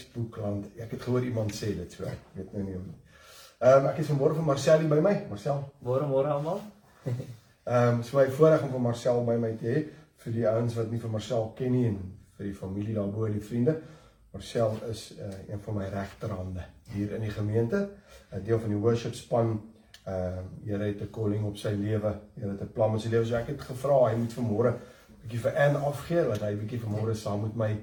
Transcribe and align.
almal 0.00 0.24
in 0.24 0.30
Facebook 0.30 0.36
land. 0.36 0.66
Ek 0.78 0.90
het 0.90 1.02
gehoor 1.02 1.24
iemand 1.24 1.52
sê 1.54 1.74
dit 1.76 1.92
so. 1.92 2.04
Ek 2.04 2.18
weet 2.34 2.52
nou 2.52 2.64
nie. 2.64 2.76
Ehm 3.60 3.84
um, 3.84 3.86
ek 3.90 3.98
is 3.98 4.08
vanmôre 4.08 4.34
vir 4.34 4.44
Marcel 4.44 4.88
by 4.88 5.00
my. 5.00 5.26
Marcel. 5.28 5.72
Môre 5.82 6.06
môre 6.06 6.28
almal. 6.28 6.60
Ehm 7.64 7.98
um, 7.98 8.02
so 8.02 8.16
my 8.16 8.26
voorreg 8.30 8.62
om 8.62 8.70
vir 8.70 8.80
Marcel 8.80 9.24
by 9.24 9.36
my 9.36 9.56
te 9.56 9.66
hê 9.66 9.88
vir 10.24 10.32
die 10.32 10.46
ouens 10.48 10.74
wat 10.76 10.90
nie 10.90 11.00
vir 11.00 11.10
Marcel 11.10 11.52
ken 11.56 11.72
nie 11.72 11.86
en 11.88 11.98
vir 12.36 12.46
die 12.46 12.54
familie 12.54 12.94
daarbo 12.94 13.26
en 13.26 13.32
die 13.32 13.44
vriende. 13.44 13.80
Marcel 14.32 14.78
is 14.88 15.12
uh, 15.18 15.28
een 15.48 15.60
van 15.60 15.74
my 15.74 15.88
regterhande 15.90 16.64
hier 16.92 17.12
in 17.14 17.20
die 17.20 17.30
gemeente, 17.30 17.88
'n 18.32 18.42
deel 18.44 18.60
van 18.60 18.68
die 18.70 18.78
worship 18.78 19.14
span. 19.14 19.60
Ehm 20.04 20.38
uh, 20.38 20.44
Here 20.64 20.84
het 20.84 21.00
'n 21.00 21.10
calling 21.10 21.44
op 21.44 21.56
sy 21.56 21.74
lewe. 21.74 22.14
Here 22.34 22.50
het 22.50 22.62
'n 22.62 22.72
plan 22.72 22.92
met 22.92 23.00
sy 23.00 23.08
lewe. 23.08 23.26
So 23.26 23.34
ek 23.34 23.46
het 23.46 23.60
gevra 23.60 24.08
hy 24.08 24.16
moet 24.16 24.32
vanmôre 24.32 24.72
'n 24.72 24.78
bietjie 25.22 25.40
vir 25.40 25.56
Anne 25.56 25.78
afgee 25.78 26.24
dat 26.24 26.40
hy 26.40 26.54
bietjie 26.56 26.80
vanmôre 26.80 27.14
saam 27.14 27.42
met 27.42 27.56
my 27.56 27.76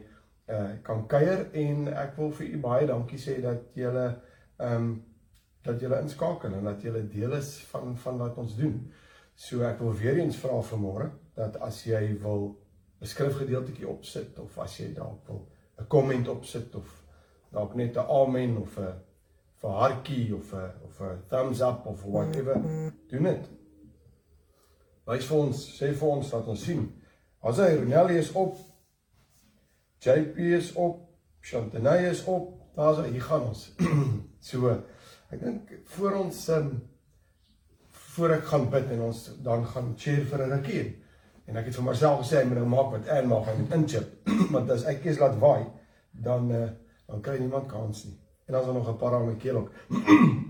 uh 0.48 0.70
kan 0.84 1.08
kuier 1.08 1.48
en 1.54 1.88
ek 1.88 2.16
wil 2.18 2.32
vir 2.32 2.48
u 2.48 2.60
baie 2.64 2.88
dankie 2.88 3.20
sê 3.20 3.42
dat 3.42 3.76
julle 3.76 4.08
ehm 4.58 4.76
um, 4.76 5.04
dat 5.68 5.82
julle 5.82 6.00
inskakel 6.02 6.54
en 6.54 6.64
dat 6.64 6.82
julle 6.82 7.08
deel 7.08 7.34
is 7.36 7.58
van 7.72 7.98
van 7.98 8.18
wat 8.18 8.38
ons 8.38 8.56
doen. 8.56 8.78
So 9.36 9.62
ek 9.68 9.80
wil 9.80 9.94
weer 9.94 10.18
eens 10.18 10.38
vra 10.38 10.62
vanmôre 10.64 11.10
dat 11.36 11.58
as 11.62 11.84
jy 11.84 12.18
wil 12.22 12.56
'n 13.02 13.06
skrifgedeeltjie 13.06 13.88
opsit 13.88 14.40
of 14.40 14.58
as 14.58 14.78
jy 14.78 14.94
dalk 14.94 15.28
wil 15.28 15.48
'n 15.80 15.88
komment 15.88 16.28
opsit 16.28 16.76
of 16.76 17.04
dalk 17.52 17.76
net 17.76 17.98
'n 17.98 18.10
amen 18.22 18.58
of 18.58 18.78
'n 18.78 18.94
vir 19.62 19.70
hartjie 19.70 20.36
of 20.36 20.54
'n 20.54 20.72
of 20.86 21.02
'n 21.02 21.22
thumbs 21.30 21.62
up 21.62 21.86
of 21.86 22.04
whatever, 22.04 22.62
doen 23.10 23.24
dit. 23.24 23.50
Wys 25.06 25.26
vir 25.26 25.38
ons, 25.38 25.82
sê 25.82 25.94
vir 25.94 26.10
ons 26.10 26.30
dat 26.30 26.48
ons 26.48 26.64
sien. 26.64 27.02
As 27.42 27.58
hy 27.58 27.76
Ronelli 27.76 28.18
is 28.18 28.32
op, 28.32 28.58
JP 30.00 30.38
is 30.38 30.74
op, 30.74 31.04
Chantanay 31.42 32.10
is 32.10 32.24
op, 32.24 32.54
daar's 32.76 32.98
hy, 32.98 33.20
gaan 33.20 33.48
ons. 33.50 33.72
so 34.50 34.84
Ek 35.28 35.42
dink 35.44 35.72
voor 35.92 36.14
ons 36.22 36.38
um, 36.56 36.70
voor 38.18 38.38
ek 38.38 38.46
gaan 38.48 38.70
bid 38.72 38.94
en 38.96 39.02
ons 39.10 39.18
dan 39.44 39.66
gaan 39.68 39.90
share 40.00 40.24
vir 40.30 40.44
'n 40.46 40.54
rukkie. 40.54 40.86
En 41.48 41.58
ek 41.60 41.66
het 41.66 41.76
vir 41.76 41.84
myself 41.84 42.22
gesê 42.22 42.40
ek 42.40 42.48
moet 42.48 42.58
nou 42.58 42.68
maak 42.68 42.92
wat 42.92 43.10
en 43.12 43.28
maak 43.28 43.50
en 43.52 43.68
inchip. 43.76 44.08
Want 44.54 44.72
as 44.72 44.86
ek 44.88 45.02
kies 45.04 45.20
laat 45.20 45.36
waai, 45.40 45.68
dan 46.12 46.52
uh, 46.52 46.70
dan 47.08 47.22
kry 47.22 47.38
niemand 47.40 47.68
kans 47.72 48.06
nie. 48.06 48.16
En 48.48 48.54
dan 48.54 48.62
is 48.62 48.68
daar 48.68 48.76
nog 48.76 48.90
'n 48.90 48.98
paar 48.98 49.16
aan 49.16 49.28
my 49.28 49.36
keel 49.36 49.58
ook. 49.58 49.72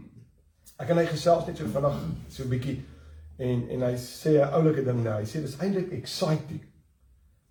ek 0.81 0.89
en 0.89 0.97
hy 0.97 1.05
gesels 1.05 1.45
net 1.45 1.57
so 1.57 1.65
vinnig 1.65 1.97
so 2.29 2.43
'n 2.43 2.49
bietjie 2.49 2.77
en 3.37 3.69
en 3.69 3.81
hy 3.81 3.95
sê 3.97 4.37
'n 4.37 4.53
oulike 4.53 4.83
ding 4.85 5.03
nou. 5.03 5.17
Hy 5.19 5.25
sê 5.25 5.41
dis 5.41 5.57
eintlik 5.57 5.91
exciting 5.91 6.61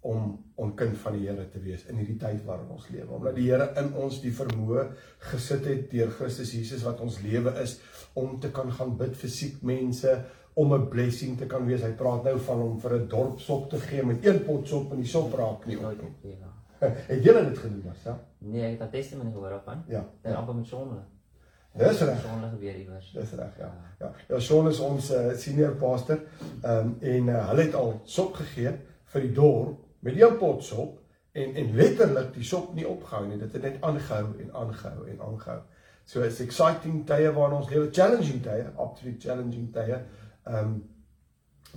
om 0.00 0.44
om 0.56 0.74
kind 0.74 0.96
van 0.96 1.12
die 1.12 1.26
Here 1.28 1.48
te 1.52 1.60
wees 1.60 1.84
in 1.90 1.98
hierdie 2.00 2.16
tyd 2.16 2.44
waarin 2.46 2.70
ons 2.72 2.88
lewe. 2.88 3.10
Omdat 3.12 3.34
die 3.36 3.50
Here 3.50 3.68
in 3.76 3.92
ons 3.94 4.20
die 4.22 4.32
vermoë 4.32 4.86
gesit 5.32 5.66
het 5.68 5.90
deur 5.90 6.10
Christus 6.10 6.54
Jesus 6.56 6.84
wat 6.86 7.00
ons 7.04 7.20
lewe 7.20 7.52
is 7.60 7.78
om 8.14 8.38
te 8.40 8.50
kan 8.50 8.72
gaan 8.72 8.96
bid 8.96 9.16
vir 9.20 9.30
siek 9.30 9.62
mense, 9.62 10.14
om 10.56 10.72
'n 10.72 10.88
blessing 10.88 11.36
te 11.38 11.46
kan 11.46 11.66
wees. 11.66 11.82
Hy 11.82 11.92
praat 11.92 12.24
nou 12.24 12.38
van 12.38 12.62
om 12.62 12.80
vir 12.80 12.94
'n 12.94 13.08
dorp 13.08 13.40
sop 13.40 13.70
te 13.70 13.78
gee 13.78 14.02
met 14.02 14.24
een 14.26 14.44
pot 14.44 14.68
sop 14.68 14.92
en 14.92 14.96
die 14.96 15.08
sop 15.08 15.34
raak 15.34 15.66
nie 15.66 15.76
op. 15.76 15.84
op 15.84 16.24
nie. 16.24 16.38
Ja. 16.40 16.52
Het 17.12 17.24
julle 17.24 17.44
dit 17.44 17.58
gedoen, 17.58 17.82
Marcel? 17.84 18.18
Nee, 18.38 18.62
ek 18.72 18.80
het 18.80 18.88
'n 18.88 18.90
testimonie 18.90 19.32
gehoor 19.32 19.52
op 19.52 19.68
aan. 19.68 19.84
Ja. 19.88 20.08
Dit 20.22 20.34
amper 20.34 20.54
met 20.54 20.66
sonde. 20.66 20.96
Dis 21.76 22.00
reg. 22.00 22.20
Sonde 22.20 22.48
gebeur 22.48 22.76
iewers. 22.76 23.12
Dis 23.12 23.32
reg, 23.32 23.58
ja. 23.58 23.74
Ja, 23.98 24.12
ja 24.28 24.40
Shaun 24.40 24.68
is 24.68 24.80
ons 24.80 25.10
uh, 25.12 25.34
senior 25.36 25.74
pastor. 25.74 26.20
Ehm 26.62 26.86
um, 26.86 26.96
en 27.00 27.26
uh, 27.26 27.48
hulle 27.48 27.62
het 27.62 27.74
al 27.74 28.00
sop 28.04 28.34
gegee 28.34 28.72
vir 29.04 29.20
die 29.20 29.32
dorp 29.32 29.85
met 30.06 30.20
een 30.20 30.38
pot 30.40 30.64
sop 30.64 31.00
en 31.36 31.54
en 31.62 31.74
letterlik 31.76 32.32
die 32.34 32.46
sop 32.46 32.74
nie 32.74 32.86
opgehou 32.88 33.26
nie. 33.28 33.38
Dit 33.38 33.52
het 33.52 33.62
net 33.62 33.82
aangehou 33.84 34.30
en 34.40 34.52
aangehou 34.52 35.08
en 35.10 35.20
aangehou. 35.20 35.60
So 36.06 36.22
it's 36.22 36.40
exciting 36.40 37.02
tye 37.06 37.32
waarin 37.34 37.58
ons 37.58 37.70
lewe, 37.70 37.90
challenging 37.92 38.42
tye, 38.42 38.70
absolute 38.78 39.20
challenging 39.26 39.72
tye. 39.74 40.00
Um, 40.46 40.78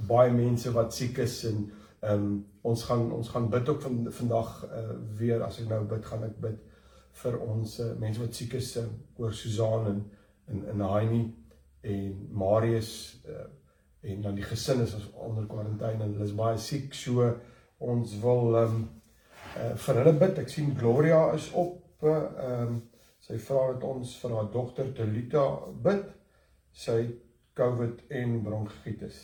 baie 0.07 0.31
mense 0.31 0.72
wat 0.72 0.94
siek 0.94 1.18
is 1.25 1.41
en 1.50 1.63
um, 2.12 2.28
ons 2.62 2.84
gaan 2.88 3.12
ons 3.12 3.29
gaan 3.34 3.50
bid 3.51 3.69
ook 3.69 3.81
van 3.81 4.00
vandag 4.16 4.51
uh, 4.69 4.95
weer 5.18 5.44
as 5.44 5.59
ek 5.59 5.69
nou 5.72 5.81
bid 5.89 6.06
gaan 6.06 6.23
ek 6.29 6.38
bid 6.41 6.59
vir 7.23 7.38
ons 7.44 7.79
uh, 7.84 7.91
mense 8.00 8.22
wat 8.22 8.38
siek 8.38 8.56
is 8.59 8.75
uh, 8.79 8.85
oor 9.19 9.34
Susan 9.35 9.89
en 9.91 10.03
in 10.53 10.66
in 10.73 10.84
Haini 10.85 11.23
en 11.81 12.28
Marius 12.31 12.91
uh, 13.28 13.47
en 14.01 14.22
dan 14.22 14.38
die 14.38 14.47
gesin 14.47 14.85
is 14.85 14.95
onder 15.13 15.47
kwarantyne 15.50 16.06
en 16.06 16.13
hulle 16.13 16.28
is 16.29 16.38
baie 16.38 16.57
siek 16.57 16.94
so 16.95 17.34
ons 17.79 18.19
wil 18.22 18.56
ehm 18.59 18.75
um, 18.75 18.85
uh, 19.57 19.73
vir 19.75 20.01
hulle 20.01 20.16
bid. 20.19 20.40
Ek 20.44 20.51
sien 20.51 20.75
Gloria 20.78 21.23
is 21.35 21.50
op 21.57 22.06
eh, 22.06 22.13
ehm 22.13 22.53
uh, 22.53 22.62
um, 22.67 22.79
sy 23.19 23.35
vra 23.44 23.66
dat 23.73 23.84
ons 23.84 24.13
vir 24.22 24.35
haar 24.35 24.47
dogter 24.53 24.94
Telita 24.95 25.44
bid. 25.84 26.06
Sy 26.72 27.00
COVID 27.59 28.06
en 28.16 28.38
bronkietis. 28.45 29.19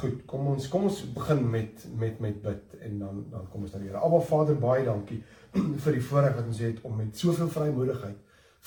Goed, 0.00 0.24
kom 0.28 0.46
ons 0.52 0.68
kom 0.72 0.86
ons 0.88 0.98
begin 1.14 1.40
met 1.50 1.86
met 1.98 2.20
met 2.20 2.42
bid 2.42 2.74
en 2.80 2.98
dan 2.98 3.22
dan 3.30 3.46
kom 3.52 3.64
ons 3.66 3.72
na 3.74 3.80
die 3.80 3.88
Here. 3.88 4.00
Aba 4.00 4.20
Vader, 4.24 4.58
baie 4.60 4.84
dankie 4.84 5.22
vir 5.84 5.96
die 5.96 6.04
voorreg 6.10 6.36
wat 6.36 6.50
ons 6.52 6.60
het 6.64 6.82
om 6.84 6.96
met 6.96 7.16
soveel 7.16 7.48
vrymoedigheid 7.52 8.18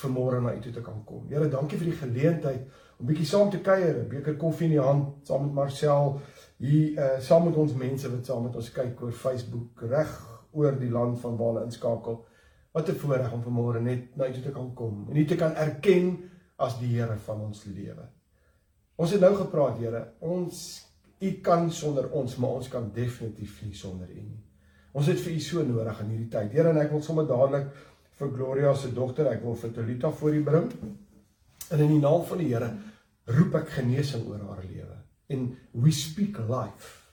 vanmôre 0.01 0.41
na 0.41 0.55
U 0.55 0.61
toe 0.61 0.73
te 0.73 0.81
kan 0.81 1.03
kom. 1.05 1.27
Here, 1.29 1.49
dankie 1.49 1.77
vir 1.77 1.91
die 1.91 1.99
geleentheid 1.99 2.81
om 2.99 3.09
bietjie 3.09 3.27
saam 3.29 3.49
te 3.53 3.61
kuier, 3.61 4.03
'n 4.03 4.09
beker 4.09 4.37
koffie 4.41 4.67
in 4.69 4.77
die 4.77 4.85
hand 4.87 5.27
saam 5.27 5.45
met 5.45 5.53
Marcel 5.53 6.19
hier 6.57 6.99
uh 6.99 7.19
saam 7.19 7.45
met 7.49 7.55
ons 7.55 7.73
mense 7.73 8.09
wat 8.09 8.25
saam 8.25 8.43
met 8.47 8.55
ons 8.55 8.71
kyk 8.71 9.01
oor 9.01 9.11
Facebook 9.11 9.81
reg 9.89 10.13
oor 10.53 10.77
die 10.79 10.91
land 10.91 11.19
van 11.19 11.37
waar 11.37 11.53
hulle 11.53 11.65
inskakel. 11.65 12.25
Wat 12.73 12.89
'n 12.89 12.95
voorreg 12.95 13.33
om 13.33 13.43
vanmôre 13.43 13.81
net 13.81 14.15
na 14.15 14.27
U 14.27 14.33
toe 14.33 14.43
te 14.43 14.51
kan 14.51 14.73
kom 14.73 15.07
en 15.09 15.17
U 15.17 15.25
te 15.25 15.35
kan 15.35 15.55
erken 15.55 16.29
as 16.57 16.79
die 16.79 16.95
Here 16.95 17.17
van 17.17 17.41
ons 17.41 17.65
lewe. 17.65 18.07
Ons 18.95 19.11
het 19.11 19.21
nou 19.21 19.33
gepraat, 19.35 19.77
Here. 19.77 20.05
Ons 20.19 20.87
U 21.23 21.31
kan 21.41 21.71
sonder 21.71 22.09
ons, 22.11 22.35
maar 22.37 22.57
ons 22.59 22.67
kan 22.69 22.91
definitief 22.93 23.61
nie 23.65 23.75
sonder 23.75 24.09
U 24.09 24.21
nie. 24.21 24.41
Ons 24.93 25.09
het 25.09 25.21
vir 25.23 25.33
U 25.33 25.39
so 25.39 25.63
nodig 25.63 26.01
in 26.03 26.09
hierdie 26.13 26.29
tyd. 26.29 26.51
Here, 26.51 26.69
en 26.69 26.81
ek 26.81 26.91
wil 26.91 27.01
sommer 27.01 27.25
dadelik 27.29 27.71
vir 28.19 28.33
Gloria 28.35 28.73
se 28.77 28.91
dogter, 28.93 29.31
ek 29.31 29.41
wil 29.43 29.55
vir 29.55 29.71
Tolita 29.73 30.11
voor 30.11 30.35
U 30.37 30.43
bring. 30.43 30.67
En 31.71 31.79
in 31.79 31.95
die 31.95 32.01
naam 32.03 32.25
van 32.29 32.43
die 32.43 32.51
Here 32.51 32.69
roep 33.25 33.55
ek 33.55 33.71
genesing 33.79 34.27
oor 34.29 34.43
haar 34.49 34.65
lewe. 34.67 35.02
And 35.33 35.57
we 35.71 35.91
speak 35.91 36.37
life. 36.39 37.03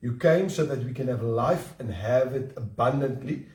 You 0.00 0.16
came 0.16 0.48
so 0.48 0.64
that 0.66 0.84
we 0.84 0.92
can 0.92 1.08
have 1.08 1.22
life 1.22 1.74
and 1.78 1.92
have 1.92 2.34
it 2.34 2.52
abundantly 2.56 3.46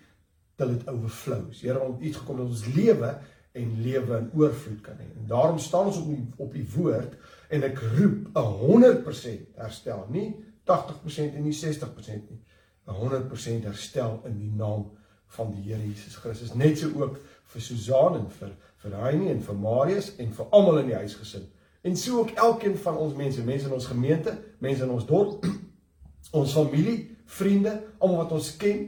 till 0.58 0.69
it 0.69 0.88
overflows. 0.88 1.62
Here 1.62 1.80
ons 1.80 2.02
iets 2.02 2.18
gekom 2.18 2.38
dat 2.38 2.52
ons 2.53 2.66
lewe 2.75 3.13
en 3.56 3.72
lewe 3.81 4.18
in 4.18 4.30
oorvloed 4.34 4.81
kan 4.86 5.00
hê. 5.00 5.08
En 5.16 5.28
daarom 5.28 5.59
staan 5.59 5.90
ons 5.91 5.97
op 5.97 6.09
die 6.12 6.25
op 6.44 6.53
die 6.53 6.68
woord 6.75 7.16
en 7.50 7.63
ek 7.63 7.80
roep 7.97 8.30
'n 8.36 8.52
100% 8.62 9.47
herstel, 9.56 10.06
nie 10.09 10.36
80% 10.66 11.36
en 11.36 11.44
nie 11.44 11.53
60% 11.53 12.30
nie. 12.30 12.42
'n 12.88 12.94
100% 12.94 13.63
herstel 13.63 14.22
in 14.25 14.38
die 14.38 14.52
naam 14.56 14.92
van 15.28 15.52
die 15.52 15.62
Here 15.62 15.81
Jesus 15.81 16.16
Christus. 16.16 16.53
Net 16.53 16.78
so 16.78 16.92
ook 17.02 17.18
vir 17.44 17.62
Susan 17.62 18.16
en 18.16 18.30
vir 18.30 18.52
vir 18.78 19.02
Heinie 19.02 19.31
en 19.31 19.42
vir 19.42 19.56
Marius 19.56 20.16
en 20.22 20.34
vir 20.34 20.46
almal 20.52 20.80
in 20.84 20.92
die 20.92 21.00
huisgesin. 21.00 21.47
En 21.85 21.97
so 21.97 22.19
ook 22.19 22.29
elkeen 22.29 22.78
van 22.81 22.97
ons 22.97 23.13
mense, 23.13 23.44
mense 23.46 23.68
in 23.68 23.73
ons 23.73 23.85
gemeente, 23.85 24.31
mense 24.57 24.84
in 24.84 24.90
ons 24.90 25.06
dorp, 25.06 25.46
ons 26.40 26.53
familie, 26.57 27.12
vriende, 27.29 27.75
almal 28.00 28.23
wat 28.23 28.34
ons 28.40 28.56
ken, 28.57 28.88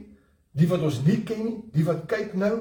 die 0.58 0.66
wat 0.66 0.82
ons 0.82 0.98
nie 1.06 1.20
ken 1.26 1.44
nie, 1.44 1.58
die 1.76 1.86
wat 1.86 2.08
kyk 2.10 2.34
nou 2.34 2.56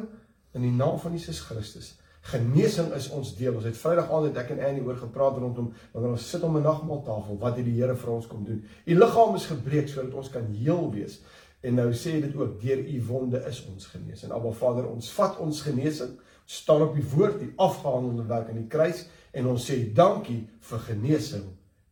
in 0.53 0.67
die 0.67 0.75
naam 0.75 0.99
van 1.01 1.17
Jesus 1.17 1.41
Christus. 1.41 1.95
Genesing 2.27 2.91
is 2.93 3.07
ons 3.15 3.31
deel. 3.39 3.55
Ons 3.55 3.65
het 3.65 3.79
Vrydag 3.79 4.11
aand 4.13 4.29
het 4.29 4.37
ek 4.43 4.53
en 4.53 4.61
Annie 4.67 4.85
oor 4.85 4.99
gepraat 4.99 5.39
rondom 5.41 5.71
wanneer 5.95 6.13
ons 6.13 6.29
sit 6.29 6.43
om 6.43 6.57
'n 6.57 6.65
nagmaaltafel, 6.69 7.37
wat 7.41 7.57
het 7.57 7.65
die 7.65 7.81
Here 7.81 7.95
vir 7.95 8.13
ons 8.13 8.27
kom 8.27 8.45
doen? 8.45 8.63
U 8.85 8.93
liggaam 8.93 9.35
is 9.35 9.49
gebreek 9.49 9.89
sodat 9.89 10.13
ons 10.13 10.29
kan 10.29 10.45
heel 10.53 10.91
wees. 10.91 11.21
En 11.61 11.73
nou 11.73 11.89
sê 11.93 12.21
dit 12.21 12.35
ook 12.35 12.61
deur 12.61 12.77
u 12.77 13.03
wonde 13.07 13.43
is 13.47 13.65
ons 13.73 13.85
genees. 13.85 14.23
En 14.23 14.31
Abba 14.31 14.51
Vader, 14.51 14.85
ons 14.85 15.11
vat 15.11 15.39
ons 15.39 15.61
genesing, 15.61 16.19
staan 16.45 16.81
op 16.81 16.95
die 16.95 17.09
woord, 17.15 17.39
die 17.39 17.53
afgehandelde 17.55 18.25
werk 18.25 18.49
aan 18.49 18.61
die 18.61 18.67
kruis 18.67 19.07
en 19.37 19.49
ons 19.53 19.67
sê 19.69 19.77
dankie 19.93 20.41
vir 20.69 20.83
genesing 20.87 21.45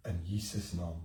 in 0.09 0.17
Jesus 0.25 0.73
naam. 0.77 0.97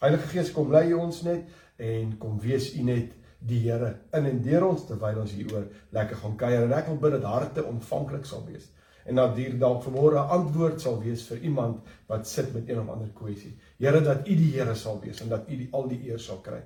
Heilige 0.00 0.28
Gees, 0.32 0.52
kom 0.52 0.72
lei 0.72 0.92
ons 0.96 1.22
net 1.26 1.48
en 1.80 2.12
kom 2.20 2.38
wees 2.40 2.70
u 2.76 2.84
net 2.84 3.16
die 3.40 3.62
Here 3.64 3.94
in 4.16 4.28
en 4.28 4.42
deur 4.44 4.66
ons 4.68 4.84
terwyl 4.88 5.22
ons 5.22 5.32
hieroor 5.32 5.66
lekker 5.96 6.20
gaan 6.22 6.36
kuier 6.40 6.66
en 6.66 6.76
ek 6.76 6.90
wil 6.92 7.00
bid 7.04 7.16
dat 7.16 7.28
harte 7.28 7.64
ontvanklik 7.64 8.28
sal 8.28 8.44
wees 8.48 8.68
en 9.08 9.16
dat 9.16 9.36
hier 9.36 9.56
dalk 9.58 9.82
vanmôre 9.84 10.20
'n 10.20 10.32
antwoord 10.36 10.80
sal 10.80 11.00
wees 11.00 11.22
vir 11.28 11.38
iemand 11.48 11.80
wat 12.06 12.28
sit 12.28 12.52
met 12.54 12.68
een 12.68 12.80
of 12.80 12.88
ander 12.88 13.08
kwessie. 13.14 13.56
Here 13.78 14.00
dat 14.00 14.28
U 14.28 14.34
die 14.36 14.52
Here 14.52 14.74
sal 14.74 15.00
wees 15.00 15.20
en 15.20 15.28
dat 15.28 15.48
U 15.48 15.56
die 15.56 15.68
al 15.72 15.88
die 15.88 16.02
eer 16.10 16.18
sal 16.18 16.40
kry. 16.40 16.62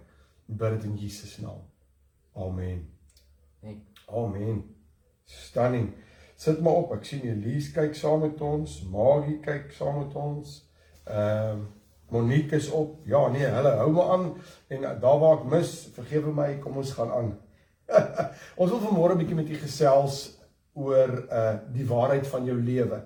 Bid 0.46 0.70
dit 0.70 0.84
in 0.84 0.96
Jesus 0.96 1.38
naam. 1.38 1.62
Amen. 2.34 2.90
Amen. 4.08 4.64
Stunning. 5.24 5.94
Sit 6.44 6.60
maar 6.60 6.82
op. 6.82 6.92
Ek 6.92 7.06
sien 7.08 7.22
Elise 7.24 7.72
kyk 7.72 7.94
saam 7.96 8.20
met 8.26 8.40
ons, 8.44 8.82
Magie 8.92 9.38
kyk 9.44 9.70
saam 9.72 10.02
met 10.02 10.16
ons. 10.18 10.60
Ehm 11.08 11.56
um, 11.56 11.64
Monique 12.12 12.52
is 12.60 12.66
op. 12.70 12.98
Ja, 13.08 13.22
nee, 13.32 13.46
hulle 13.48 13.70
hou 13.78 13.88
maar 13.92 14.10
aan 14.12 14.26
en 14.68 14.82
daar 15.00 15.16
waar 15.22 15.38
ek 15.38 15.46
mis, 15.50 15.70
vergewe 15.96 16.34
my, 16.36 16.50
kom 16.62 16.76
ons 16.78 16.92
gaan 16.94 17.10
aan. 17.10 17.30
Ons 18.60 18.70
wil 18.70 18.82
vanmôre 18.84 19.16
'n 19.16 19.22
bietjie 19.22 19.38
met 19.40 19.50
u 19.50 19.56
gesels 19.62 20.18
oor 20.76 21.14
uh 21.24 21.56
die 21.72 21.88
waarheid 21.88 22.28
van 22.28 22.44
jou 22.44 22.58
lewe. 22.60 23.00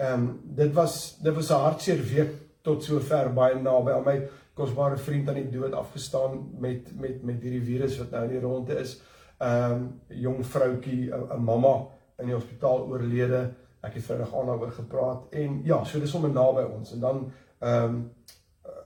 Ehm 0.00 0.24
um, 0.24 0.26
dit 0.56 0.72
was 0.80 0.98
dit 1.20 1.34
was 1.34 1.52
'n 1.52 1.64
hartseer 1.68 2.02
week 2.14 2.34
tot 2.62 2.84
sover 2.84 3.32
baie 3.36 3.60
naby 3.60 3.92
aan 3.92 4.08
my 4.08 4.18
kosbare 4.54 4.96
vriend 4.96 5.28
aan 5.28 5.42
die 5.44 5.58
dood 5.60 5.72
afgestaan 5.72 6.48
met 6.58 6.92
met 6.96 7.22
met 7.22 7.42
hierdie 7.42 7.66
virus 7.68 7.98
wat 7.98 8.10
nou 8.10 8.24
in 8.24 8.36
die 8.38 8.46
ronde 8.48 8.80
is. 8.80 9.00
Ehm 9.38 9.72
um, 9.72 10.00
jong 10.08 10.46
vroutjie, 10.46 11.12
'n 11.12 11.44
mamma 11.44 11.76
in 12.22 12.30
die 12.30 12.36
hospitaal 12.36 12.86
oorlede. 12.88 13.42
Ek 13.82 13.96
het 13.98 14.06
Vrydag 14.06 14.34
aan 14.38 14.50
daaroor 14.52 14.74
gepraat 14.76 15.34
en 15.34 15.60
ja, 15.66 15.80
so 15.84 16.00
dis 16.00 16.10
sommer 16.10 16.30
naby 16.30 16.62
ons 16.70 16.94
en 16.94 17.00
dan 17.02 17.24
ehm 17.58 17.96
um, 17.96 18.04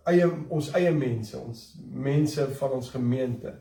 eie 0.07 0.27
ons 0.55 0.69
eie 0.79 0.93
mense, 0.95 1.39
ons 1.39 1.63
mense 1.91 2.45
van 2.61 2.75
ons 2.77 2.91
gemeente, 2.95 3.53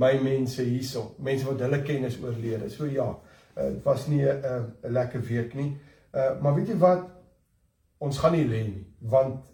my 0.00 0.14
mense 0.24 0.64
hierso, 0.64 1.14
mense 1.20 1.44
wat 1.44 1.60
hulle 1.66 1.82
kennis 1.84 2.16
oorlede. 2.22 2.70
So 2.72 2.88
ja, 2.88 3.06
uh, 3.12 3.66
dit 3.66 3.84
was 3.84 4.06
nie 4.08 4.24
'n 4.24 4.40
'n 4.82 4.92
lekker 4.92 5.20
week 5.20 5.54
nie. 5.54 5.76
Uh 6.14 6.40
maar 6.42 6.54
weet 6.54 6.68
jy 6.68 6.78
wat? 6.78 7.06
Ons 7.98 8.18
gaan 8.18 8.32
nie 8.32 8.48
lê 8.48 8.62
nie, 8.64 8.86
want 8.98 9.44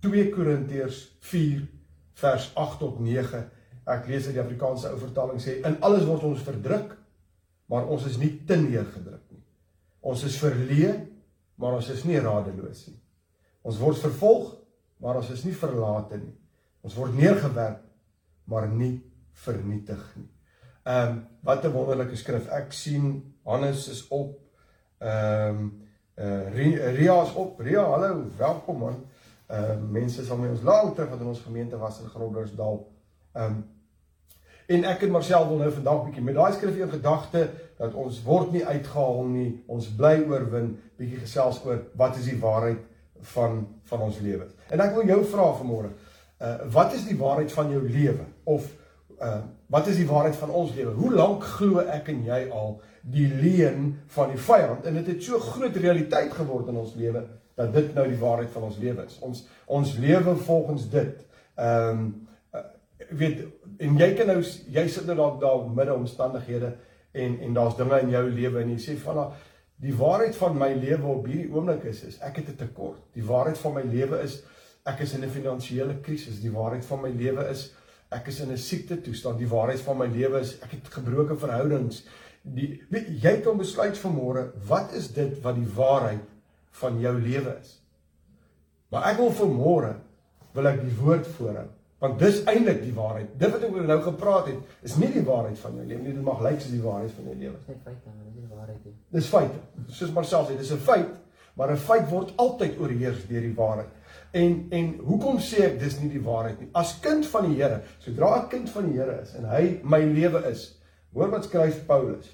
2 0.00 0.28
Korintiërs 0.30 1.16
4 1.20 1.66
vers 2.12 2.50
8 2.54 2.78
tot 2.78 3.00
9. 3.00 3.50
Ek 3.86 4.06
lees 4.06 4.26
uit 4.26 4.34
die 4.34 4.42
Afrikaanse 4.42 4.90
ou 4.92 4.98
vertaling 4.98 5.40
sê 5.40 5.60
in 5.64 5.76
alles 5.80 6.04
word 6.04 6.22
ons 6.22 6.42
verdruk, 6.42 6.96
maar 7.70 7.86
ons 7.86 8.06
is 8.10 8.18
nie 8.18 8.32
te 8.46 8.56
neergedruk 8.58 9.22
nie. 9.30 9.42
Ons 10.00 10.24
is 10.26 10.38
verleë, 10.42 10.94
maar 11.60 11.76
ons 11.78 11.90
is 11.92 12.02
nie 12.08 12.18
radeloos 12.18 12.86
nie. 12.88 12.98
Ons 13.62 13.78
word 13.78 14.00
vervolg, 14.00 14.56
maar 15.00 15.20
ons 15.20 15.30
is 15.30 15.44
nie 15.46 15.54
verlate 15.54 16.18
nie. 16.18 16.34
Ons 16.82 16.96
word 16.96 17.14
neergewerp, 17.14 17.84
maar 18.50 18.66
nie 18.68 18.96
vernietig 19.44 20.02
nie. 20.16 20.28
Ehm 20.90 21.08
um, 21.08 21.26
wat 21.44 21.64
'n 21.64 21.72
wonderlike 21.72 22.16
skrif. 22.16 22.48
Ek 22.48 22.72
sien 22.72 23.34
Hannes 23.44 23.88
is 23.88 24.08
op. 24.08 24.40
Ehm 24.98 25.58
um, 25.58 25.82
uh 26.16 26.54
Ria 26.96 27.22
is 27.22 27.34
op. 27.34 27.60
Ria, 27.60 27.84
hallo, 27.84 28.24
welkom 28.36 28.78
man. 28.78 29.04
Ehm 29.46 29.70
uh, 29.70 29.90
mense 29.90 30.24
sal 30.24 30.36
my 30.36 30.48
ons 30.48 30.62
lank 30.62 30.94
terug 30.94 31.10
wat 31.10 31.20
in 31.20 31.26
ons 31.26 31.40
gemeente 31.40 31.78
was 31.78 32.00
in 32.00 32.08
Groblersdal. 32.08 32.92
Ehm 33.32 33.44
um, 33.44 33.64
en 34.70 34.84
ek 34.86 35.02
en 35.02 35.10
Marcel 35.10 35.48
wil 35.48 35.62
nou 35.64 35.70
vandag 35.74 36.04
bietjie 36.06 36.22
met 36.22 36.36
daai 36.38 36.52
skrif 36.54 36.76
in 36.78 36.92
gedagte 36.92 37.46
dat 37.80 37.94
ons 37.98 38.20
word 38.22 38.52
nie 38.54 38.62
uitgehaal 38.62 39.24
nie, 39.26 39.48
ons 39.72 39.88
bly 39.98 40.20
oorwin, 40.28 40.74
bietjie 41.00 41.22
gesels 41.24 41.58
oor 41.66 41.80
wat 41.98 42.20
is 42.20 42.28
die 42.30 42.38
waarheid 42.38 42.84
van 43.34 43.64
van 43.90 44.04
ons 44.06 44.20
lewens. 44.22 44.54
En 44.70 44.80
ek 44.84 44.94
wil 44.94 45.10
jou 45.10 45.18
vra 45.32 45.48
vanmôre, 45.58 45.90
uh 46.40 46.52
wat 46.76 46.94
is 46.96 47.08
die 47.08 47.18
waarheid 47.18 47.50
van 47.52 47.72
jou 47.74 47.82
lewe 47.82 48.28
of 48.44 48.70
uh 49.18 49.40
wat 49.74 49.90
is 49.90 49.98
die 49.98 50.08
waarheid 50.08 50.38
van 50.38 50.54
ons 50.62 50.72
lewe? 50.76 50.94
Hoe 50.94 51.12
lank 51.18 51.44
glo 51.58 51.82
ek 51.82 52.12
en 52.14 52.22
jy 52.28 52.40
al 52.54 52.78
die 53.02 53.26
leuen 53.26 53.92
van 54.14 54.30
die 54.30 54.40
vyand 54.46 54.86
en 54.86 54.96
dit 55.00 55.06
het, 55.06 55.14
het 55.16 55.26
so 55.26 55.42
groot 55.50 55.76
realiteit 55.76 56.32
geword 56.36 56.70
in 56.70 56.78
ons 56.80 56.94
lewe 57.00 57.26
dat 57.58 57.74
dit 57.74 57.94
nou 57.94 58.06
die 58.08 58.22
waarheid 58.22 58.50
van 58.54 58.70
ons 58.70 58.78
lewe 58.80 59.04
is. 59.04 59.18
Ons 59.26 59.46
ons 59.66 59.94
lewe 59.98 60.36
volgens 60.46 60.90
dit. 60.94 61.30
Ehm 61.58 62.04
um, 62.04 62.10
weet 63.10 63.46
en 63.78 63.98
jy 63.98 64.14
kan 64.14 64.26
nou 64.26 64.40
jy 64.74 64.88
sit 64.88 65.06
nou 65.06 65.16
dalk 65.16 65.40
daar 65.40 65.68
midde 65.68 65.94
omstandighede 65.94 66.76
en 67.12 67.38
en 67.40 67.54
daar's 67.54 67.76
dinge 67.76 68.00
in 68.00 68.10
jou 68.10 68.24
lewe 68.30 68.62
en 68.62 68.70
jy 68.74 68.78
sê 68.78 68.96
van 69.02 69.32
die 69.80 69.94
waarheid 69.96 70.36
van 70.36 70.56
my 70.58 70.70
lewe 70.76 71.08
op 71.08 71.26
hierdie 71.28 71.50
oomblik 71.52 71.86
is 71.90 72.02
is 72.04 72.18
ek 72.20 72.42
het 72.42 72.48
'n 72.50 72.56
tekort. 72.56 73.00
Die 73.14 73.24
waarheid 73.24 73.58
van 73.58 73.74
my 73.74 73.82
lewe 73.82 74.22
is 74.22 74.42
ek 74.84 75.00
is 75.00 75.14
in 75.14 75.24
'n 75.24 75.30
finansiële 75.30 76.00
krisis. 76.00 76.40
Die 76.40 76.52
waarheid 76.52 76.84
van 76.84 77.00
my 77.00 77.08
lewe 77.08 77.48
is 77.48 77.72
ek 78.10 78.26
is 78.26 78.40
in 78.40 78.50
'n 78.50 78.58
siekte 78.58 79.00
toestand. 79.00 79.38
Die 79.38 79.48
waarheid 79.48 79.80
van 79.80 79.96
my 79.96 80.06
lewe 80.06 80.40
is 80.40 80.58
ek 80.60 80.70
het 80.70 80.88
gebroke 80.88 81.36
verhoudings. 81.36 82.04
Die 82.42 82.82
weet, 82.90 83.22
jy 83.22 83.40
kan 83.40 83.56
besluit 83.56 83.98
vanmôre 83.98 84.52
wat 84.66 84.92
is 84.92 85.12
dit 85.12 85.40
wat 85.42 85.54
die 85.54 85.72
waarheid 85.74 86.24
van 86.70 87.00
jou 87.00 87.20
lewe 87.20 87.56
is. 87.60 87.82
Maar 88.90 89.12
ek 89.12 89.16
wil 89.16 89.32
vanmôre 89.32 89.94
wil 90.52 90.66
ek 90.66 90.80
die 90.80 90.96
woord 90.96 91.26
voorhou 91.26 91.68
want 92.00 92.18
dis 92.18 92.42
eintlik 92.48 92.82
die 92.82 92.94
waarheid. 92.96 93.32
Dit 93.38 93.52
wat 93.52 93.64
ek 93.66 93.74
oor 93.76 93.88
nou 93.88 93.98
gepraat 94.02 94.46
het, 94.48 94.76
is 94.88 94.96
nie 94.96 95.10
die 95.12 95.24
waarheid 95.26 95.58
van 95.60 95.74
jou 95.76 95.86
lewe 95.86 96.02
nie. 96.02 96.14
Dit 96.16 96.24
mag 96.24 96.40
lyk 96.46 96.60
soos 96.62 96.72
die 96.72 96.84
waarheid 96.84 97.12
van 97.16 97.26
jou 97.28 97.36
lewe. 97.36 97.58
Dis 97.58 97.74
net 97.74 97.82
feite, 97.84 98.12
maar 98.14 98.24
dis 98.24 98.34
nie 98.34 98.44
die 98.46 98.56
waarheid 98.56 98.86
nie. 98.86 98.94
Dis 99.16 99.28
feite. 99.34 99.60
Soos 99.98 100.14
Marcel 100.16 100.46
sê, 100.48 100.56
dis 100.56 100.72
'n 100.72 100.84
feit, 100.86 101.10
maar 101.54 101.72
'n 101.72 101.76
feit 101.76 102.08
word 102.08 102.32
altyd 102.36 102.80
oorheers 102.80 103.26
deur 103.28 103.40
die 103.40 103.54
waarheid. 103.54 103.92
En 104.32 104.66
en 104.70 104.94
hoekom 105.04 105.38
sê 105.38 105.64
ek 105.66 105.78
dis 105.80 106.00
nie 106.00 106.10
die 106.10 106.22
waarheid 106.22 106.60
nie? 106.60 106.68
As 106.72 106.98
kind 107.00 107.26
van 107.26 107.48
die 107.48 107.62
Here, 107.62 107.82
sodra 107.98 108.42
'n 108.42 108.48
kind 108.48 108.70
van 108.70 108.86
die 108.86 108.98
Here 108.98 109.20
is 109.22 109.34
en 109.34 109.44
hy 109.44 109.80
my 109.82 110.00
lewe 110.04 110.44
is, 110.50 110.80
hoor 111.12 111.30
wat 111.30 111.44
skryf 111.44 111.86
Paulus, 111.86 112.30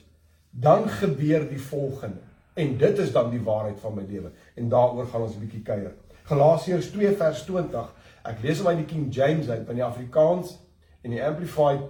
dan 0.51 0.89
gebeur 0.89 1.49
die 1.49 1.61
volgende. 1.61 2.23
En 2.55 2.77
dit 2.79 2.99
is 2.99 3.12
dan 3.12 3.31
die 3.31 3.43
waarheid 3.43 3.81
van 3.81 3.95
my 3.95 4.05
lewe. 4.09 4.31
En 4.55 4.69
daaroor 4.69 5.07
gaan 5.07 5.23
ons 5.23 5.35
'n 5.35 5.41
bietjie 5.41 5.62
kuier. 5.62 5.93
Galasiërs 6.23 6.91
2 6.91 7.17
vers 7.17 7.43
20. 7.43 7.95
Ek 8.26 8.43
lees 8.43 8.61
hom 8.61 8.70
uit 8.73 8.81
die 8.82 8.88
King 8.90 9.06
James 9.14 9.49
uit, 9.49 9.67
van 9.67 9.78
die 9.78 9.84
Afrikaans 9.84 10.56
en 11.05 11.14
die 11.14 11.23
Amplified 11.23 11.87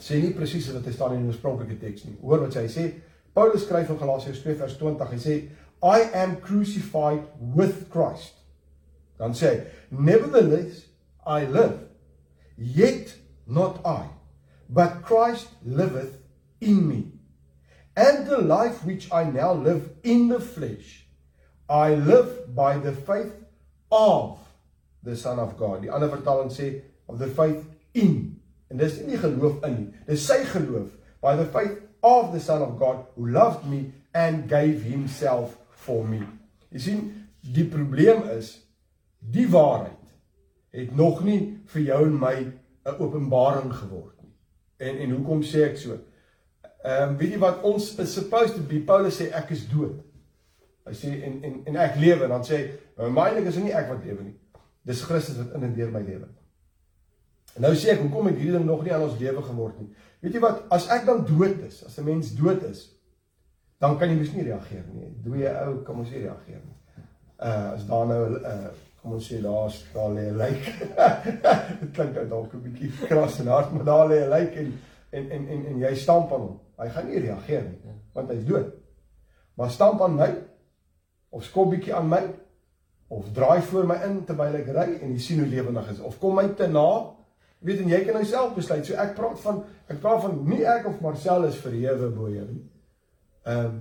sê 0.00 0.20
nie 0.22 0.32
presies 0.36 0.68
wat 0.72 0.86
hy 0.86 0.94
staan 0.94 1.16
in 1.16 1.24
die 1.24 1.32
oorspronklike 1.32 1.78
teks 1.80 2.06
nie. 2.06 2.16
Hoor 2.22 2.44
wat 2.46 2.56
hy 2.56 2.66
sê. 2.70 2.86
Paulus 3.36 3.64
skryf 3.66 3.90
in 3.92 3.98
Galasiërs 4.00 4.42
2 4.44 4.56
vers 4.60 4.76
20. 4.80 5.10
Hy 5.10 5.20
sê 5.20 5.36
I 5.80 6.06
am 6.16 6.36
crucified 6.44 7.24
with 7.56 7.88
Christ. 7.92 8.40
Dan 9.20 9.36
sê 9.36 9.50
hy, 9.52 9.60
nevertheless 9.90 10.86
I 11.26 11.44
live, 11.44 11.88
yet 12.56 13.14
not 13.46 13.80
I, 13.84 14.08
but 14.68 15.02
Christ 15.04 15.52
liveth 15.64 16.16
in 16.60 16.86
me. 16.88 17.02
And 17.96 18.26
the 18.26 18.38
life 18.38 18.84
which 18.84 19.12
I 19.12 19.24
now 19.24 19.52
live 19.52 19.90
in 20.02 20.28
the 20.28 20.40
flesh, 20.40 21.06
I 21.68 21.94
live 21.94 22.54
by 22.54 22.78
the 22.78 22.92
faith 22.92 23.34
of 23.90 24.38
the 25.04 25.16
Son 25.16 25.38
of 25.38 25.56
God. 25.56 25.82
Die 25.82 25.90
ander 25.90 26.10
vertaling 26.10 26.50
sê 26.50 26.82
of 27.06 27.18
the 27.18 27.28
faith 27.28 27.64
in. 27.92 28.40
En 28.70 28.78
dis 28.78 29.00
nie 29.06 29.18
geloof 29.18 29.64
in 29.66 29.76
nie. 29.76 29.88
Dis 30.06 30.26
sy 30.26 30.42
geloof 30.52 30.92
by 31.24 31.36
the 31.36 31.46
faith 31.46 31.78
of 32.02 32.32
the 32.32 32.40
Son 32.40 32.62
of 32.62 32.78
God 32.78 33.06
who 33.16 33.26
loved 33.26 33.66
me 33.66 33.92
and 34.14 34.48
gave 34.48 34.82
himself 34.82 35.56
for 35.70 36.04
me. 36.04 36.22
Jy 36.70 36.84
sien, 36.84 37.02
die 37.40 37.66
probleem 37.66 38.26
is 38.36 38.58
die 39.20 39.48
waarheid 39.50 39.96
het 40.70 40.94
nog 40.96 41.24
nie 41.26 41.40
vir 41.72 41.82
jou 41.82 42.04
en 42.06 42.18
my 42.18 42.36
'n 42.86 42.98
openbaring 42.98 43.72
geword 43.74 44.14
nie. 44.22 44.32
En 44.76 44.98
en 44.98 45.10
hoekom 45.10 45.42
sê 45.42 45.64
ek 45.70 45.76
so? 45.76 45.98
Ehm 46.84 47.08
um, 47.08 47.16
weet 47.16 47.32
jy 47.32 47.38
wat 47.38 47.62
ons 47.62 47.98
is 47.98 48.14
supposed 48.14 48.54
to 48.54 48.62
be 48.62 48.80
Paulus 48.80 49.20
sê 49.20 49.30
ek 49.32 49.50
is 49.50 49.68
dood. 49.68 50.00
Hy 50.86 50.94
sê 50.94 51.10
en 51.22 51.42
en 51.44 51.60
en 51.66 51.76
ek 51.76 51.96
lewe 51.96 52.24
en 52.24 52.30
dan 52.30 52.44
sê 52.44 52.70
hy 52.96 53.10
my 53.10 53.26
eintlik 53.28 53.46
is 53.46 53.54
dit 53.54 53.64
nie 53.64 53.74
ek 53.74 53.88
wat 53.88 54.04
lewe 54.04 54.22
nie. 54.22 54.36
Dis 54.86 55.02
Christus 55.02 55.36
wat 55.36 55.54
in 55.54 55.66
en 55.68 55.74
deur 55.74 55.90
my 55.92 56.00
lewe. 56.04 56.28
En 57.54 57.66
nou 57.66 57.72
sê 57.74 57.92
ek 57.94 58.04
hoekom 58.04 58.30
het 58.30 58.38
hierdie 58.38 58.56
ding 58.58 58.66
nog 58.68 58.84
nie 58.84 58.94
aan 58.94 59.04
ons 59.08 59.18
lewe 59.20 59.42
geword 59.42 59.80
nie. 59.82 59.90
Weet 60.22 60.36
jy 60.36 60.42
wat 60.44 60.62
as 60.74 60.88
ek 60.94 61.06
dan 61.08 61.24
dood 61.28 61.64
is, 61.66 61.82
as 61.86 61.98
'n 61.98 62.04
mens 62.04 62.34
dood 62.36 62.62
is, 62.62 62.86
dan 63.80 63.98
kan 63.98 64.08
jy 64.08 64.16
mos 64.16 64.32
nie 64.32 64.44
reageer 64.44 64.84
nie. 64.92 65.10
Dooie 65.24 65.50
ou 65.64 65.82
kan 65.82 65.96
mos 65.96 66.10
nie 66.10 66.22
reageer 66.22 66.60
nie. 66.60 66.78
Uh 67.40 67.72
as 67.74 67.86
daar 67.86 68.06
nou 68.06 68.22
'n 68.28 68.44
uh, 68.44 68.70
kom 69.02 69.12
ons 69.12 69.32
sê 69.32 69.40
daar's 69.40 69.84
daar 69.94 70.10
lê 70.10 70.30
'n 70.30 70.36
lijk. 70.36 70.64
Dit 71.80 71.90
klink 71.92 72.14
nou 72.14 72.28
dalk 72.28 72.54
'n 72.54 72.62
bietjie 72.62 72.92
kras 73.06 73.40
en 73.40 73.46
hard, 73.46 73.72
maar 73.72 73.84
daar 73.84 74.08
lê 74.08 74.24
'n 74.24 74.28
lijk 74.28 74.54
en 74.54 74.78
en 75.10 75.30
en 75.30 75.48
en 75.48 75.66
en 75.66 75.78
jy 75.78 75.94
stamp 75.94 76.32
aan 76.32 76.40
hom. 76.40 76.60
Hy 76.78 76.88
gaan 76.88 77.06
nie 77.06 77.18
reageer 77.18 77.62
nie 77.62 77.80
want 78.12 78.30
hy's 78.30 78.44
dood. 78.44 78.72
Maar 79.54 79.70
stamp 79.70 80.02
aan 80.02 80.14
my 80.14 80.30
of 81.30 81.44
skop 81.44 81.70
bietjie 81.70 81.94
aan 81.94 82.08
my 82.08 82.22
of 83.10 83.30
draai 83.34 83.60
voor 83.66 83.86
my 83.90 83.96
in 84.06 84.20
terwyl 84.24 84.56
ek 84.60 84.68
ry 84.74 84.88
en 85.02 85.14
jy 85.14 85.22
sien 85.22 85.40
hoe 85.42 85.48
lewendig 85.50 85.88
is 85.90 86.02
of 86.06 86.18
kom 86.22 86.36
my 86.38 86.46
te 86.54 86.68
na. 86.70 86.88
Weet 87.66 87.82
en 87.82 87.90
jy 87.90 88.04
kan 88.06 88.16
nou 88.16 88.24
self 88.24 88.54
besluit. 88.56 88.84
So 88.86 88.94
ek 89.02 89.16
praat 89.18 89.40
van 89.42 89.64
ek 89.90 89.98
praat 90.00 90.22
van 90.22 90.36
nie 90.46 90.62
ek 90.62 90.86
of 90.88 91.00
Marcel 91.04 91.48
is 91.48 91.58
verhewe 91.60 92.12
bo 92.14 92.30
jou 92.30 92.46
nie. 92.46 92.62
Ehm 93.46 93.80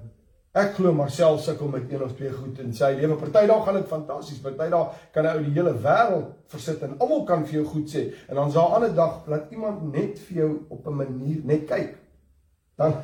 ek 0.59 0.73
glo 0.79 0.91
Marcel 0.97 1.37
sukkel 1.39 1.69
met 1.69 1.91
een 1.91 2.01
of 2.03 2.15
twee 2.17 2.31
goed 2.33 2.57
in 2.59 2.73
sy 2.73 2.89
lewe. 2.97 3.19
Party 3.21 3.45
dae 3.47 3.59
gaan 3.63 3.77
dit 3.77 3.87
fantasties, 3.87 4.41
party 4.41 4.65
dae 4.73 4.81
kan 5.13 5.27
hy 5.29 5.35
ou 5.37 5.43
die 5.45 5.53
hele 5.53 5.75
wêreld 5.83 6.31
versit 6.49 6.81
en 6.87 6.97
almal 6.97 7.21
kan 7.29 7.45
vir 7.45 7.59
jou 7.59 7.67
goed 7.69 7.93
sê. 7.93 8.07
En 8.27 8.41
dan 8.41 8.49
is 8.49 8.57
daar 8.57 8.69
'n 8.69 8.75
ander 8.79 8.95
dag 8.95 9.21
dat 9.29 9.51
iemand 9.53 9.93
net 9.93 10.19
vir 10.19 10.37
jou 10.37 10.51
op 10.69 10.87
'n 10.87 10.95
manier 11.03 11.45
net 11.45 11.67
kyk 11.69 11.95
dan 12.79 12.95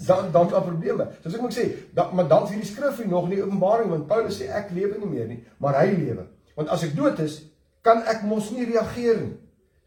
dan 0.00 0.32
dan 0.32 0.50
dan 0.50 0.62
probleme. 0.62 1.08
Soos 1.22 1.34
ek 1.34 1.42
moet 1.42 1.56
sê, 1.56 1.64
dan 1.96 2.14
maar 2.14 2.28
dan 2.30 2.46
is 2.46 2.54
hierdie 2.54 2.68
skrif 2.70 3.00
hier 3.02 3.10
nog 3.10 3.26
nie 3.28 3.40
openbaring 3.42 3.90
want 3.90 4.06
Paulus 4.06 4.38
sê 4.38 4.46
ek 4.54 4.70
lewe 4.76 5.00
nie 5.02 5.10
meer 5.10 5.26
nie, 5.32 5.40
maar 5.58 5.80
hy 5.80 5.88
lewe. 5.96 6.28
Want 6.54 6.70
as 6.70 6.86
ek 6.86 6.94
dood 6.94 7.18
is, 7.24 7.40
kan 7.82 8.04
ek 8.06 8.22
mos 8.28 8.52
nie 8.54 8.68
reageer 8.68 9.18
nie. 9.24 9.34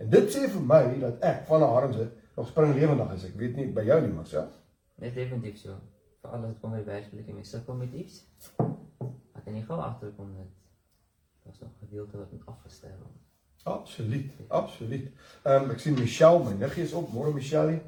En 0.03 0.11
dit 0.11 0.27
sê 0.33 0.49
vir 0.51 0.67
my 0.73 0.83
dat 0.99 1.23
ek 1.23 1.45
van 1.47 1.63
'n 1.63 1.73
harm 1.77 1.93
sit 1.95 2.11
nog 2.35 2.47
spring 2.47 2.75
lewendig 2.75 3.13
is. 3.15 3.25
Ek 3.31 3.35
weet 3.39 3.55
nie 3.55 3.67
by 3.71 3.85
jou 3.87 4.01
nie, 4.01 4.11
maar 4.11 4.27
self. 4.27 4.51
Net 4.99 5.15
definitief 5.15 5.57
so. 5.57 5.79
Vir 6.21 6.35
alles 6.35 6.59
kom 6.61 6.71
by 6.75 6.83
werklik 6.83 7.27
en 7.27 7.35
mens 7.39 7.49
sukkel 7.49 7.75
met 7.79 7.93
iets. 7.93 8.25
Ek 8.59 9.43
kan 9.45 9.53
nie 9.53 9.63
gou 9.63 9.79
agterkom 9.79 10.33
net. 10.35 10.51
Daar's 11.45 11.59
nog 11.59 11.71
'n 11.71 11.85
gedeelte 11.87 12.17
wat 12.17 12.31
moet 12.31 12.45
afgestel 12.45 12.97
word. 12.99 13.21
Absoluut, 13.63 14.31
absoluut. 14.47 15.11
Ehm 15.43 15.63
um, 15.63 15.71
ek 15.71 15.79
sien 15.79 15.93
Michelle, 15.93 16.43
my 16.43 16.53
niggie 16.53 16.83
is 16.83 16.93
op. 16.93 17.13
Môre 17.13 17.33
Michelle. 17.33 17.79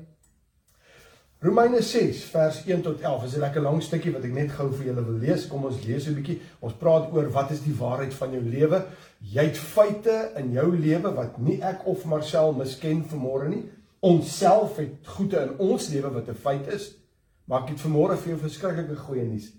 Romeine 1.39 1.81
6 1.81 2.23
vers 2.23 2.63
1 2.65 2.81
tot 2.81 3.01
11 3.01 3.23
is 3.23 3.35
'n 3.35 3.39
lekker 3.39 3.61
lang 3.61 3.83
stukkie 3.83 4.11
wat 4.11 4.23
ek 4.23 4.31
net 4.33 4.51
gou 4.51 4.71
vir 4.73 4.85
julle 4.85 5.03
wil 5.05 5.19
lees. 5.21 5.47
Kom 5.47 5.65
ons 5.65 5.83
lees 5.85 6.07
'n 6.07 6.15
bietjie. 6.15 6.41
Ons 6.59 6.73
praat 6.73 7.11
oor 7.13 7.29
wat 7.29 7.51
is 7.51 7.61
die 7.61 7.75
waarheid 7.77 8.13
van 8.13 8.31
jou 8.31 8.41
lewe? 8.41 8.85
Jy 9.21 9.43
het 9.43 9.57
feite 9.57 10.31
in 10.35 10.51
jou 10.51 10.75
lewe 10.75 11.13
wat 11.13 11.37
nie 11.37 11.61
ek 11.61 11.85
of 11.85 12.05
Marcel 12.05 12.53
misken 12.53 13.03
vanmôre 13.05 13.49
nie. 13.49 13.69
Ons 13.99 14.37
self 14.37 14.77
het 14.77 15.05
goeie 15.05 15.41
in 15.41 15.57
ons 15.59 15.89
lewe 15.89 16.09
wat 16.09 16.27
'n 16.27 16.33
feit 16.33 16.67
is. 16.67 16.95
Maar 17.45 17.61
ek 17.61 17.69
het 17.69 17.81
vanmôre 17.81 18.17
vir 18.17 18.29
jou 18.29 18.39
verskriklike 18.39 18.95
goeie 18.95 19.23
nuus. 19.23 19.53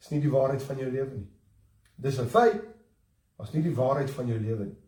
Dis 0.00 0.10
nie 0.10 0.20
die 0.20 0.30
waarheid 0.30 0.62
van 0.62 0.76
jou 0.78 0.90
lewe 0.90 1.14
nie. 1.14 1.28
Dis 1.96 2.18
'n 2.18 2.26
feit. 2.26 2.60
Was 3.38 3.52
nie 3.52 3.62
die 3.62 3.74
waarheid 3.74 4.10
van 4.10 4.26
jou 4.26 4.38
lewe 4.38 4.64
nie. 4.64 4.78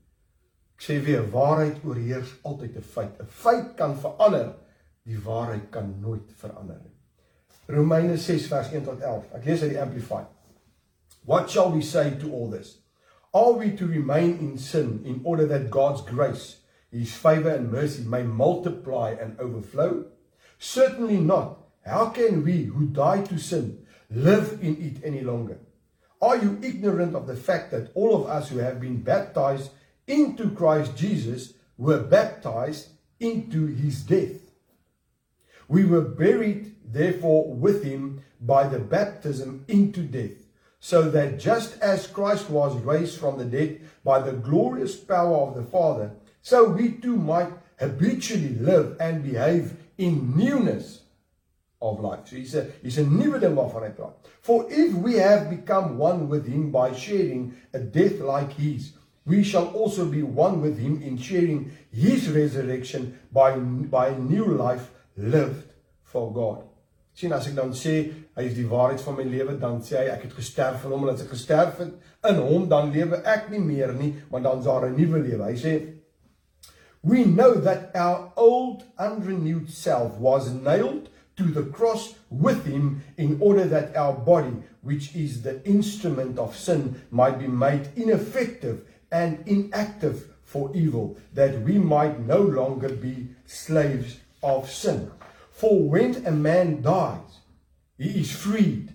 Ek 0.76 0.82
sê 0.82 1.04
weer, 1.04 1.30
waarheid 1.30 1.76
oorheers 1.84 2.34
altyd 2.42 2.76
'n 2.76 2.82
feit. 2.82 3.18
'n 3.18 3.26
Feit 3.26 3.76
kan 3.76 3.96
verander 3.96 4.54
die 5.04 5.18
waarheid 5.20 5.68
kan 5.70 5.94
nooit 6.00 6.32
verander 6.40 6.78
nie. 6.80 6.92
Romeine 7.66 8.16
6 8.16 8.46
vers 8.48 8.70
1 8.72 8.84
tot 8.84 9.00
11. 9.00 9.28
Ek 9.36 9.44
lees 9.48 9.62
uit 9.62 9.72
die 9.72 9.80
Amplified. 9.80 10.30
What 11.24 11.50
shall 11.50 11.72
we 11.72 11.82
say 11.82 12.10
to 12.20 12.32
all 12.32 12.50
this? 12.50 12.78
Are 13.32 13.52
we 13.52 13.72
to 13.76 13.86
remain 13.86 14.38
in 14.38 14.58
sin 14.58 15.00
in 15.04 15.20
order 15.24 15.46
that 15.48 15.70
God's 15.70 16.02
grace, 16.02 16.58
his 16.90 17.14
favor 17.14 17.50
and 17.50 17.72
mercy 17.72 18.04
may 18.04 18.22
multiply 18.22 19.16
and 19.20 19.38
overflow? 19.40 20.04
Certainly 20.58 21.18
not. 21.18 21.58
How 21.84 22.10
can 22.10 22.44
we 22.44 22.64
who 22.64 22.86
died 22.86 23.26
to 23.28 23.38
sin 23.38 23.86
live 24.10 24.58
in 24.62 24.76
it 24.80 25.04
any 25.04 25.20
longer? 25.20 25.58
Are 26.22 26.36
you 26.36 26.58
ignorant 26.62 27.14
of 27.14 27.26
the 27.26 27.36
fact 27.36 27.70
that 27.72 27.90
all 27.94 28.14
of 28.14 28.28
us 28.28 28.48
who 28.48 28.58
have 28.58 28.80
been 28.80 29.02
baptized 29.02 29.70
into 30.06 30.50
Christ 30.50 30.96
Jesus 30.96 31.54
were 31.76 32.00
baptized 32.00 32.88
into 33.20 33.66
his 33.66 34.02
death? 34.02 34.43
We 35.68 35.84
were 35.84 36.02
buried, 36.02 36.74
therefore, 36.84 37.52
with 37.52 37.84
him 37.84 38.22
by 38.40 38.68
the 38.68 38.78
baptism 38.78 39.64
into 39.68 40.02
death, 40.02 40.46
so 40.80 41.10
that 41.10 41.38
just 41.38 41.80
as 41.80 42.06
Christ 42.06 42.50
was 42.50 42.76
raised 42.76 43.18
from 43.18 43.38
the 43.38 43.44
dead 43.44 43.80
by 44.04 44.20
the 44.20 44.32
glorious 44.32 44.96
power 44.96 45.36
of 45.36 45.54
the 45.54 45.62
Father, 45.62 46.12
so 46.42 46.68
we 46.68 46.92
too 46.92 47.16
might 47.16 47.52
habitually 47.78 48.54
live 48.56 48.96
and 49.00 49.22
behave 49.22 49.76
in 49.96 50.36
newness 50.36 51.00
of 51.80 52.00
life. 52.00 52.20
So 52.28 52.36
he's 52.36 52.54
a, 52.54 52.70
he's 52.82 52.98
a 52.98 53.04
nuwe 53.04 53.40
ding 53.40 53.56
waarvan 53.56 53.82
hy 53.82 53.90
praat. 53.90 54.12
For 54.42 54.66
if 54.70 54.94
we 54.94 55.14
have 55.14 55.50
become 55.50 55.98
one 55.98 56.28
with 56.28 56.46
him 56.46 56.70
by 56.70 56.92
sharing 56.92 57.54
a 57.72 57.78
death 57.78 58.20
like 58.20 58.52
his, 58.52 58.92
we 59.26 59.42
shall 59.42 59.68
also 59.68 60.04
be 60.04 60.22
one 60.22 60.60
with 60.60 60.78
him 60.78 61.02
in 61.02 61.16
sharing 61.16 61.72
his 61.90 62.28
resurrection 62.28 63.18
by, 63.32 63.56
by 63.56 64.14
new 64.14 64.44
life 64.44 64.90
lived 65.16 65.72
for 66.02 66.32
God. 66.32 66.62
Sien 67.14 67.32
as 67.32 67.46
ek 67.46 67.54
dan 67.54 67.70
sê 67.78 67.98
hy 68.34 68.44
is 68.48 68.56
die 68.56 68.66
waarheid 68.66 69.02
van 69.06 69.14
my 69.18 69.24
lewe, 69.28 69.54
dan 69.60 69.78
sê 69.86 70.00
hy 70.00 70.06
ek 70.16 70.26
het 70.26 70.32
gesterf 70.34 70.80
vir 70.82 70.94
hom 70.94 71.04
en 71.06 71.12
as 71.12 71.22
ek 71.22 71.30
gesterf 71.30 71.78
het 71.78 71.92
in 72.30 72.40
hom, 72.42 72.64
dan 72.70 72.90
lewe 72.94 73.20
ek 73.22 73.52
nie 73.52 73.62
meer 73.62 73.92
nie, 73.94 74.14
maar 74.30 74.42
dan 74.42 74.58
is 74.58 74.66
daar 74.66 74.88
'n 74.88 74.96
nuwe 74.98 75.20
lewe. 75.22 75.44
Hy 75.44 75.56
sê 75.56 75.74
We 77.04 77.24
know 77.24 77.60
that 77.60 77.94
our 77.94 78.32
old 78.34 78.84
unrenewed 78.98 79.68
self 79.68 80.16
was 80.16 80.48
nailed 80.50 81.10
to 81.36 81.44
the 81.44 81.64
cross 81.64 82.14
with 82.30 82.64
him 82.64 83.02
in 83.18 83.36
order 83.40 83.66
that 83.66 83.94
our 83.94 84.14
body, 84.14 84.56
which 84.80 85.14
is 85.14 85.42
the 85.42 85.62
instrument 85.64 86.38
of 86.38 86.56
sin, 86.56 87.02
might 87.10 87.38
be 87.38 87.46
made 87.46 87.90
ineffective 87.94 88.80
and 89.12 89.46
inactive 89.46 90.30
for 90.44 90.74
evil, 90.74 91.18
that 91.34 91.60
we 91.60 91.78
might 91.78 92.20
no 92.20 92.40
longer 92.40 92.88
be 92.88 93.28
slaves 93.44 94.16
of 94.44 94.70
sin. 94.70 95.10
For 95.50 95.82
when 95.82 96.26
a 96.26 96.30
man 96.30 96.82
dies, 96.82 97.40
he 97.96 98.20
is 98.20 98.30
freed, 98.30 98.92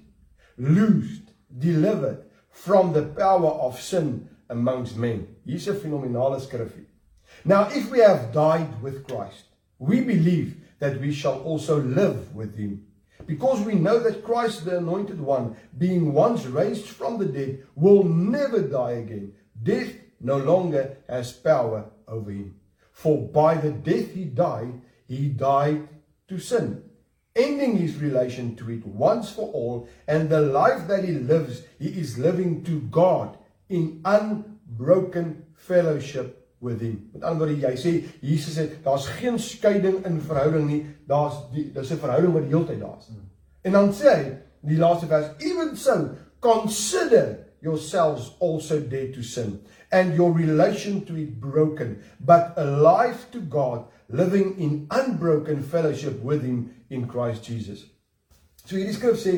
loosed, 0.58 1.32
delivered 1.58 2.25
from 2.51 2.94
the 2.94 3.03
power 3.03 3.51
of 3.51 3.82
sin 3.82 4.29
amongst 4.50 4.98
men. 4.98 5.27
Hier's 5.46 5.68
'n 5.68 5.75
fenominale 5.75 6.39
skrifgie. 6.39 6.86
Now 7.46 7.70
if 7.70 7.89
we 7.91 8.00
have 8.00 8.34
died 8.34 8.82
with 8.82 9.08
Christ, 9.08 9.46
we 9.79 10.01
believe 10.01 10.58
that 10.79 11.00
we 11.00 11.12
shall 11.13 11.39
also 11.41 11.82
live 11.82 12.36
with 12.36 12.56
him. 12.56 12.86
Because 13.25 13.62
we 13.65 13.75
know 13.75 14.00
that 14.00 14.24
Christ, 14.24 14.65
the 14.65 14.77
anointed 14.77 15.20
one, 15.20 15.56
being 15.77 16.13
once 16.13 16.46
raised 16.46 16.88
from 16.88 17.18
the 17.18 17.25
dead, 17.25 17.63
will 17.75 18.03
never 18.03 18.62
die 18.62 18.94
again. 19.03 19.34
Death 19.62 19.94
no 20.20 20.38
longer 20.38 20.98
has 21.08 21.32
power 21.32 21.86
over 22.08 22.32
him. 22.32 22.56
For 22.91 23.18
by 23.18 23.56
the 23.56 23.72
death 23.72 24.12
he 24.12 24.25
died, 24.25 24.82
he 25.10 25.28
died 25.28 25.88
to 26.28 26.38
sin, 26.38 26.84
ending 27.36 27.78
his 27.78 27.98
relation 27.98 28.56
to 28.56 28.70
it 28.70 28.86
once 28.86 29.32
for 29.32 29.51
all, 29.51 29.89
and 30.08 30.30
the 30.30 30.39
life 30.39 30.88
that 30.88 31.04
he 31.04 31.13
lives, 31.13 31.63
he 31.80 31.89
is 31.89 32.18
living 32.18 32.63
to 32.63 32.80
God 32.92 33.38
in 33.68 34.01
unbroken 34.06 35.46
fellowship 35.56 36.36
with 36.62 36.82
him. 36.82 37.10
Met 37.13 37.24
ander 37.24 37.48
woorde, 37.48 37.58
jy 37.58 37.74
sê 37.80 37.94
Jesus 38.22 38.58
sê 38.58 38.68
daar's 38.84 39.08
geen 39.18 39.39
skeiding 39.39 40.04
in 40.06 40.20
verhouding 40.22 40.68
nie. 40.68 40.86
Daar's 41.08 41.42
dis 41.54 41.92
'n 41.92 41.98
verhouding 41.98 42.34
wat 42.34 42.44
die 42.44 42.54
hele 42.56 42.68
tyd 42.68 42.80
daar 42.80 42.98
is. 43.00 43.10
En 43.63 43.72
dan 43.72 43.94
sê 43.94 44.16
hy 44.16 44.25
in 44.63 44.70
die 44.75 44.78
laaste 44.78 45.08
vers, 45.08 45.32
even 45.39 45.75
so 45.75 46.10
consider 46.42 47.48
yourselves 47.62 48.36
also 48.39 48.80
dead 48.80 49.13
to 49.13 49.24
sin 49.24 49.60
and 49.92 50.16
your 50.16 50.32
relation 50.32 51.04
to 51.06 51.16
it 51.16 51.39
broken, 51.39 51.98
but 52.20 52.54
alive 52.58 53.32
to 53.32 53.39
God 53.39 53.86
living 54.10 54.58
in 54.60 54.88
unbroken 54.92 55.63
fellowship 55.63 56.22
with 56.22 56.42
him 56.42 56.72
in 56.89 57.08
Christ 57.08 57.46
Jesus. 57.46 57.86
So 58.66 58.75
hierdie 58.75 58.96
skrif 58.98 59.18
sê 59.22 59.36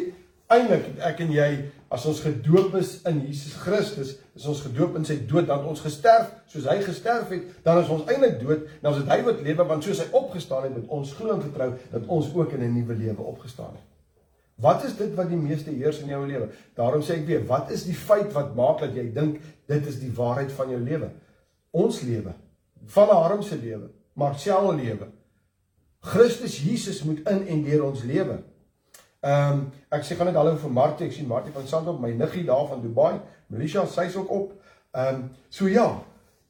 eintlik 0.51 0.97
ek 1.07 1.21
en 1.23 1.31
jy 1.35 1.49
as 1.91 2.05
ons 2.07 2.21
gedoop 2.23 2.75
is 2.79 2.97
in 3.07 3.21
Jesus 3.25 3.53
Christus, 3.59 4.15
is 4.35 4.47
ons 4.47 4.63
gedoop 4.63 4.95
in 4.99 5.05
sy 5.07 5.17
dood 5.27 5.49
dan 5.49 5.65
ons 5.67 5.83
gesterf 5.83 6.31
soos 6.51 6.67
hy 6.71 6.77
gesterf 6.83 7.31
het, 7.31 7.47
dan 7.65 7.81
is 7.83 7.91
ons 7.91 8.07
eintlik 8.07 8.39
dood, 8.39 8.65
dan 8.83 8.95
is 8.95 9.01
dit 9.03 9.11
hy 9.11 9.19
wat 9.27 9.43
lewe 9.43 9.67
want 9.67 9.87
soos 9.87 10.03
hy 10.03 10.09
opgestaan 10.17 10.67
het 10.69 10.75
met 10.79 10.91
ons 10.91 11.13
glo 11.19 11.35
en 11.35 11.43
vertrou 11.43 11.71
dat 11.91 12.07
ons 12.07 12.31
ook 12.35 12.55
in 12.55 12.63
'n 12.67 12.75
nuwe 12.79 12.95
lewe 12.95 13.23
opgestaan 13.33 13.75
het. 13.75 13.87
Wat 14.61 14.83
is 14.85 14.95
dit 14.97 15.15
wat 15.15 15.29
die 15.29 15.39
meeste 15.39 15.71
heers 15.71 15.99
in 15.99 16.11
jou 16.13 16.21
lewe? 16.27 16.49
Daarom 16.75 17.01
sê 17.01 17.17
ek 17.17 17.25
weer, 17.25 17.45
wat 17.47 17.71
is 17.71 17.83
die 17.83 17.97
feit 17.97 18.31
wat 18.33 18.55
maak 18.55 18.79
dat 18.79 18.95
jy 18.95 19.11
dink 19.13 19.41
dit 19.67 19.87
is 19.87 19.99
die 19.99 20.11
waarheid 20.11 20.51
van 20.51 20.69
jou 20.69 20.79
lewe? 20.79 21.09
Ons 21.71 22.01
lewe, 22.01 22.33
van 22.85 23.09
Aram 23.09 23.41
se 23.41 23.55
lewe, 23.55 23.89
Marcel 24.13 24.73
lewe. 24.75 25.07
Christus 26.01 26.57
Jesus 26.63 27.03
moet 27.03 27.21
in 27.29 27.47
en 27.47 27.63
deur 27.63 27.83
ons 27.85 28.03
lewe. 28.03 28.41
Ehm 29.21 29.51
um, 29.53 29.65
ek 29.93 30.05
sê 30.05 30.15
gaan 30.17 30.31
net 30.31 30.37
hallo 30.39 30.55
vir 30.57 30.71
Martie, 30.73 31.05
ek 31.05 31.13
sien 31.13 31.27
Martie 31.29 31.53
van 31.53 31.67
Sandop, 31.69 31.99
my 32.01 32.09
niggie 32.17 32.41
daar 32.47 32.65
van 32.71 32.81
Dubai. 32.81 33.19
Melisha 33.53 33.83
sy's 33.85 34.15
ook 34.17 34.31
op. 34.33 34.55
Ehm 34.97 35.15
um, 35.15 35.27
so 35.49 35.69
ja. 35.69 35.85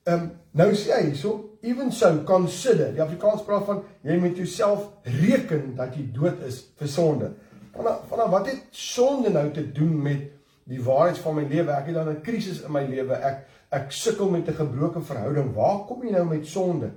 Ehm 0.07 0.21
um, 0.21 0.29
nou 0.55 0.69
sê 0.71 0.93
hy 0.95 1.01
hierso, 1.09 1.57
even 1.61 1.91
so 1.91 2.23
consider. 2.25 2.93
Die 2.95 3.03
Afrikaans 3.03 3.43
praat 3.43 3.67
van 3.67 3.83
jy 4.07 4.17
moet 4.23 4.39
jouself 4.39 4.87
reken 5.03 5.75
dat 5.75 5.99
jy 5.99 6.07
dood 6.15 6.39
is 6.47 6.63
vir 6.79 6.87
sonde. 6.87 7.33
Vanaf 7.75 8.07
vanaf 8.07 8.31
wat 8.37 8.47
het 8.47 8.63
sonde 8.71 9.29
nou 9.35 9.49
te 9.51 9.67
doen 9.71 10.01
met 10.01 10.29
die 10.71 10.79
waarheid 10.83 11.19
van 11.19 11.35
my 11.35 11.43
lewe? 11.43 11.75
Ek 11.75 11.91
het 11.91 11.95
dan 11.99 12.09
'n 12.09 12.21
krisis 12.23 12.63
in 12.63 12.71
my 12.71 12.87
lewe. 12.87 13.13
Ek 13.13 13.47
ek 13.69 13.91
sukkel 13.91 14.29
met 14.29 14.47
'n 14.47 14.53
gebroke 14.63 15.01
verhouding. 15.01 15.53
Waar 15.53 15.85
kom 15.87 16.03
jy 16.03 16.11
nou 16.11 16.25
met 16.25 16.47
sonde? 16.47 16.91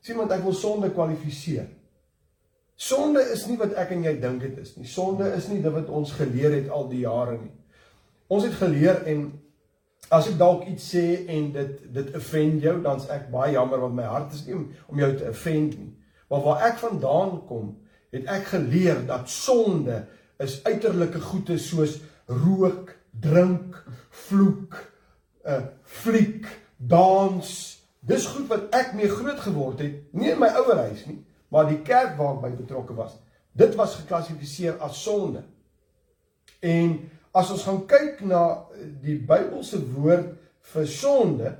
Sien 0.00 0.16
want 0.16 0.32
ek 0.32 0.44
wil 0.46 0.54
sonde 0.56 0.90
kwalifiseer. 0.94 1.66
Sonde 2.78 3.24
is 3.34 3.42
nie 3.50 3.56
wat 3.58 3.74
ek 3.80 3.90
en 3.96 4.04
jy 4.06 4.14
dink 4.22 4.44
dit 4.44 4.58
is 4.62 4.76
nie. 4.76 4.86
Sonde 4.86 5.26
is 5.34 5.48
nie 5.50 5.58
dit 5.64 5.74
wat 5.74 5.88
ons 5.90 6.12
geleer 6.14 6.54
het 6.54 6.68
al 6.70 6.86
die 6.90 7.02
jare 7.02 7.34
nie. 7.40 7.54
Ons 8.30 8.44
het 8.46 8.54
geleer 8.60 9.02
en 9.10 9.24
as 10.14 10.28
ek 10.30 10.36
dalk 10.38 10.62
iets 10.70 10.86
sê 10.94 11.04
en 11.26 11.48
dit 11.56 11.80
dit 11.96 12.12
offend 12.16 12.62
jou, 12.62 12.76
dan's 12.84 13.08
ek 13.12 13.26
baie 13.32 13.56
jammer 13.56 13.82
want 13.82 13.96
my 13.98 14.06
hart 14.06 14.36
is 14.36 14.44
nie 14.46 14.54
om, 14.56 14.68
jou 15.00 15.10
te 15.16 15.26
offend 15.32 15.74
nie. 15.74 15.90
Maar 16.30 16.44
waar 16.44 16.62
ek 16.68 16.78
vandaan 16.84 17.34
kom, 17.48 17.72
het 18.14 18.30
ek 18.30 18.52
geleer 18.52 19.02
dat 19.08 19.28
sonde 19.32 20.04
is 20.38 20.60
uiterlike 20.64 21.20
goeie 21.24 21.58
soos 21.58 21.98
rook, 22.28 22.94
drink, 23.10 23.74
vloek, 24.28 24.78
'n 25.44 25.50
uh, 25.50 25.66
fliek, 25.82 26.46
dans. 26.76 27.77
Dis 28.00 28.26
goed 28.30 28.46
wat 28.50 28.74
ek 28.76 28.94
mee 28.96 29.10
groot 29.10 29.40
geword 29.42 29.82
het, 29.82 30.00
nie 30.14 30.30
in 30.32 30.40
my 30.40 30.50
ouerhuis 30.60 31.04
nie, 31.08 31.18
maar 31.52 31.68
die 31.68 31.80
kerk 31.84 32.16
waar 32.18 32.36
ek 32.36 32.44
by 32.44 32.50
betrokke 32.60 32.94
was, 32.96 33.16
dit 33.58 33.74
was 33.78 33.96
geklassifiseer 34.02 34.78
as 34.84 35.00
sonde. 35.02 35.42
En 36.62 36.98
as 37.36 37.50
ons 37.54 37.64
gaan 37.66 37.82
kyk 37.90 38.22
na 38.26 38.42
die 39.02 39.18
Bybelse 39.26 39.80
woord 39.94 40.34
vir 40.72 40.88
sonde 40.90 41.52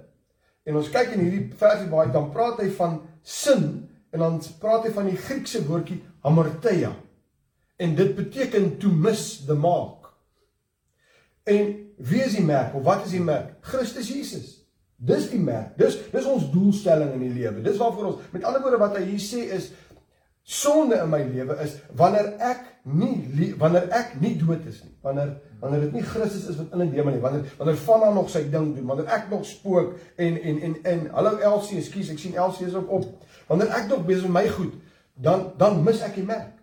en 0.68 0.78
ons 0.78 0.90
kyk 0.92 1.14
in 1.16 1.24
hierdie 1.24 1.58
versie 1.58 1.88
hy 1.88 2.08
dan 2.12 2.30
praat 2.34 2.60
hy 2.62 2.68
van 2.76 2.98
sin 3.24 3.68
en 4.12 4.24
dan 4.24 4.40
praat 4.60 4.88
hy 4.88 4.92
van 4.96 5.08
die 5.08 5.18
Griekse 5.20 5.62
woordjie 5.68 6.00
hamartia. 6.24 6.92
En 7.78 7.94
dit 7.96 8.14
beteken 8.16 8.76
to 8.82 8.90
miss 8.90 9.44
the 9.46 9.54
mark. 9.54 10.10
En 11.48 11.74
wie 11.96 12.22
is 12.22 12.34
die 12.36 12.44
merk 12.44 12.74
of 12.74 12.84
wat 12.84 13.06
is 13.06 13.14
die 13.14 13.24
merk? 13.24 13.54
Christus 13.64 14.10
Jesus. 14.10 14.57
Dis 14.98 15.28
die 15.30 15.38
merk. 15.38 15.76
Dis 15.78 15.98
dis 16.10 16.26
ons 16.26 16.48
doelstelling 16.50 17.12
in 17.14 17.26
die 17.28 17.34
lewe. 17.36 17.62
Dis 17.62 17.78
waarvoor 17.78 18.12
ons 18.12 18.32
met 18.34 18.44
ander 18.44 18.64
woorde 18.64 18.80
wat 18.82 18.96
hy 18.98 19.04
hier 19.12 19.22
sê 19.22 19.44
is 19.54 19.70
Sonde 20.48 20.96
in 20.96 21.10
my 21.12 21.18
lewe 21.28 21.58
is 21.60 21.74
wanneer 21.92 22.30
ek 22.40 22.62
nie 22.88 23.50
wanneer 23.60 23.90
ek 23.92 24.14
nie 24.16 24.32
dood 24.40 24.64
is 24.64 24.78
nie. 24.80 24.94
Wanneer 25.04 25.34
wanneer 25.60 25.82
dit 25.84 25.98
nie 25.98 26.04
Christus 26.08 26.46
is 26.48 26.56
wat 26.56 26.72
in 26.72 26.88
deur 26.94 27.04
my 27.04 27.12
nie. 27.12 27.20
Wanneer 27.20 27.50
wanneer 27.58 27.76
van 27.84 28.14
nog 28.16 28.30
sy 28.32 28.46
ding 28.48 28.70
doen, 28.78 28.86
wanneer 28.88 29.12
ek 29.12 29.28
nog 29.28 29.44
spook 29.44 29.98
en 30.16 30.38
en 30.40 30.62
en 30.70 30.78
en 30.94 31.02
hallo 31.18 31.36
Elsie, 31.50 31.76
ekskuus, 31.82 32.14
ek 32.14 32.22
sien 32.22 32.40
Elsie 32.40 32.66
is 32.66 32.78
ook 32.80 32.88
op. 32.96 33.28
Wanneer 33.50 33.76
ek 33.76 33.90
nog 33.92 34.06
besig 34.08 34.24
met 34.30 34.38
my 34.38 34.46
goed, 34.56 34.72
dan 35.20 35.50
dan 35.60 35.82
mis 35.84 36.00
ek 36.00 36.16
die 36.16 36.24
merk. 36.24 36.57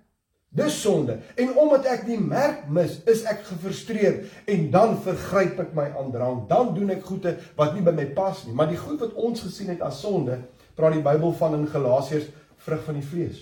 Dis 0.55 0.77
sonde. 0.81 1.17
En 1.35 1.51
omdat 1.59 1.87
ek 1.91 2.05
die 2.07 2.19
merk 2.21 2.69
mis, 2.71 3.01
is 3.11 3.25
ek 3.27 3.41
gefrustreerd 3.49 4.47
en 4.51 4.69
dan 4.71 4.95
vergryp 5.03 5.59
ek 5.65 5.73
my 5.75 5.89
aan 5.91 6.13
drank. 6.13 6.45
Dan 6.51 6.71
doen 6.77 6.93
ek 6.95 7.03
goede 7.03 7.33
wat 7.57 7.73
nie 7.75 7.83
by 7.83 7.91
my 7.95 8.05
pas 8.15 8.45
nie. 8.45 8.55
Maar 8.55 8.71
die 8.71 8.79
goed 8.79 9.01
wat 9.03 9.17
ons 9.19 9.43
gesien 9.43 9.73
het 9.73 9.83
as 9.83 9.99
sonde, 10.05 10.39
praat 10.79 10.95
die 10.95 11.03
Bybel 11.03 11.35
van 11.35 11.57
in 11.59 11.67
Galasiërs 11.71 12.29
vrug 12.63 12.85
van 12.87 12.99
die 12.99 13.07
vlees. 13.07 13.41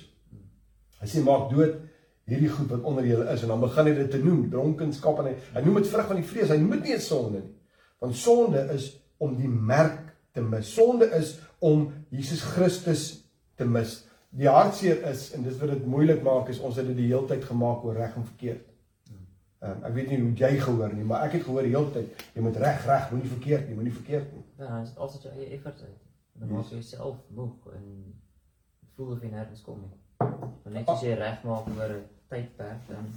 Hy 1.03 1.10
sê 1.12 1.22
maak 1.25 1.51
dood 1.51 1.77
hierdie 2.29 2.50
goed 2.50 2.72
wat 2.72 2.88
onder 2.88 3.05
julle 3.05 3.27
is 3.34 3.43
en 3.43 3.51
dan 3.51 3.62
begin 3.62 3.89
hy 3.89 3.93
dit 3.98 4.10
te 4.13 4.22
noem, 4.24 4.46
dronkenskap 4.50 5.20
en 5.20 5.27
hy, 5.27 5.34
hy 5.58 5.63
noem 5.65 5.82
dit 5.82 5.89
vrug 5.91 6.10
van 6.10 6.22
die 6.22 6.29
vlees. 6.29 6.50
Hy 6.50 6.58
noem 6.62 6.77
dit 6.79 6.89
nie 6.89 7.00
sonde 7.03 7.43
nie. 7.43 7.51
Want 8.03 8.17
sonde 8.20 8.63
is 8.74 8.89
om 9.22 9.36
die 9.38 9.51
merk 9.51 10.01
te 10.34 10.41
mis. 10.41 10.72
Sonde 10.74 11.08
is 11.15 11.36
om 11.63 11.91
Jesus 12.12 12.41
Christus 12.55 13.05
te 13.60 13.67
mis. 13.70 14.01
Die 14.34 14.50
hartseer 14.50 15.04
is 15.10 15.32
en 15.36 15.44
dis 15.46 15.58
wat 15.62 15.70
dit 15.70 15.86
moeilik 15.86 16.24
maak 16.25 16.50
is 16.50 16.60
ons 16.60 16.78
het 16.80 16.88
dit 16.90 16.98
die 16.98 17.10
hele 17.12 17.28
tyd 17.30 17.44
gemaak 17.46 17.84
oor 17.86 17.98
reg 18.02 18.16
en 18.18 18.25
verkeerd. 18.25 18.70
Um, 19.63 19.84
ek 19.88 19.94
weet 19.96 20.10
nie 20.12 20.18
hoe 20.20 20.32
jy 20.36 20.50
gehoor 20.60 20.92
nie, 20.92 21.06
maar 21.08 21.22
ek 21.24 21.38
het 21.38 21.46
gehoor 21.46 21.63
die 21.63 21.72
hele 21.72 21.92
tyd 21.96 22.24
jy 22.36 22.42
moet 22.44 22.58
reg 22.60 22.82
reg, 22.90 23.06
moenie 23.13 23.30
verkeerd 23.32 23.70
nie, 23.70 23.75
moenie 23.78 23.94
verkeerd 23.96 24.34
nie. 24.36 24.42
Ja, 24.58 24.80
dit 24.82 24.90
is 24.90 24.98
altyd 25.06 25.28
jou 25.28 25.36
eie 25.38 25.46
effort 25.56 25.84
uit. 25.86 26.02
Dan 26.42 26.52
maak 26.52 26.72
jy 26.72 26.80
jouself 26.82 27.22
moeg 27.38 27.70
en 27.78 27.86
voel 28.98 29.13
of 29.13 29.24
jy 29.24 29.30
nêrens 29.32 29.63
kom 29.63 29.80
nie. 29.86 29.94
Maar 30.18 30.75
net 30.80 30.92
as 30.92 31.06
jy 31.06 31.13
regmaak 31.20 31.70
oor 31.78 31.96
'n 31.96 32.04
tydperk 32.34 32.90
dan 32.90 33.08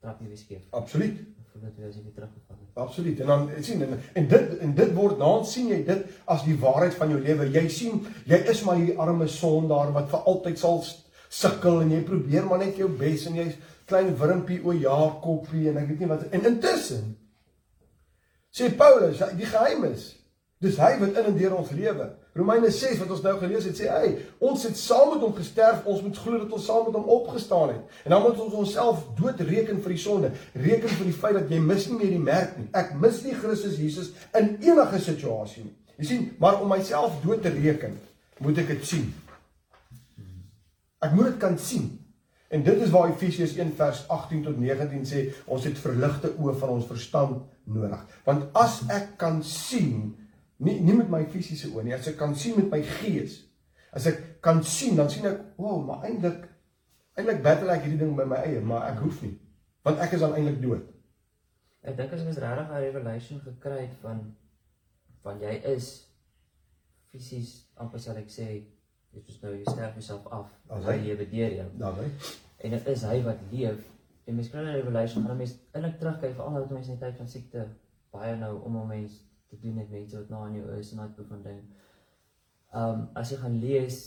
trap 0.00 0.20
jy 0.20 0.28
weer 0.28 0.42
skeef. 0.44 0.68
Absoluut. 0.70 1.18
Dit 1.54 1.76
weer 1.76 1.88
as 1.88 1.96
jy 1.98 2.02
weer 2.06 2.14
teruggeval 2.14 2.56
het. 2.56 2.68
Absoluut. 2.80 3.20
En 3.20 3.26
dan 3.26 3.50
sien 3.60 3.82
en, 3.82 3.98
en 4.12 4.28
dit 4.28 4.58
en 4.58 4.74
dit 4.74 4.92
word 4.94 5.18
dan 5.18 5.46
sien 5.46 5.68
jy 5.68 5.82
dit 5.84 6.04
as 6.24 6.44
die 6.46 6.56
waarheid 6.60 6.94
van 6.96 7.12
jou 7.12 7.20
lewe. 7.20 7.48
Jy 7.52 7.66
sien 7.68 8.04
jy 8.30 8.38
is 8.52 8.62
maar 8.64 8.78
hierdie 8.80 8.98
arme 8.98 9.28
sondaar 9.28 9.92
wat 9.96 10.08
vir 10.12 10.28
altyd 10.30 10.58
sal 10.62 10.80
sukkel 11.30 11.84
en 11.84 11.92
jy 11.94 12.00
probeer 12.06 12.46
maar 12.48 12.62
net 12.62 12.78
jou 12.80 12.88
bes 12.98 13.26
en 13.30 13.38
jy's 13.38 13.58
klein 13.90 14.14
wurmpie 14.18 14.60
o 14.66 14.74
Jakobie 14.74 15.68
en 15.70 15.78
ek 15.82 15.90
weet 15.90 16.02
nie 16.02 16.10
wat 16.10 16.24
en 16.34 16.48
intussen 16.50 17.12
sê 18.54 18.70
Paulus 18.78 19.22
die 19.38 19.46
geheim 19.46 19.86
is 19.90 20.08
dis 20.62 20.78
hy 20.82 20.96
wat 20.98 21.14
in 21.14 21.30
en 21.30 21.38
deur 21.38 21.54
ons 21.60 21.70
lewe 21.74 22.08
Romeine 22.32 22.70
6 22.70 22.98
wat 23.00 23.10
ons 23.10 23.22
nou 23.24 23.32
gelees 23.40 23.64
het 23.66 23.78
sê 23.80 23.88
hy 23.90 24.10
ons 24.46 24.62
het 24.68 24.76
saam 24.78 25.14
met 25.14 25.24
hom 25.24 25.32
gesterf 25.34 25.86
ons 25.90 26.02
moet 26.04 26.18
glo 26.22 26.38
dat 26.44 26.52
ons 26.54 26.66
saam 26.70 26.84
met 26.86 26.98
hom 26.98 27.08
opgestaan 27.16 27.72
het. 27.72 27.96
En 28.04 28.14
dan 28.14 28.22
moet 28.22 28.42
ons 28.44 28.58
onsself 28.62 29.02
doodreken 29.18 29.80
vir 29.82 29.94
die 29.96 30.02
sonde 30.02 30.30
reken 30.54 30.92
vir 30.92 31.08
die 31.10 31.16
feit 31.22 31.38
dat 31.40 31.50
jy 31.50 31.58
mis 31.64 31.88
nie 31.90 31.98
meer 31.98 32.14
die 32.14 32.22
merk 32.22 32.54
nie. 32.58 32.68
Ek 32.76 32.94
mis 33.02 33.22
nie 33.26 33.34
Christus 33.34 33.80
Jesus 33.82 34.12
in 34.38 34.54
enige 34.62 35.02
situasie 35.02 35.66
nie. 35.66 35.74
Jy 35.98 36.06
sien 36.12 36.30
maar 36.38 36.62
om 36.62 36.70
myself 36.70 37.18
dood 37.24 37.42
te 37.42 37.50
reken 37.56 37.98
moet 38.40 38.62
ek 38.62 38.70
dit 38.76 38.86
sien. 38.92 39.10
Ek 41.02 41.16
moet 41.16 41.32
dit 41.32 41.42
kan 41.42 41.58
sien. 41.58 41.90
En 42.50 42.62
dit 42.66 42.80
is 42.82 42.90
waar 42.90 43.10
Efesiërs 43.10 43.56
1 43.56 43.74
vers 43.78 44.06
18 44.08 44.42
tot 44.42 44.56
19 44.58 45.04
sê 45.06 45.26
ons 45.46 45.66
het 45.66 45.78
verligte 45.78 46.32
oë 46.38 46.56
van 46.58 46.72
ons 46.78 46.88
verstand 46.88 47.44
nodig. 47.70 48.00
Want 48.26 48.48
as 48.58 48.80
ek 48.90 49.12
kan 49.20 49.38
sien 49.46 50.10
Nie 50.60 50.80
nie 50.84 50.94
met 50.96 51.08
my 51.12 51.22
fisiese 51.32 51.70
oë 51.72 51.86
nie, 51.86 51.94
as 51.96 52.08
ek 52.10 52.18
kan 52.20 52.34
sien 52.36 52.58
met 52.58 52.70
my 52.72 52.80
gees. 53.00 53.40
As 53.96 54.06
ek 54.06 54.18
kan 54.44 54.62
sien, 54.62 54.96
dan 54.96 55.10
sien 55.10 55.26
ek, 55.26 55.40
"O, 55.56 55.64
oh, 55.64 55.86
maar 55.86 56.04
eintlik 56.04 56.48
eintlik 57.16 57.42
battle 57.42 57.72
ek 57.72 57.82
hierdie 57.82 57.98
ding 57.98 58.16
by 58.16 58.24
my 58.24 58.36
eie, 58.36 58.60
maar 58.60 58.92
ek 58.92 58.98
hoef 58.98 59.22
nie, 59.22 59.38
want 59.84 59.98
ek 59.98 60.12
is 60.12 60.20
dan 60.20 60.34
eintlik 60.34 60.60
dood." 60.62 60.84
Ek 61.82 61.96
dink 61.96 62.12
as 62.12 62.24
mens 62.24 62.38
regtig 62.38 62.68
'n 62.70 62.82
revelation 62.84 63.40
gekry 63.40 63.80
het 63.86 63.96
van 64.02 64.36
van 65.22 65.40
jy 65.40 65.54
is 65.74 65.88
fisies 67.10 67.66
amper 67.76 68.00
sal 68.00 68.16
ek 68.16 68.28
sê 68.28 68.46
jy 69.12 69.22
is 69.26 69.40
nou 69.42 69.54
jy 69.54 69.64
sterf 69.64 69.94
jouself 69.94 70.26
af 70.26 70.52
as 70.68 70.84
jy 70.84 70.98
lewe 71.06 71.26
deur 71.30 71.56
jou. 71.56 71.68
Daarby. 71.78 72.06
En 72.58 72.70
dit 72.70 72.86
is 72.86 73.02
hy 73.02 73.22
wat 73.22 73.40
leef. 73.50 73.80
En 74.26 74.34
mens 74.34 74.50
kry 74.50 74.60
'n 74.60 74.76
revelation, 74.76 75.26
gaan 75.26 75.36
mens 75.36 75.56
eintlik 75.72 75.98
terugkyk 75.98 76.36
vir 76.36 76.44
al 76.44 76.52
wat 76.52 76.70
mense 76.70 76.90
in 76.90 76.98
die 76.98 77.06
tyd 77.06 77.16
van 77.16 77.28
siekte 77.28 77.66
baie 78.12 78.36
nou 78.36 78.60
om 78.62 78.76
'n 78.76 78.86
mens 78.86 79.29
te 79.50 79.58
doen 79.60 79.74
met 79.74 79.90
mense 79.90 80.16
wat 80.16 80.30
na 80.32 80.46
in 80.48 80.60
jou 80.60 80.78
is 80.78 80.92
en 80.92 81.02
daai 81.02 81.08
tipe 81.10 81.28
van 81.28 81.42
ding. 81.42 81.60
Um 82.80 83.08
as 83.18 83.32
jy 83.32 83.40
gaan 83.42 83.58
lees 83.62 84.00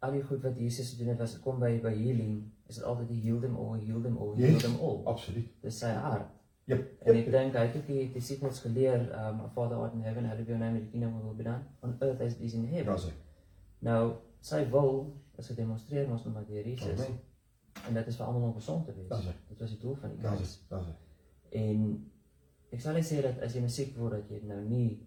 al 0.00 0.16
die 0.16 0.24
goed 0.24 0.42
wat 0.42 0.58
Jesus 0.58 0.92
gedoen 0.94 1.12
het 1.12 1.20
as 1.20 1.36
dit 1.36 1.42
kom 1.44 1.60
by 1.60 1.74
by 1.84 1.92
healing, 1.94 2.36
is 2.68 2.80
dit 2.80 2.84
altyd 2.88 3.08
die 3.12 3.20
heal 3.24 3.40
them 3.40 3.56
all, 3.60 3.78
heal 3.78 4.02
them 4.02 4.16
all, 4.18 4.34
heal 4.36 4.54
yes, 4.56 4.62
them 4.64 4.78
all. 4.80 5.02
Absoluut. 5.10 5.48
Dis 5.62 5.80
sy 5.82 5.90
hart. 5.92 6.28
Yep. 6.70 6.84
En 7.02 7.18
ek 7.18 7.30
dink 7.34 7.56
hy 7.58 7.64
het 7.66 7.76
ook 7.80 7.88
die 7.90 8.04
disciples 8.14 8.60
geleer, 8.64 9.08
um 9.18 9.42
Father 9.54 9.80
art 9.80 9.96
in 9.98 10.04
heaven, 10.06 10.28
hallowed 10.28 10.46
be 10.46 10.54
your 10.54 10.60
name, 10.62 10.78
the 10.78 10.90
kingdom 10.92 11.18
will 11.18 11.34
be 11.34 11.46
done 11.46 11.64
on 11.82 11.96
earth 12.00 12.20
as 12.20 12.36
it 12.38 12.44
is 12.46 12.54
in 12.58 12.68
heaven. 12.70 12.92
Daar's 12.92 13.08
hy. 13.10 13.16
Nou, 13.86 14.02
sy 14.44 14.62
wil 14.70 14.94
is 15.40 15.50
gedemonstreer 15.50 16.08
ons 16.12 16.24
met 16.28 16.48
deur 16.48 16.66
Jesus. 16.68 17.04
Amen. 17.06 17.18
En 17.88 17.96
dit 17.96 18.06
is 18.12 18.16
vir 18.16 18.26
almal 18.26 18.48
om 18.50 18.54
gesond 18.54 18.86
te 18.86 18.94
wees. 18.96 19.10
Hy. 19.10 19.34
Dit 19.48 19.62
was 19.64 19.74
die 19.74 19.80
doel 19.82 19.96
van 20.00 20.14
die 20.14 20.20
kruis. 20.22 20.56
hy. 20.56 20.70
Daar's 20.72 20.90
hy. 20.90 20.96
En 21.60 21.84
ek 22.72 22.80
sal 22.80 22.94
net 22.94 23.04
sê 23.06 23.22
dat 23.22 23.38
as 23.42 23.54
jy 23.54 23.60
musiek 23.64 23.96
word 23.98 24.12
dat 24.18 24.30
jy 24.30 24.40
nou 24.46 24.60
nie 24.68 24.98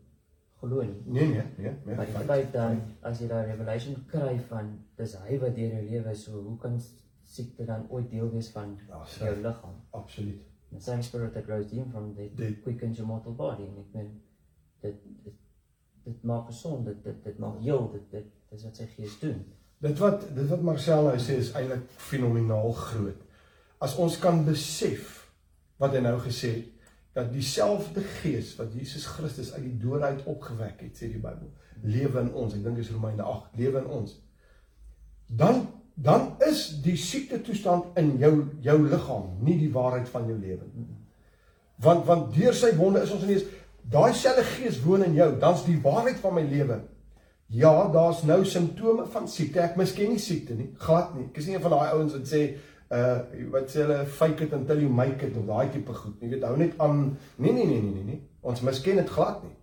glo 0.64 0.82
nie. 0.84 1.02
Nee 1.06 1.28
nee, 1.28 1.44
nee, 1.58 1.72
nee. 1.86 1.96
Maar 1.96 2.06
die 2.06 2.26
feit, 2.28 2.52
dan 2.54 2.82
as 3.02 3.20
jy 3.20 3.28
daai 3.28 3.46
revelation 3.52 3.96
kry 4.12 4.38
van 4.50 4.70
dis 4.98 5.16
hy 5.26 5.38
wat 5.42 5.56
deur 5.56 5.74
jou 5.78 5.84
lewe 5.90 6.12
is, 6.12 6.24
so 6.26 6.42
hoe 6.42 6.58
kan 6.62 6.78
siekte 7.34 7.66
dan 7.66 7.86
ooit 7.90 8.10
deel 8.12 8.30
wees 8.32 8.50
van 8.56 8.78
Ja, 8.90 9.02
jou 9.20 9.34
so, 9.36 9.42
liggaam? 9.42 9.76
absoluut. 9.92 10.42
The 10.74 10.80
same 10.82 11.04
spirit 11.04 11.34
that 11.34 11.46
grows 11.46 11.72
in 11.72 11.90
from 11.92 12.14
the 12.16 12.30
Dit- 12.36 12.62
quickens 12.64 12.98
your 12.98 13.08
mortal 13.08 13.34
body 13.38 13.64
en 13.68 13.78
ek 13.84 13.94
meen 13.94 14.22
dit 14.82 14.96
dit 15.24 15.34
dit 16.06 16.24
maak 16.24 16.48
gesond, 16.48 16.86
dit 16.86 17.04
dit, 17.04 17.24
dit 17.24 17.38
maak 17.40 17.60
heel, 17.62 17.92
dit 17.94 18.12
dit 18.12 18.26
dis 18.52 18.64
wat 18.64 18.76
sy 18.76 18.88
gees 18.96 19.20
doen. 19.20 19.44
Dit 19.84 20.00
wat 20.00 20.24
dit 20.36 20.48
wat 20.50 20.62
Marcel 20.62 21.04
nou 21.04 21.18
sê 21.20 21.38
is 21.40 21.52
eintlik 21.56 21.84
fenomenaal 21.98 22.72
groot. 22.74 23.22
As 23.84 23.96
ons 24.00 24.18
kan 24.20 24.44
besef 24.46 25.30
wat 25.80 25.92
hy 25.96 26.00
nou 26.04 26.18
gesê 26.24 26.52
het 26.56 26.70
dat 27.14 27.30
dieselfde 27.34 28.02
gees 28.22 28.56
wat 28.58 28.74
Jesus 28.74 29.06
Christus 29.06 29.54
uit 29.54 29.64
die 29.68 29.78
dood 29.78 30.02
uit 30.02 30.24
opgewek 30.26 30.82
het, 30.82 30.98
sê 30.98 31.12
die 31.14 31.22
Bybel, 31.22 31.52
lewe 31.84 32.24
in 32.26 32.34
ons. 32.34 32.56
Ek 32.58 32.64
dink 32.66 32.80
dis 32.82 32.92
Romeine 32.94 33.24
8, 33.24 33.58
lewe 33.60 33.84
in 33.84 33.90
ons. 34.02 34.18
Dan 35.30 35.66
dan 35.94 36.32
is 36.42 36.82
die 36.82 36.96
siekte 36.98 37.38
toestand 37.46 37.98
in 38.02 38.16
jou 38.18 38.32
jou 38.66 38.80
liggaam 38.82 39.28
nie 39.46 39.60
die 39.60 39.70
waarheid 39.74 40.08
van 40.10 40.26
jou 40.26 40.40
lewe 40.40 40.66
nie. 40.74 40.88
Want 41.86 42.08
want 42.08 42.32
deur 42.34 42.56
sy 42.58 42.72
wonde 42.80 43.04
is 43.06 43.12
ons 43.14 43.26
ineens 43.28 43.46
daai 43.94 44.14
selfe 44.18 44.42
gees 44.56 44.80
woon 44.82 45.04
in 45.06 45.14
jou, 45.14 45.30
dan's 45.38 45.66
die 45.68 45.78
waarheid 45.84 46.18
van 46.24 46.34
my 46.34 46.44
lewe. 46.50 46.80
Ja, 47.54 47.74
daar's 47.94 48.24
nou 48.26 48.40
simptome 48.46 49.06
van 49.14 49.28
siekte. 49.30 49.62
Ek 49.62 49.76
misken 49.78 50.10
nie 50.10 50.22
siekte 50.22 50.56
nie, 50.58 50.72
glad 50.82 51.14
nie. 51.14 51.28
Ek 51.30 51.38
is 51.38 51.50
nie 51.50 51.60
een 51.60 51.66
van 51.66 51.76
daai 51.76 51.92
ouens 51.92 52.16
wat 52.18 52.26
sê 52.32 52.42
uh 52.94 53.50
wat 53.54 53.72
sê 53.72 53.82
hulle 53.82 54.06
fake 54.06 54.46
it 54.46 54.54
until 54.54 54.82
you 54.82 54.90
make 54.90 55.26
it 55.26 55.38
of 55.38 55.48
daai 55.50 55.72
tipe 55.74 55.94
goed. 55.98 56.16
Jy 56.22 56.30
weet, 56.36 56.48
hou 56.48 56.58
net 56.60 56.80
aan. 56.84 57.04
Nee 57.38 57.54
nee 57.56 57.66
nee 57.66 57.82
nee 57.82 57.94
nee 57.98 58.08
nee. 58.12 58.22
Ons 58.42 58.62
misken 58.62 59.00
dit 59.02 59.10
glad 59.10 59.44
nie. 59.44 59.56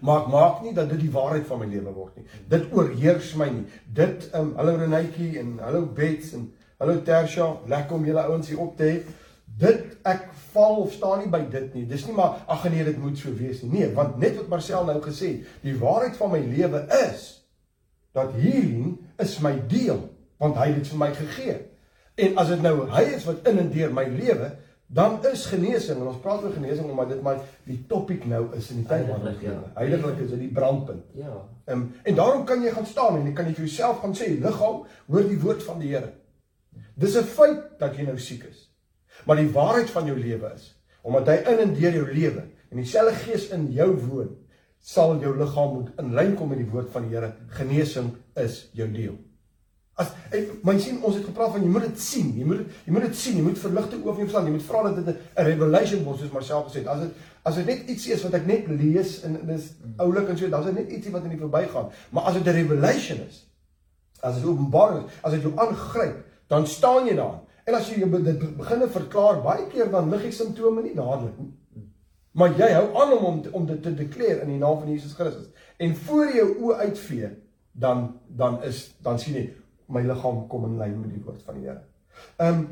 Maar 0.00 0.22
ek 0.22 0.28
maak 0.32 0.60
nie 0.64 0.72
dat 0.76 0.88
dit 0.94 1.02
die 1.04 1.12
waarheid 1.12 1.46
van 1.48 1.60
my 1.60 1.66
lewe 1.68 1.92
word 1.92 2.16
nie. 2.16 2.26
Dit 2.48 2.70
oorheers 2.72 3.34
my 3.40 3.50
nie. 3.52 3.64
Dit 3.84 4.28
um 4.36 4.54
hallo 4.56 4.76
Renetjie 4.80 5.34
en 5.42 5.58
hallo 5.64 5.88
Bets 5.96 6.32
en 6.38 6.46
hallo 6.80 7.02
Tersha, 7.04 7.50
lekker 7.68 7.98
om 7.98 8.06
julle 8.08 8.22
ouens 8.30 8.48
hier 8.48 8.62
op 8.64 8.76
te 8.78 8.88
hê. 8.88 8.94
Dit 9.60 9.98
ek 10.08 10.30
val 10.54 10.78
of 10.86 10.94
staan 10.94 11.20
nie 11.24 11.32
by 11.32 11.42
dit 11.52 11.74
nie. 11.76 11.84
Dis 11.90 12.06
nie 12.08 12.16
maar 12.16 12.40
ag 12.48 12.64
nee, 12.70 12.84
dit 12.86 13.00
moet 13.02 13.18
so 13.18 13.34
wees 13.36 13.60
nie. 13.64 13.72
Nee, 13.74 13.90
want 13.96 14.16
net 14.22 14.38
wat 14.38 14.48
Marcel 14.54 14.86
nou 14.88 14.96
gesê 15.04 15.34
het, 15.34 15.50
die 15.66 15.76
waarheid 15.76 16.16
van 16.16 16.32
my 16.32 16.40
lewe 16.46 16.86
is 17.02 17.26
dat 18.16 18.32
healing 18.34 18.96
is 19.22 19.36
my 19.44 19.52
deel, 19.70 20.00
want 20.40 20.56
hy 20.58 20.70
het 20.72 20.80
dit 20.80 20.88
vir 20.90 20.98
my 20.98 21.10
gegee. 21.14 21.58
En 22.20 22.36
as 22.42 22.50
dit 22.52 22.62
nou 22.64 22.74
hy 22.90 23.04
is 23.16 23.24
wat 23.28 23.48
in 23.48 23.62
en 23.62 23.70
deur 23.72 23.92
my 23.96 24.04
lewe, 24.12 24.50
dan 24.90 25.20
is 25.30 25.44
genesing 25.46 26.00
en 26.00 26.08
ons 26.10 26.18
praat 26.22 26.42
oor 26.42 26.54
genesing 26.54 26.88
omdat 26.90 27.12
dit 27.14 27.20
maar 27.22 27.38
die 27.68 27.78
topik 27.90 28.24
nou 28.26 28.48
is 28.58 28.72
in 28.74 28.80
die 28.82 28.88
tyd 28.90 29.04
waarin 29.06 29.28
ons 29.30 29.44
lewe. 29.44 29.68
Heiliglik 29.76 30.24
is 30.24 30.32
dit 30.34 30.42
die 30.42 30.50
brandpunt. 30.56 31.04
Ja. 31.14 31.36
Um, 31.70 31.84
en 32.02 32.18
daarom 32.18 32.42
kan 32.48 32.64
jy 32.64 32.72
gaan 32.74 32.88
staan 32.90 33.20
en 33.20 33.28
jy 33.28 33.34
kan 33.38 33.46
jy 33.46 33.54
vir 33.54 33.68
jouself 33.68 34.00
gaan 34.02 34.16
sê, 34.18 34.32
liggaam, 34.42 34.82
hoor 35.06 35.30
die 35.30 35.38
woord 35.44 35.62
van 35.68 35.78
die 35.78 35.92
Here. 35.94 36.10
Dis 36.98 37.16
'n 37.16 37.24
feit 37.24 37.78
dat 37.78 37.94
jy 37.96 38.08
nou 38.08 38.18
siek 38.18 38.44
is. 38.50 38.66
Maar 39.26 39.36
die 39.36 39.52
waarheid 39.54 39.90
van 39.90 40.06
jou 40.06 40.18
lewe 40.18 40.52
is, 40.54 40.74
omdat 41.02 41.28
hy 41.28 41.38
in 41.52 41.58
en 41.58 41.74
deur 41.74 41.94
jou 41.94 42.06
lewe 42.12 42.42
en 42.70 42.76
dieselfde 42.76 43.14
gees 43.14 43.48
in 43.54 43.70
jou 43.72 43.94
woon, 43.94 44.36
sal 44.80 45.20
jou 45.20 45.36
liggaam 45.36 45.74
moet 45.74 45.90
in 45.98 46.14
lyn 46.14 46.34
kom 46.34 46.48
met 46.48 46.58
die 46.58 46.70
woord 46.70 46.90
van 46.90 47.06
die 47.06 47.14
Here. 47.14 47.32
Genesing 47.46 48.16
is 48.34 48.70
jou 48.72 48.90
deel. 48.90 49.18
As 50.00 50.14
en 50.32 50.46
my 50.64 50.76
sien 50.80 51.02
ons 51.04 51.18
het 51.18 51.26
gepraat 51.26 51.52
van 51.56 51.66
jy 51.66 51.72
moet 51.72 51.88
dit 51.88 52.00
sien. 52.00 52.30
Jy 52.38 52.46
moet 52.48 52.62
jy 52.86 52.94
moet 52.94 53.06
dit 53.08 53.16
sien. 53.16 53.36
Jy 53.36 53.44
moet 53.44 53.60
verligte 53.60 53.98
oë 54.00 54.14
van 54.14 54.22
jou 54.22 54.28
verstand. 54.30 54.48
Jy 54.48 54.54
moet 54.56 54.68
vra 54.70 54.82
dat 54.88 55.04
dit 55.04 55.16
'n 55.16 55.44
revelation 55.50 56.04
word 56.04 56.18
soos 56.18 56.32
Marcel 56.32 56.64
gesê 56.68 56.80
het. 56.80 56.88
As 56.88 57.04
dit 57.04 57.28
as 57.42 57.54
dit 57.56 57.66
net 57.66 57.88
ietsie 57.88 58.12
is 58.12 58.22
wat 58.22 58.34
ek 58.34 58.46
net 58.46 58.66
lees 58.68 59.22
en 59.24 59.38
dis 59.46 59.70
oulik 59.96 60.28
en 60.28 60.36
so, 60.36 60.48
dan 60.48 60.60
is 60.60 60.66
dit 60.66 60.74
net 60.74 60.90
ietsie 60.92 61.12
wat 61.12 61.24
in 61.24 61.36
die 61.36 61.40
verbygaan. 61.40 61.88
Maar 62.10 62.22
as 62.22 62.34
dit 62.34 62.46
'n 62.46 62.56
revelation 62.56 63.18
is, 63.28 63.50
As 64.20 64.36
dit 64.36 64.44
openbaring 64.44 65.06
is, 65.06 65.20
as 65.24 65.32
dit 65.32 65.46
jou 65.46 65.52
aangryp, 65.60 66.20
dan 66.52 66.66
staan 66.68 67.08
jy 67.08 67.16
daar. 67.16 67.40
En 67.64 67.76
as 67.78 67.88
jy 67.88 68.04
dit 68.04 68.42
begine 68.58 68.88
verklaar 68.90 69.40
baie 69.44 69.66
keer 69.72 69.90
dan 69.92 70.10
lig 70.12 70.26
die 70.28 70.34
simptome 70.34 70.82
nie 70.84 70.96
dadelik 70.96 71.38
nie. 71.40 71.52
Maar 72.36 72.54
jy 72.58 72.68
hou 72.76 72.84
aan 73.02 73.14
om 73.16 73.24
om, 73.30 73.38
om 73.58 73.64
dit 73.66 73.80
te 73.82 73.92
declare 73.96 74.44
in 74.44 74.52
die 74.52 74.60
naam 74.60 74.78
van 74.82 74.90
Jesus 74.92 75.16
Christus. 75.18 75.48
En 75.80 75.96
voor 76.06 76.34
jou 76.34 76.46
oë 76.66 76.76
uitvee, 76.90 77.32
dan 77.72 78.06
dan 78.26 78.60
is 78.66 78.90
dan 79.02 79.18
sien 79.18 79.38
jy 79.38 79.46
my 79.90 80.02
liggaam 80.06 80.46
kom 80.48 80.64
in 80.68 80.78
lyn 80.78 81.00
met 81.00 81.14
die 81.14 81.22
woord 81.24 81.42
van 81.46 81.58
die 81.58 81.66
Here. 81.68 81.82
Um 82.38 82.68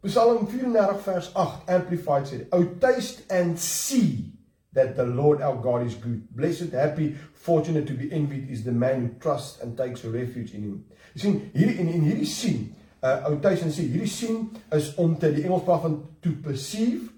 Psalm 0.00 0.46
34 0.48 1.02
vers 1.04 1.26
8 1.36 1.68
amplified 1.68 2.26
sê, 2.26 2.46
"O 2.56 2.64
taste 2.80 3.22
and 3.28 3.58
see 3.58 4.32
that 4.72 4.94
the 4.96 5.04
Lord 5.04 5.42
our 5.42 5.60
God 5.60 5.86
is 5.86 5.94
good. 5.94 6.22
Blessed, 6.30 6.72
happy, 6.72 7.16
fortunate 7.34 7.86
to 7.86 7.94
be 7.94 8.08
envied 8.12 8.48
is 8.48 8.64
the 8.64 8.72
man 8.72 9.00
who 9.02 9.08
trusts 9.20 9.60
and 9.60 9.76
takes 9.76 10.04
refuge 10.04 10.54
in 10.54 10.62
him." 10.62 10.84
Jy 11.14 11.20
sien, 11.20 11.40
hierdie 11.52 11.78
en 11.78 11.88
in 11.88 12.06
hierdie 12.06 12.26
sien, 12.26 12.74
uh 13.02 13.28
ou 13.28 13.40
taste 13.40 13.64
and 13.64 13.72
see, 13.72 13.88
hierdie 13.88 14.08
sien 14.08 14.48
is 14.72 14.94
om 14.96 15.18
te 15.18 15.32
die 15.34 15.44
Engels 15.44 15.66
praat 15.68 15.82
van 15.82 16.02
to 16.22 16.32
perceive, 16.42 17.12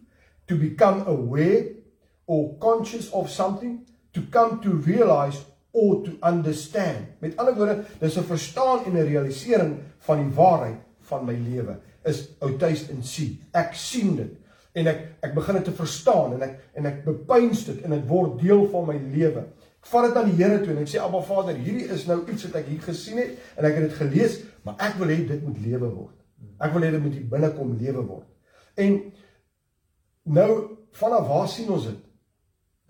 to 0.49 0.57
become 0.57 1.07
aware 1.07 1.65
or 2.27 2.59
conscious 2.59 3.12
of 3.12 3.31
something 3.31 3.87
to 4.12 4.23
come 4.31 4.61
to 4.61 4.71
realize 4.71 5.45
or 5.73 6.03
to 6.05 6.17
understand. 6.21 7.07
Met 7.19 7.37
ander 7.37 7.55
woorde, 7.57 7.85
dis 7.99 8.17
'n 8.19 8.29
verstaan 8.29 8.85
en 8.85 8.93
'n 8.93 9.07
realisering 9.07 9.77
van 9.99 10.17
die 10.17 10.35
waarheid 10.35 10.81
van 11.01 11.25
my 11.25 11.39
lewe. 11.49 11.79
Is 12.05 12.29
outuist 12.39 12.89
in 12.89 13.03
sien. 13.03 13.41
Ek 13.51 13.75
sien 13.75 14.17
dit 14.17 14.33
en 14.73 14.87
ek 14.87 15.01
ek 15.21 15.35
begin 15.35 15.55
dit 15.55 15.65
te 15.65 15.73
verstaan 15.73 16.33
en 16.33 16.43
ek 16.43 16.61
en 16.73 16.87
ek 16.87 17.05
bepeins 17.05 17.65
dit 17.65 17.83
en 17.83 17.91
dit 17.91 18.07
word 18.07 18.41
deel 18.41 18.69
van 18.71 18.87
my 18.87 19.01
lewe. 19.13 19.45
Ek 19.81 19.87
vat 19.87 20.05
dit 20.05 20.17
aan 20.17 20.31
die 20.31 20.45
Here 20.45 20.61
toe 20.61 20.73
en 20.73 20.79
ek 20.79 20.89
sê 20.89 20.99
Abba 20.99 21.21
Vader, 21.21 21.55
hierdie 21.55 21.89
is 21.89 22.07
nou 22.07 22.31
iets 22.31 22.45
wat 22.45 22.55
ek 22.55 22.67
hier 22.67 22.81
gesien 22.81 23.19
het 23.19 23.39
en 23.57 23.65
ek 23.65 23.75
het 23.75 23.83
dit 23.83 23.93
gelees, 23.93 24.41
maar 24.63 24.75
ek 24.79 24.95
wil 24.99 25.09
hê 25.09 25.27
dit 25.27 25.43
moet 25.43 25.59
lewe 25.59 25.89
word. 25.95 26.17
Ek 26.59 26.73
wil 26.73 26.83
hê 26.83 26.91
dit 26.91 27.03
moet 27.03 27.13
hier 27.13 27.29
binne 27.29 27.51
kom 27.53 27.77
lewe 27.79 28.03
word. 28.07 28.27
En 28.75 29.13
nou 30.23 30.77
vanaf 30.93 31.29
waar 31.29 31.49
sien 31.49 31.71
ons 31.71 31.85
dit? 31.85 32.13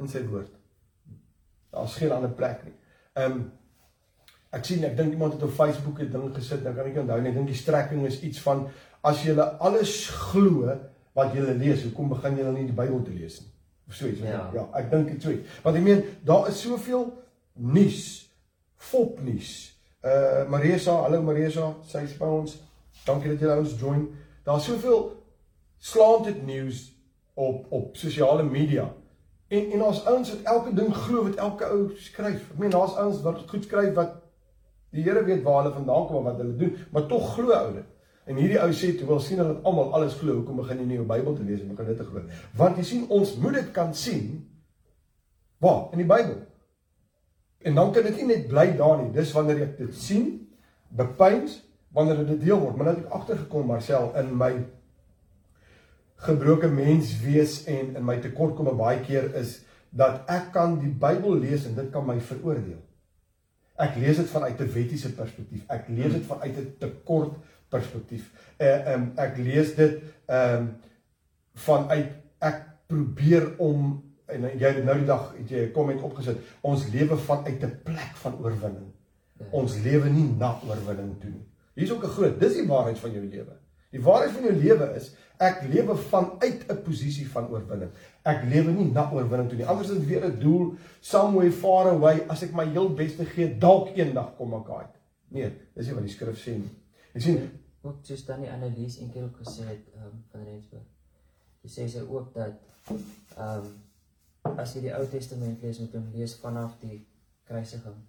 in 0.03 0.11
sy 0.11 0.23
woord. 0.27 0.51
Daar's 1.73 1.97
geen 1.97 2.13
ander 2.13 2.31
plek 2.31 2.65
nie. 2.65 2.75
Ehm 3.13 3.33
um, 3.33 3.51
ek 4.53 4.67
sien 4.69 4.83
ek 4.85 4.97
dink 4.97 5.15
iemand 5.15 5.33
het 5.33 5.43
op 5.43 5.55
Facebook 5.57 6.01
'n 6.01 6.11
ding 6.13 6.35
gesit, 6.35 6.63
dan 6.65 6.75
kan 6.77 6.87
ek 6.87 6.99
onthou 7.01 7.21
net 7.21 7.35
dink 7.35 7.47
die 7.49 7.57
strekking 7.57 8.05
is 8.07 8.21
iets 8.21 8.41
van 8.41 8.69
as 9.01 9.23
jy 9.25 9.33
alles 9.41 10.09
glo 10.09 10.69
wat 11.15 11.33
jy 11.35 11.41
lees, 11.41 11.83
hoekom 11.83 12.09
begin 12.09 12.37
jy 12.37 12.45
dan 12.45 12.55
nie 12.55 12.67
die 12.67 12.77
Bybel 12.77 13.03
te 13.03 13.11
lees 13.11 13.41
nie? 13.41 13.49
Of 13.89 13.95
so 13.95 14.07
iets. 14.07 14.21
Ja, 14.21 14.51
ja 14.53 14.69
ek 14.75 14.91
dink 14.91 15.09
dit 15.09 15.23
so. 15.23 15.33
Want 15.63 15.77
ek 15.77 15.83
meen 15.83 16.05
daar 16.25 16.49
is 16.49 16.61
soveel 16.61 17.09
nuus, 17.53 18.29
fopnuus. 18.77 19.73
Uh 20.05 20.45
Marisa, 20.49 20.93
hallo 21.03 21.23
Marisa, 21.23 21.75
sy 21.89 22.05
is 22.05 22.17
by 22.19 22.27
ons. 22.27 22.59
Dankie 23.07 23.33
dat 23.33 23.41
jy 23.41 23.57
ons 23.57 23.79
join. 23.81 24.09
Daar's 24.45 24.65
soveel 24.65 25.25
slanted 25.79 26.45
news 26.47 26.93
op 27.35 27.73
op 27.73 27.97
sosiale 27.97 28.43
media 28.43 28.93
En 29.53 29.71
en 29.77 29.85
ons 29.85 30.05
ouens 30.09 30.35
wat 30.35 30.53
elke 30.55 30.75
ding 30.75 30.93
glo 30.97 31.23
wat 31.29 31.41
elke 31.47 31.69
ou 31.75 31.81
skryf. 32.01 32.45
Ek 32.55 32.61
meen 32.61 32.73
daar's 32.73 32.95
ouens 32.97 33.21
wat 33.25 33.43
goed 33.51 33.67
skryf 33.69 33.93
wat 33.99 34.21
die 34.93 35.05
Here 35.05 35.25
weet 35.25 35.43
waar 35.45 35.63
hulle 35.63 35.75
vandaan 35.75 36.07
kom 36.09 36.21
en 36.21 36.31
wat 36.31 36.41
hulle 36.41 36.57
doen, 36.61 36.77
maar 36.93 37.07
tog 37.09 37.35
glo 37.35 37.53
ou 37.57 37.73
dit. 37.75 37.89
En 38.29 38.39
hierdie 38.39 38.61
ou 38.63 38.71
sê 38.77 38.93
toe 38.97 39.09
wil 39.09 39.21
sien 39.25 39.41
dat 39.41 39.65
almal 39.67 39.93
alles 39.97 40.15
glo, 40.21 40.39
hoekom 40.39 40.61
begin 40.63 40.83
jy 40.83 40.87
nie 40.87 40.99
jou 41.01 41.07
Bybel 41.09 41.37
te 41.37 41.47
lees 41.49 41.63
en 41.65 41.73
begin 41.73 41.91
dit 41.91 42.01
te 42.01 42.07
glo? 42.07 42.23
Want 42.61 42.79
jy 42.79 42.85
sien 42.87 43.07
ons 43.13 43.35
moet 43.43 43.57
dit 43.59 43.71
kan 43.77 43.95
sien 43.99 44.29
waar 45.65 45.91
in 45.93 46.05
die 46.05 46.09
Bybel. 46.09 46.39
En 47.63 47.75
dan 47.79 47.93
kan 47.95 48.07
dit 48.09 48.21
nie 48.21 48.29
net 48.31 48.47
bly 48.51 48.69
daar 48.79 49.01
nie. 49.01 49.11
Dis 49.15 49.33
wanneer 49.35 49.65
ek 49.67 49.75
dit 49.81 49.97
sien, 49.97 50.31
bepeins, 50.97 51.61
wanneer 51.95 52.23
dit 52.27 52.41
deel 52.45 52.61
word. 52.61 52.77
Maar 52.77 52.89
nou 52.89 52.97
het 52.97 53.05
ek 53.05 53.19
agtergekom 53.19 53.69
Marcel 53.71 54.11
in 54.19 54.33
my 54.39 54.53
gebroke 56.23 56.69
mens 56.71 57.17
wees 57.21 57.65
en 57.71 57.97
in 57.97 58.05
my 58.07 58.17
tekortkomme 58.23 58.75
baie 58.79 59.01
keer 59.03 59.33
is 59.39 59.61
dat 59.91 60.29
ek 60.31 60.53
kan 60.55 60.79
die 60.81 60.93
Bybel 60.93 61.41
lees 61.43 61.67
en 61.69 61.75
dit 61.77 61.91
kan 61.93 62.07
my 62.07 62.19
veroordeel. 62.21 62.81
Ek 63.83 63.97
lees 64.01 64.21
dit 64.21 64.29
vanuit 64.31 64.61
'n 64.61 64.73
wettiese 64.73 65.13
perspektief. 65.15 65.65
Ek 65.69 65.89
lees 65.89 66.13
dit 66.13 66.25
vanuit 66.25 66.57
'n 66.57 66.75
tekort 66.79 67.35
perspektief. 67.69 68.31
Uh, 68.61 68.95
um, 68.95 69.13
ek 69.17 69.37
lees 69.37 69.75
dit 69.75 70.03
ehm 70.27 70.57
um, 70.57 70.75
vanuit 71.55 72.13
ek 72.41 72.63
probeer 72.87 73.53
om 73.59 74.03
en 74.33 74.47
jy 74.59 74.71
nou 74.85 74.97
die 74.99 75.07
dag 75.07 75.35
het 75.37 75.51
jy 75.51 75.67
'n 75.67 75.73
komment 75.73 76.03
opgesit. 76.03 76.39
Ons 76.61 76.87
lewe 76.93 77.17
vanuit 77.17 77.63
'n 77.63 77.81
plek 77.85 78.15
van 78.23 78.39
oorwinning. 78.39 78.93
Ja. 79.39 79.47
Ons 79.51 79.77
lewe 79.77 80.09
nie 80.09 80.29
na 80.39 80.59
oorwinning 80.69 81.21
toe 81.21 81.31
nie. 81.31 81.47
Hier's 81.75 81.91
ook 81.91 82.05
'n 82.05 82.15
groot, 82.17 82.41
dis 82.41 82.55
die 82.55 82.67
waarheid 82.67 82.99
van 82.99 83.13
jou 83.13 83.25
lewe. 83.25 83.62
Die 83.93 84.01
waarheid 84.03 84.33
van 84.37 84.49
jou 84.49 84.55
lewe 84.57 84.89
is 84.97 85.11
ek 85.43 85.65
lewe 85.69 85.97
vanuit 86.09 86.65
'n 86.71 86.83
posisie 86.87 87.27
van 87.29 87.49
oorwinning. 87.51 87.91
Ek 88.25 88.45
lewe 88.45 88.73
nie 88.73 88.91
na 88.93 89.11
oorwinning 89.13 89.49
toe 89.49 89.59
nie. 89.59 89.67
Anders 89.67 89.91
is 89.91 89.99
dit 89.99 90.09
weer 90.09 90.25
'n 90.25 90.39
doel 90.39 90.75
somewhere 91.01 91.53
far 91.53 91.91
away 91.91 92.25
as 92.29 92.43
ek 92.43 92.55
my 92.55 92.65
heel 92.65 92.95
beste 92.95 93.25
gee 93.25 93.59
dalk 93.59 93.97
eendag 93.97 94.37
kom 94.37 94.55
ek 94.55 94.71
uit. 94.71 94.95
Nee, 95.29 95.53
dis 95.75 95.87
nie 95.87 95.95
wat 95.95 96.05
die 96.05 96.13
skrif 96.13 96.39
sê 96.39 96.57
nie. 96.57 96.71
Jy 97.15 97.21
sien 97.21 97.51
ook 97.83 97.97
soos 98.03 98.25
dan 98.25 98.41
die 98.41 98.51
analise 98.51 99.01
een 99.01 99.11
keer 99.13 99.25
ook 99.25 99.37
gesê 99.37 99.65
het 99.67 99.85
um, 99.97 100.25
van 100.31 100.45
Rensburg. 100.45 100.87
Jy 101.63 101.71
sê 101.71 101.89
sy 101.89 102.01
ook 102.01 102.35
dat 102.35 102.55
ehm 103.37 103.67
um, 104.45 104.59
as 104.59 104.75
jy 104.75 104.81
die 104.81 104.95
Ou 104.95 105.07
Testament 105.07 105.63
lees 105.63 105.79
moet 105.79 105.93
jy 105.93 106.01
lees 106.15 106.35
vanaf 106.35 106.79
die 106.81 107.07
kruisiging. 107.45 108.01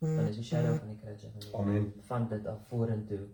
Dan 0.00 0.28
is 0.28 0.36
die 0.36 0.44
shadow 0.44 0.76
van 0.78 0.88
die 0.88 0.98
kruisiging. 1.00 1.54
Amen. 1.54 1.92
Van 2.06 2.28
dit 2.28 2.46
af 2.46 2.58
vorentoe 2.68 3.24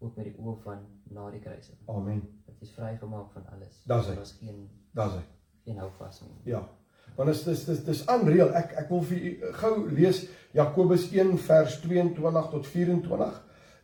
ook 0.00 0.16
met 0.16 0.24
die 0.24 0.36
oë 0.38 0.56
van 0.64 0.84
na 1.10 1.30
die 1.30 1.40
kruising. 1.40 1.76
Amen. 1.86 2.22
Dit 2.46 2.68
is 2.68 2.74
vrygemaak 2.76 3.30
van 3.32 3.46
alles. 3.54 3.82
Daar's 3.84 4.06
hy. 4.06 4.14
Daar's 4.14 4.34
geen 4.38 4.68
daar's 4.96 5.16
hy. 5.18 5.24
Geen 5.64 5.78
hou 5.82 5.90
vas 5.98 6.22
nie. 6.24 6.52
Ja. 6.52 6.68
Want 7.16 7.30
is 7.30 7.44
dis 7.44 7.84
dis 7.84 8.02
unreal. 8.08 8.52
Ek 8.56 8.72
ek 8.84 8.88
wil 8.92 9.02
vir 9.10 9.18
u 9.18 9.52
gou 9.60 9.74
lees 9.90 10.24
Jakobus 10.56 11.10
1 11.12 11.36
vers 11.46 11.78
22 11.82 12.50
tot 12.54 12.66
24 12.66 13.38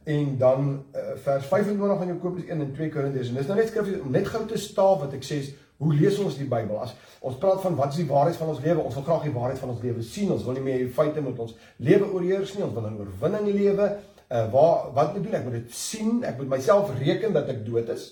en 0.06 0.36
dan 0.38 0.68
uh, 0.94 1.04
vers 1.22 1.46
25 1.50 1.98
van 1.98 2.12
Jakobus 2.14 2.46
1 2.46 2.60
en 2.60 2.72
2 2.72 2.90
Korintiërs. 2.94 3.28
En 3.28 3.38
dis 3.40 3.46
nou 3.50 3.58
net 3.58 3.70
skrif 3.70 3.92
om 4.00 4.10
net 4.14 4.28
gou 4.30 4.44
te 4.46 4.58
staaf 4.58 5.02
wat 5.02 5.16
ek 5.18 5.26
sê 5.26 5.40
is 5.42 5.52
hoe 5.82 5.92
lees 5.92 6.16
ons 6.22 6.38
die 6.38 6.48
Bybel? 6.48 6.78
As 6.80 6.94
ons 7.20 7.36
praat 7.42 7.60
van 7.60 7.74
wat 7.76 7.92
is 7.92 8.00
die 8.00 8.08
waarheid 8.08 8.38
van 8.40 8.52
ons 8.54 8.62
lewe? 8.64 8.84
Ons 8.86 8.96
wil 8.96 9.04
graag 9.04 9.26
die 9.26 9.34
waarheid 9.34 9.60
van 9.60 9.74
ons 9.74 9.82
lewe 9.84 10.04
sien. 10.06 10.30
Ons 10.32 10.46
wil 10.46 10.56
nie 10.56 10.64
meer 10.64 10.86
feite 10.94 11.24
met 11.24 11.38
ons 11.42 11.56
lewe 11.76 12.08
oorheers 12.08 12.54
nie. 12.54 12.64
Ons 12.64 12.76
wil 12.78 12.86
'n 12.88 13.00
oorwinning 13.02 13.50
lewe 13.52 13.90
uh, 14.30 14.46
waar 14.52 14.92
wat 14.96 15.14
moet 15.14 15.26
doen? 15.26 15.34
Ek 15.38 15.44
moet 15.44 15.58
dit 15.60 15.74
sien. 15.74 16.22
Ek 16.24 16.38
moet 16.40 16.48
myself 16.56 16.92
reken 16.98 17.32
dat 17.36 17.48
ek 17.52 17.64
dood 17.66 17.88
is. 17.94 18.08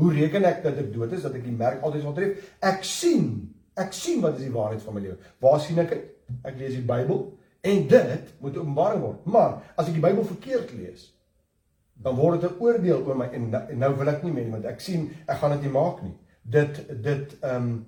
Hoe 0.00 0.12
reken 0.12 0.44
ek 0.48 0.62
dat 0.64 0.78
ek 0.80 0.92
dood 0.94 1.12
is? 1.12 1.24
Dat 1.26 1.36
ek 1.38 1.44
die 1.44 1.56
merk 1.56 1.82
altyd 1.82 2.04
sal 2.06 2.16
tref. 2.16 2.52
Ek 2.60 2.84
sien. 2.86 3.28
Ek 3.78 3.92
sien 3.96 4.20
wat 4.24 4.36
is 4.38 4.46
die 4.46 4.54
waarheid 4.54 4.84
van 4.84 4.96
my 4.96 5.04
lewe. 5.04 5.18
Waar 5.40 5.60
sien 5.60 5.80
ek 5.82 5.94
dit? 5.94 6.08
Ek 6.48 6.56
lees 6.56 6.76
die 6.78 6.86
Bybel 6.86 7.26
en 7.62 7.82
dit 7.90 8.30
moet 8.40 8.56
openbaring 8.56 9.02
word. 9.04 9.26
Maar 9.28 9.58
as 9.76 9.90
ek 9.90 9.98
die 9.98 10.04
Bybel 10.04 10.24
verkeerd 10.24 10.72
lees 10.76 11.10
dan 12.02 12.16
word 12.16 12.40
dit 12.40 12.50
'n 12.50 12.62
oordeel 12.62 13.04
oor 13.06 13.16
my 13.16 13.28
en, 13.32 13.54
en 13.54 13.78
nou 13.78 13.94
wil 13.96 14.08
ek 14.08 14.22
nie 14.22 14.32
meer 14.32 14.50
want 14.50 14.64
ek 14.64 14.80
sien 14.80 15.10
ek 15.26 15.38
gaan 15.38 15.50
dit 15.56 15.62
nie 15.62 15.74
maak 15.74 16.02
nie. 16.02 16.14
Dit 16.42 16.82
dit 17.02 17.36
ehm 17.40 17.56
um, 17.56 17.86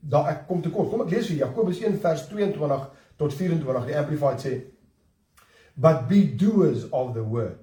daar 0.00 0.28
ek 0.28 0.46
kom 0.46 0.62
te 0.62 0.70
kort 0.70 0.90
kom 0.90 1.02
ek 1.02 1.10
lees 1.10 1.26
vir 1.26 1.36
Jakobus 1.36 1.80
1 1.80 1.98
vers 2.00 2.26
22 2.28 2.86
tot 3.16 3.32
24 3.34 3.86
die 3.86 3.96
amplified 3.96 4.40
sê 4.40 4.52
but 5.76 6.08
be 6.08 6.24
doers 6.24 6.84
of 6.92 7.14
the 7.14 7.24
word. 7.24 7.58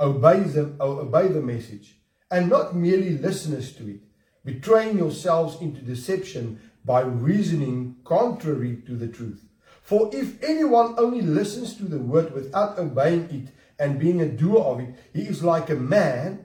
Obey 0.00 0.40
the, 0.40 0.74
obey 0.80 1.28
the 1.28 1.40
message, 1.40 1.96
and 2.30 2.48
not 2.48 2.74
merely 2.74 3.18
listeners 3.18 3.72
to 3.72 3.88
it, 3.88 4.00
betraying 4.44 4.98
yourselves 4.98 5.60
into 5.60 5.80
deception 5.80 6.60
by 6.84 7.00
reasoning 7.00 7.96
contrary 8.04 8.82
to 8.86 8.96
the 8.96 9.08
truth. 9.08 9.44
For 9.82 10.10
if 10.12 10.42
anyone 10.42 10.94
only 10.98 11.22
listens 11.22 11.74
to 11.76 11.84
the 11.84 11.98
word 11.98 12.32
without 12.34 12.78
obeying 12.78 13.28
it 13.30 13.54
and 13.78 13.98
being 13.98 14.20
a 14.20 14.28
doer 14.28 14.60
of 14.60 14.80
it, 14.80 14.94
he 15.14 15.22
is 15.22 15.42
like 15.42 15.70
a 15.70 15.74
man 15.74 16.44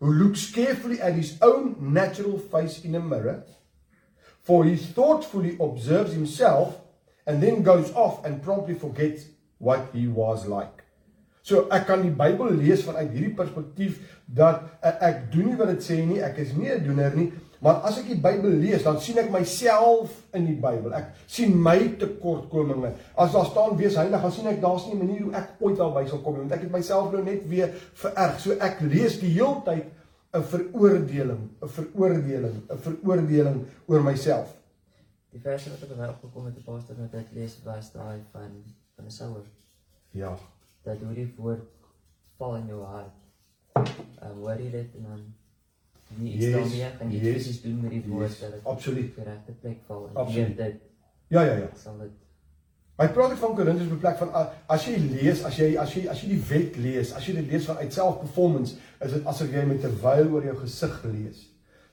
who 0.00 0.12
looks 0.12 0.50
carefully 0.50 1.00
at 1.00 1.14
his 1.14 1.38
own 1.42 1.76
natural 1.80 2.38
face 2.38 2.84
in 2.84 2.94
a 2.94 3.00
mirror. 3.00 3.44
For 4.40 4.64
he 4.64 4.76
thoughtfully 4.76 5.56
observes 5.60 6.12
himself 6.12 6.80
and 7.26 7.42
then 7.42 7.62
goes 7.62 7.92
off 7.92 8.24
and 8.24 8.42
promptly 8.42 8.74
forgets 8.74 9.26
what 9.58 9.90
he 9.92 10.06
was 10.06 10.46
like. 10.46 10.84
So 11.42 11.64
ek 11.72 11.86
kan 11.88 12.02
die 12.04 12.12
Bybel 12.12 12.52
lees 12.60 12.84
vanuit 12.84 13.12
hierdie 13.14 13.34
perspektief 13.36 14.00
dat 14.26 14.66
ek, 14.84 14.98
ek 15.00 15.20
doen 15.32 15.52
nie 15.52 15.58
wat 15.60 15.70
dit 15.72 15.84
sê 15.84 16.00
nie, 16.04 16.20
ek 16.20 16.40
is 16.44 16.52
nie 16.56 16.68
'n 16.68 16.84
doener 16.84 17.14
nie, 17.16 17.32
maar 17.64 17.80
as 17.88 17.98
ek 17.98 18.10
die 18.12 18.20
Bybel 18.20 18.52
lees, 18.60 18.84
dan 18.84 19.00
sien 19.00 19.18
ek 19.18 19.30
myself 19.32 20.12
in 20.36 20.44
die 20.46 20.58
Bybel. 20.60 20.92
Ek 20.94 21.14
sien 21.26 21.56
my 21.56 21.96
tekortkominge. 21.98 22.92
As 23.16 23.32
daar 23.32 23.48
staan 23.48 23.78
wees 23.80 23.96
heilig, 23.96 24.22
dan 24.22 24.32
sien 24.32 24.46
ek 24.46 24.60
daar's 24.60 24.86
nie 24.86 24.94
'n 24.94 24.98
manier 24.98 25.22
hoe 25.22 25.34
ek 25.34 25.56
ooit 25.60 25.78
daarby 25.78 26.06
sal 26.08 26.18
kom 26.18 26.34
nie, 26.34 26.40
want 26.40 26.52
ek 26.52 26.66
het 26.68 26.70
myself 26.72 27.12
nou 27.12 27.24
net 27.24 27.48
weer 27.48 27.72
vererg. 27.94 28.40
So 28.40 28.52
ek 28.52 28.80
lees 28.80 29.18
die 29.18 29.32
heeltyd 29.32 29.86
'n 30.34 30.42
veroordeling, 30.42 31.50
'n 31.62 31.68
veroordeling, 31.68 32.56
'n 32.68 32.78
veroordeling 32.78 33.64
oor 33.86 34.02
myself. 34.02 34.54
Die 35.32 35.40
verse 35.40 35.70
wat 35.70 35.82
ek 35.82 35.96
my 35.96 36.08
opgekom 36.08 36.44
het, 36.44 36.54
die 36.54 36.64
pastor 36.64 36.96
wat 37.00 37.14
ek 37.14 37.32
lees 37.32 37.58
was 37.64 37.92
daai 37.92 38.20
van 38.32 38.62
van 38.98 39.06
'n 39.06 39.10
souer. 39.14 39.46
Ja. 40.10 40.34
dat 40.84 40.98
hoe 41.04 41.14
die 41.14 41.32
woord 41.36 41.64
val 42.38 42.56
in 42.56 42.66
jou 42.66 42.82
hart. 42.84 43.14
Ehm 43.74 44.30
um, 44.30 44.38
hoor 44.42 44.58
jy 44.60 44.70
dit 44.70 44.94
en 44.96 45.02
dan 45.08 45.24
nie 46.16 46.32
iets 46.34 46.44
Yes, 46.44 46.54
daarmee 46.54 46.90
en 47.00 47.10
jy 47.12 47.18
yes, 47.20 47.32
presies 47.34 47.60
doen 47.62 47.80
met 47.82 47.90
die 47.90 48.04
woord 48.08 48.28
yes, 48.30 48.38
dat 48.40 48.52
dit 48.52 48.64
absoluut. 48.64 49.14
die 49.14 49.24
regte 49.24 49.52
plek 49.60 49.78
val 49.86 50.08
en 50.08 50.14
Absoluut. 50.16 50.56
dit 50.56 50.74
Ja 51.28 51.42
ja 51.42 51.56
ja. 51.56 51.68
sal 51.76 51.98
dit 51.98 52.10
Hy 52.98 53.06
praat 53.14 53.38
van 53.38 53.54
Korintiërs 53.54 53.88
beplek 53.92 54.16
van 54.18 54.30
as 54.66 54.84
jy 54.88 54.96
lees, 54.98 55.44
as 55.44 55.56
jy 55.56 55.76
as 55.78 55.92
jy 55.94 56.08
as 56.10 56.20
jy 56.22 56.28
die 56.28 56.40
wet 56.48 56.76
lees, 56.76 57.12
as 57.14 57.26
jy 57.26 57.34
dit 57.36 57.50
lees 57.52 57.64
vanuit 57.68 57.92
self-performance, 57.94 58.74
is 59.04 59.12
dit 59.12 59.24
asof 59.26 59.52
jy 59.52 59.62
met 59.66 59.84
'n 59.84 59.92
vuil 60.00 60.32
oor 60.32 60.44
jou 60.44 60.56
gesig 60.56 61.04
lees. 61.04 61.44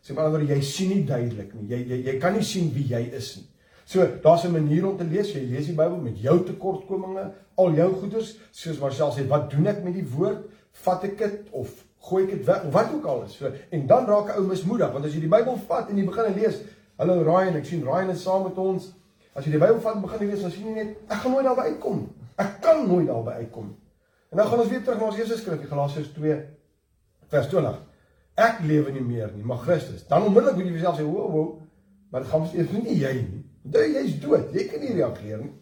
So 0.02 0.14
met 0.14 0.24
ander 0.24 0.40
woorde, 0.40 0.54
jy 0.56 0.62
sien 0.62 0.90
nie 0.90 1.04
duidelik 1.06 1.54
nie. 1.54 1.68
Jy 1.70 1.80
jy 1.90 2.00
jy 2.06 2.18
kan 2.20 2.34
nie 2.34 2.44
sien 2.44 2.74
wie 2.74 2.88
jy 2.88 3.02
is 3.14 3.36
nie. 3.38 3.46
So 3.86 4.08
daar's 4.22 4.44
'n 4.44 4.52
manier 4.52 4.88
om 4.88 4.98
te 4.98 5.04
lees. 5.04 5.32
Jy 5.32 5.46
lees 5.50 5.66
die 5.66 5.76
Bybel 5.76 5.98
met 5.98 6.20
jou 6.22 6.44
tekortkominge, 6.44 7.32
al 7.56 7.74
jou 7.74 7.94
goeders, 7.94 8.38
soos 8.52 8.80
Marcel 8.80 9.12
sê, 9.12 9.28
wat 9.28 9.50
doen 9.50 9.68
ek 9.68 9.84
met 9.84 9.94
die 9.94 10.08
woord? 10.08 10.46
Vat 10.72 11.04
ek 11.04 11.18
dit 11.18 11.50
of 11.52 11.86
gooi 12.00 12.24
ek 12.24 12.30
dit 12.30 12.46
weg? 12.46 12.64
Of 12.64 12.74
wat 12.74 12.94
ook 12.94 13.06
al 13.06 13.24
is. 13.24 13.36
So 13.38 13.52
en 13.70 13.88
dan 13.88 14.06
raak 14.06 14.28
'n 14.28 14.40
ou 14.40 14.48
mismoedig, 14.48 14.92
want 14.92 15.06
as 15.06 15.14
jy 15.14 15.20
die 15.20 15.30
Bybel 15.30 15.58
vat 15.68 15.90
en 15.90 15.98
jy 15.98 16.06
begin 16.06 16.34
lees, 16.34 16.62
hallo 16.98 17.22
Ryan, 17.24 17.56
ek 17.56 17.66
sien 17.66 17.84
Ryan 17.84 18.10
is 18.10 18.22
saam 18.22 18.44
met 18.44 18.58
ons. 18.58 18.94
As 19.34 19.46
jy 19.46 19.52
die 19.52 19.60
Bybel 19.60 19.80
vat 19.80 19.96
en 19.96 20.02
begin 20.02 20.28
lees, 20.28 20.42
dan 20.42 20.52
sien 20.52 20.68
jy 20.68 20.74
net 20.74 20.98
ek 21.08 21.18
gaan 21.18 21.32
nooit 21.32 21.46
daarby 21.46 21.62
uitkom. 21.62 22.10
Ek 22.36 22.62
kan 22.62 22.88
nooit 22.88 23.08
daarby 23.08 23.32
uitkom. 23.32 23.76
En 24.32 24.38
dan 24.38 24.48
gaan 24.48 24.60
ons 24.60 24.70
weer 24.70 24.84
terug 24.84 25.00
na 25.00 25.06
ons 25.06 25.18
eerste 25.18 25.38
skrif, 25.38 25.70
Galasiërs 25.70 26.14
2 26.14 26.40
vers 27.28 27.48
20. 27.48 27.76
Ek 28.36 28.60
lewe 28.68 28.92
nie 28.92 29.02
meer 29.02 29.32
nie, 29.36 29.44
maar 29.44 29.58
Christus. 29.58 30.08
Dan 30.08 30.24
onmiddellik 30.24 30.56
moet 30.56 30.66
jy 30.66 30.72
vir 30.72 30.82
jouself 30.82 31.00
sê, 31.00 31.04
"Wo, 31.04 31.32
wo." 31.32 31.62
Maar 32.10 32.22
dit 32.22 32.30
gaan 32.30 32.42
mos 32.42 32.54
eers 32.54 32.72
nie 32.72 32.98
jy 33.00 33.14
nie. 33.14 33.35
Jy 33.74 33.86
jy's 33.94 34.18
dood. 34.22 34.52
Jy 34.54 34.68
kan 34.70 34.84
nie 34.84 34.94
reageer 34.94 35.42
nie. 35.44 35.54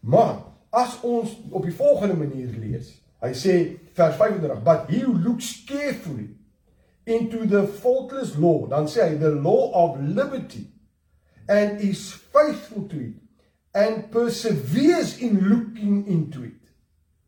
Maar 0.00 0.38
as 0.76 0.96
ons 1.04 1.32
op 1.50 1.64
die 1.64 1.74
volgende 1.74 2.16
manier 2.16 2.52
lees. 2.60 2.94
Hy 3.20 3.32
sê 3.32 3.54
vers 3.96 4.16
35, 4.16 4.62
"But 4.62 4.88
he 4.88 5.00
who 5.00 5.12
looks 5.12 5.64
carefully 5.64 6.36
into 7.04 7.46
the 7.46 7.66
faultless 7.66 8.36
law," 8.36 8.68
dan 8.68 8.86
sê 8.86 9.08
hy, 9.08 9.18
"the 9.18 9.30
law 9.30 9.72
of 9.72 10.00
liberty." 10.00 10.72
and 11.48 11.80
is 11.80 12.12
faithful 12.12 12.82
to 12.88 13.00
it 13.00 13.14
and 13.74 14.10
perseveres 14.10 15.18
in 15.18 15.48
looking 15.48 16.06
into 16.06 16.44
it. 16.44 16.60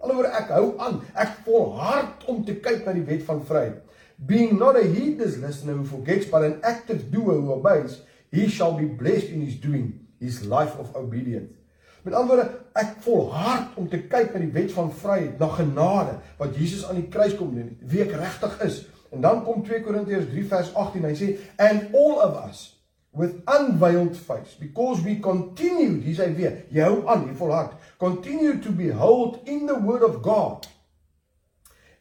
Alhoewel 0.00 0.30
ek 0.32 0.52
hou 0.54 0.66
aan, 0.80 1.00
ek 1.18 1.42
volhard 1.44 2.24
om 2.30 2.44
te 2.46 2.54
kyk 2.62 2.86
na 2.86 2.94
die 2.96 3.04
wet 3.06 3.24
van 3.26 3.42
vryheid. 3.44 3.82
Being 4.26 4.56
not 4.58 4.78
a 4.78 4.82
heedless 4.82 5.36
listener 5.42 5.76
who 5.76 5.84
forgets 5.86 6.26
but 6.30 6.46
an 6.46 6.58
active 6.66 7.10
doer 7.12 7.36
who 7.36 7.52
obeys, 7.54 8.00
he 8.30 8.48
shall 8.48 8.74
be 8.76 8.84
blessed 8.84 9.30
in 9.34 9.40
his 9.44 9.60
doing, 9.60 10.06
his 10.20 10.44
life 10.44 10.76
of 10.78 10.94
obedience. 10.96 11.54
Met 12.02 12.14
ander 12.14 12.36
woorde, 12.36 12.60
ek 12.78 12.94
volhard 13.04 13.74
om 13.76 13.88
te 13.90 14.00
kyk 14.08 14.32
na 14.32 14.40
die 14.44 14.52
wet 14.54 14.72
van 14.72 14.92
vryheid, 14.94 15.38
na 15.40 15.48
genade 15.52 16.14
wat 16.38 16.56
Jesus 16.56 16.86
aan 16.86 17.00
die 17.00 17.10
kruis 17.12 17.34
kom 17.36 17.52
doen, 17.56 17.74
wie 17.90 18.04
ek 18.04 18.14
regtig 18.16 18.54
is. 18.64 18.82
En 19.12 19.24
dan 19.24 19.42
kom 19.44 19.64
2 19.66 19.82
Korintiërs 19.84 20.28
3 20.30 20.44
vers 20.48 20.74
18, 20.74 21.08
hy 21.08 21.14
sê 21.18 21.30
and 21.58 21.94
all 21.96 22.20
of 22.22 22.36
us 22.44 22.78
with 23.12 23.42
unveiled 23.48 24.16
face 24.16 24.54
because 24.60 25.00
we 25.02 25.16
continue 25.16 26.00
sê 26.14 26.28
hy 26.28 26.34
weer 26.36 26.58
jy 26.70 26.84
hou 26.84 26.98
aan 27.10 27.24
jy 27.26 27.36
volhard 27.40 27.72
continue 28.00 28.58
to 28.62 28.72
behold 28.72 29.40
in 29.48 29.66
the 29.66 29.74
word 29.74 30.04
of 30.06 30.20
God 30.22 30.68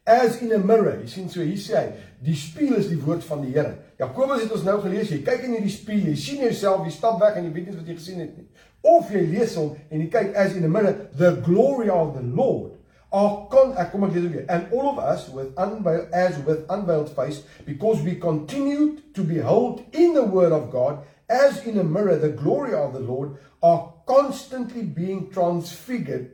as 0.06 0.38
in 0.44 0.52
a 0.52 0.60
mirror 0.60 1.00
jy 1.00 1.08
sien 1.14 1.32
so 1.32 1.42
hier 1.42 1.58
sê 1.58 1.80
hy 1.80 1.86
die 2.24 2.36
spieël 2.36 2.78
is 2.80 2.88
die 2.90 3.00
woord 3.00 3.22
van 3.26 3.42
die 3.44 3.52
Here. 3.54 3.76
Jakobus 3.98 4.42
het 4.42 4.54
ons 4.54 4.64
nou 4.66 4.78
gelees 4.82 5.10
jy 5.12 5.20
kyk 5.26 5.44
in 5.46 5.54
hierdie 5.56 5.74
spieël 5.74 6.08
jy 6.10 6.16
sien 6.18 6.42
jouself 6.42 6.86
jy 6.86 6.94
stap 6.94 7.20
weg 7.22 7.38
en 7.38 7.46
jy 7.46 7.52
weet 7.54 7.68
nie 7.70 7.76
wat 7.76 7.90
jy 7.90 7.98
gesien 7.98 8.24
het 8.24 8.32
nie. 8.38 8.48
Of 8.86 9.12
jy 9.14 9.22
lees 9.30 9.54
hom 9.58 9.76
en 9.90 10.02
jy 10.02 10.08
kyk 10.12 10.34
as 10.38 10.56
in 10.58 10.66
a 10.66 10.72
mirror 10.72 10.96
the 11.18 11.36
glory 11.46 11.90
of 11.92 12.14
the 12.16 12.24
Lord. 12.24 12.74
Our 13.08 13.46
con 13.52 13.76
ek 13.80 13.92
kom 13.92 14.04
ek 14.04 14.16
lees 14.16 14.30
weer. 14.32 14.46
And 14.52 14.72
all 14.74 14.90
of 14.90 14.98
us 15.00 15.28
with 15.32 15.54
unveiled 15.56 16.12
as 16.12 16.40
with 16.44 16.66
unveiled 16.68 17.12
face 17.14 17.42
because 17.66 18.02
we 18.02 18.18
continued 18.20 19.14
to 19.14 19.24
behold 19.24 19.84
in 19.92 20.14
the 20.14 20.24
word 20.24 20.52
of 20.52 20.72
God 20.72 21.04
as 21.28 21.64
in 21.66 21.78
a 21.78 21.84
mirror 21.84 22.16
the 22.16 22.34
glory 22.34 22.74
of 22.74 22.92
the 22.92 23.00
Lord 23.00 23.36
are 23.62 23.92
constantly 24.06 24.82
being 24.82 25.30
transfigured 25.30 26.32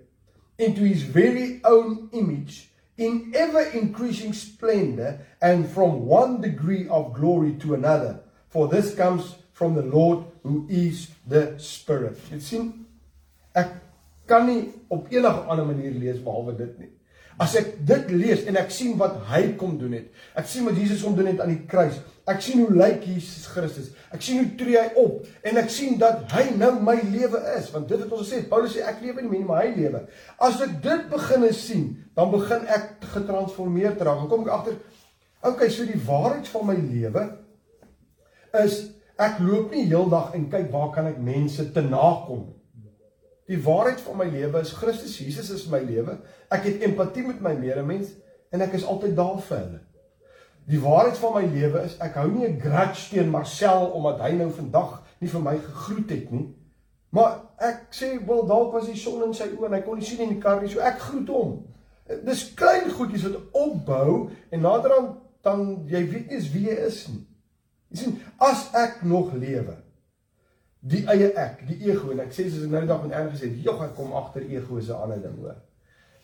into 0.58 0.82
his 0.82 1.02
very 1.02 1.60
own 1.64 2.08
image 2.12 2.70
in 2.96 3.32
ever 3.34 3.62
increasing 3.74 4.32
splendor 4.32 5.18
and 5.42 5.68
from 5.68 6.06
one 6.06 6.40
degree 6.40 6.86
of 6.88 7.12
glory 7.12 7.54
to 7.60 7.74
another 7.74 8.20
for 8.48 8.68
this 8.68 8.94
comes 8.94 9.34
from 9.52 9.74
the 9.74 9.82
Lord 9.82 10.24
who 10.42 10.66
is 10.68 11.08
the 11.26 11.54
spirit. 11.58 12.18
Jy 12.30 12.40
sien 12.42 12.68
ek 13.54 13.72
kan 14.30 14.46
nie 14.46 14.68
op 14.92 15.10
enige 15.10 15.46
ander 15.50 15.66
manier 15.66 15.94
lees 15.94 16.20
behalwe 16.22 16.54
dit 16.58 16.74
nie. 16.82 16.90
As 17.40 17.56
ek 17.58 17.72
dit 17.86 18.12
lees 18.14 18.44
en 18.46 18.58
ek 18.60 18.70
sien 18.74 18.94
wat 18.98 19.16
hy 19.30 19.56
kom 19.58 19.74
doen 19.78 19.96
het. 19.98 20.10
Ek 20.38 20.46
sien 20.50 20.66
wat 20.68 20.78
Jesus 20.78 21.02
kom 21.02 21.16
doen 21.18 21.32
het 21.32 21.42
aan 21.42 21.50
die 21.50 21.64
kruis. 21.70 21.98
Ek 22.24 22.40
sien 22.40 22.62
hoe 22.64 22.72
lyk 22.72 23.02
Jesus 23.04 23.44
Christus. 23.52 23.90
Ek 24.14 24.22
sien 24.24 24.40
hoe 24.40 24.54
tree 24.56 24.80
hy 24.80 24.94
op 25.00 25.26
en 25.44 25.60
ek 25.60 25.68
sien 25.72 25.98
dat 26.00 26.22
hy 26.32 26.46
nou 26.56 26.70
my 26.80 26.96
lewe 27.12 27.40
is 27.58 27.68
want 27.74 27.90
dit 27.90 28.00
het 28.00 28.08
ons 28.08 28.24
gesê 28.24 28.40
Paulus 28.48 28.72
sê 28.72 28.84
ek 28.88 29.02
lewe 29.04 29.24
nie 29.24 29.32
meer 29.34 29.46
maar 29.48 29.62
hy 29.66 29.74
lewe. 29.76 30.00
As 30.40 30.56
ek 30.64 30.78
dit 30.84 31.06
begin 31.12 31.44
sien, 31.52 31.86
dan 32.16 32.32
begin 32.32 32.64
ek 32.72 33.04
getransformeer 33.12 33.98
te 33.98 34.08
raak. 34.08 34.24
Dan 34.24 34.32
kom 34.32 34.48
ek 34.48 34.54
agter 34.56 34.80
okay, 35.44 35.68
so 35.68 35.84
die 35.84 36.00
waarheid 36.06 36.48
van 36.48 36.68
my 36.70 36.78
lewe 36.80 37.28
is 38.64 38.80
ek 39.20 39.42
loop 39.44 39.74
nie 39.74 39.84
heeldag 39.90 40.32
en 40.38 40.48
kyk 40.50 40.70
waar 40.72 40.92
kan 40.94 41.12
ek 41.12 41.20
mense 41.22 41.68
te 41.74 41.84
nakom 41.84 42.46
nie. 42.48 42.60
Die 43.52 43.60
waarheid 43.60 44.00
van 44.00 44.16
my 44.16 44.26
lewe 44.32 44.62
is 44.64 44.72
Christus 44.72 45.18
Jesus 45.20 45.50
is 45.52 45.66
my 45.68 45.82
lewe. 45.84 46.16
Ek 46.48 46.64
het 46.64 46.84
empatie 46.86 47.26
met 47.26 47.42
my 47.44 47.52
medemens 47.58 48.14
en 48.54 48.64
ek 48.64 48.78
is 48.78 48.86
altyd 48.88 49.12
daar 49.18 49.36
vir 49.44 49.58
hulle. 49.58 49.80
Die 50.70 50.80
waarheid 50.80 51.18
van 51.20 51.34
my 51.34 51.44
lewe 51.52 51.82
is 51.84 51.96
ek 52.00 52.16
hou 52.20 52.28
nie 52.32 52.46
'n 52.48 52.60
grudge 52.60 53.08
teen 53.10 53.30
Marcel 53.30 53.90
omdat 53.92 54.20
hy 54.20 54.32
nou 54.32 54.50
vandag 54.50 55.02
nie 55.20 55.28
vir 55.28 55.42
my 55.42 55.58
gegroet 55.58 56.10
het 56.10 56.30
nie. 56.30 56.54
Maar 57.10 57.40
ek 57.58 57.86
sê 57.90 58.26
wel 58.26 58.46
dalk 58.46 58.72
was 58.72 58.86
die 58.86 58.96
son 58.98 59.22
in 59.22 59.34
sy 59.34 59.44
oë 59.44 59.66
en 59.66 59.72
hy 59.72 59.80
kon 59.80 59.98
nie 59.98 60.06
sien 60.06 60.20
in 60.20 60.34
die 60.34 60.40
kar 60.42 60.62
nie, 60.62 60.70
so 60.72 60.80
ek 60.80 60.98
groet 60.98 61.28
hom. 61.28 61.52
Dis 62.24 62.54
klein 62.54 62.90
goedjies 62.90 63.22
wat 63.28 63.36
opbou 63.52 64.30
en 64.50 64.60
naderhand 64.60 65.20
dan 65.42 65.84
jy 65.86 66.02
weet 66.10 66.30
nie 66.30 66.40
wie 66.52 66.66
jy 66.68 66.76
is 66.88 67.08
nie. 67.08 67.22
Jy 67.90 67.96
sien, 67.96 68.16
as 68.42 68.66
ek 68.74 69.02
nog 69.02 69.32
lewe, 69.38 69.76
die 70.80 71.04
eie 71.08 71.30
ek, 71.40 71.62
die 71.68 71.78
ego 71.88 72.10
en 72.12 72.24
ek 72.24 72.32
sê 72.32 72.48
soos 72.48 72.64
ek 72.66 72.72
nou 72.72 72.82
die 72.84 72.90
dag 72.90 73.04
met 73.04 73.14
Erne 73.16 73.30
gesê 73.32 73.48
het, 73.48 73.62
jog 73.64 73.84
ek 73.84 73.94
kom 73.96 74.12
agter 74.16 74.42
ego 74.50 74.80
se 74.80 74.96
ander 74.96 75.22
ding 75.22 75.36
hoor. 75.40 75.56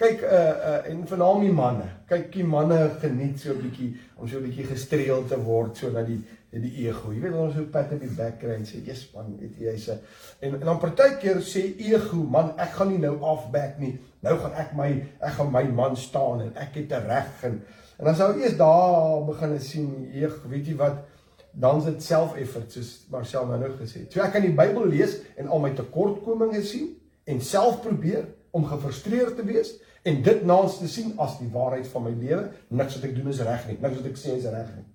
Kyk 0.00 0.22
uh 0.24 0.28
uh 0.32 0.76
en 0.88 1.02
veral 1.06 1.42
die 1.44 1.52
manne. 1.52 1.86
Kyk 2.08 2.30
die 2.32 2.44
manne 2.44 2.78
geniet 3.02 3.40
so 3.40 3.52
'n 3.52 3.60
bietjie 3.60 3.90
om 4.16 4.28
so 4.28 4.38
'n 4.38 4.46
bietjie 4.46 4.64
gestreel 4.64 5.26
te 5.28 5.36
word 5.36 5.76
sodat 5.76 6.06
die 6.06 6.22
die 6.50 6.86
ego. 6.86 7.12
Jy 7.12 7.20
weet 7.20 7.34
ons 7.36 7.54
so 7.54 7.66
pat 7.70 7.92
op 7.92 8.00
die 8.00 8.14
back 8.16 8.40
kry 8.40 8.56
en 8.56 8.64
sê 8.64 8.80
jy's 8.80 9.04
man, 9.14 9.36
weet 9.38 9.58
jy 9.60 9.74
hy's 9.74 9.88
'n 9.88 9.98
en, 10.40 10.54
en 10.54 10.64
dan 10.70 10.80
partykeer 10.80 11.42
sê 11.44 11.76
ego, 11.78 12.16
man, 12.16 12.54
ek 12.58 12.72
gaan 12.78 12.88
nie 12.88 12.98
nou 12.98 13.20
afback 13.20 13.78
nie. 13.78 13.98
Nou 14.22 14.38
gaan 14.38 14.56
ek 14.56 14.72
my 14.74 14.88
ek 15.20 15.36
gaan 15.36 15.52
my 15.52 15.64
man 15.64 15.96
staan 15.96 16.40
en 16.40 16.56
ek 16.56 16.74
het 16.80 16.92
'n 16.92 17.06
reg 17.06 17.44
en 17.44 17.60
en 17.98 18.04
dan 18.04 18.16
sou 18.16 18.32
eers 18.40 18.56
daar 18.56 19.24
begin 19.26 19.60
sien, 19.60 20.08
jy 20.14 20.30
weet 20.48 20.66
jy 20.66 20.76
wat 20.76 21.04
dan 21.52 21.78
is 21.78 21.84
dit 21.84 22.02
self-effort 22.02 22.72
soos 22.72 23.06
Marcel 23.10 23.46
nou 23.46 23.58
nou 23.58 23.70
gesê 23.76 24.00
het. 24.00 24.12
So 24.12 24.22
ek 24.22 24.32
kan 24.32 24.42
die 24.42 24.56
Bybel 24.56 24.86
lees 24.88 25.20
en 25.36 25.46
al 25.46 25.60
my 25.60 25.74
tekortkominge 25.74 26.62
sien 26.62 26.96
en 27.26 27.40
self 27.40 27.82
probeer 27.82 28.24
om 28.50 28.64
gefrustreerd 28.64 29.36
te 29.36 29.44
wees 29.44 29.76
en 30.08 30.22
dit 30.24 30.46
naans 30.48 30.78
te 30.80 30.88
sien 30.88 31.12
as 31.20 31.36
die 31.40 31.50
waarheid 31.52 31.88
van 31.92 32.06
my 32.06 32.14
lewe, 32.14 32.46
niks 32.72 32.96
wat 32.96 33.04
ek 33.10 33.14
doen 33.18 33.28
is 33.32 33.42
reg 33.44 33.66
nie, 33.68 33.76
niks 33.82 33.98
wat 34.00 34.08
ek 34.10 34.18
sê 34.20 34.36
is 34.38 34.48
reg 34.48 34.72
nie. 34.76 34.86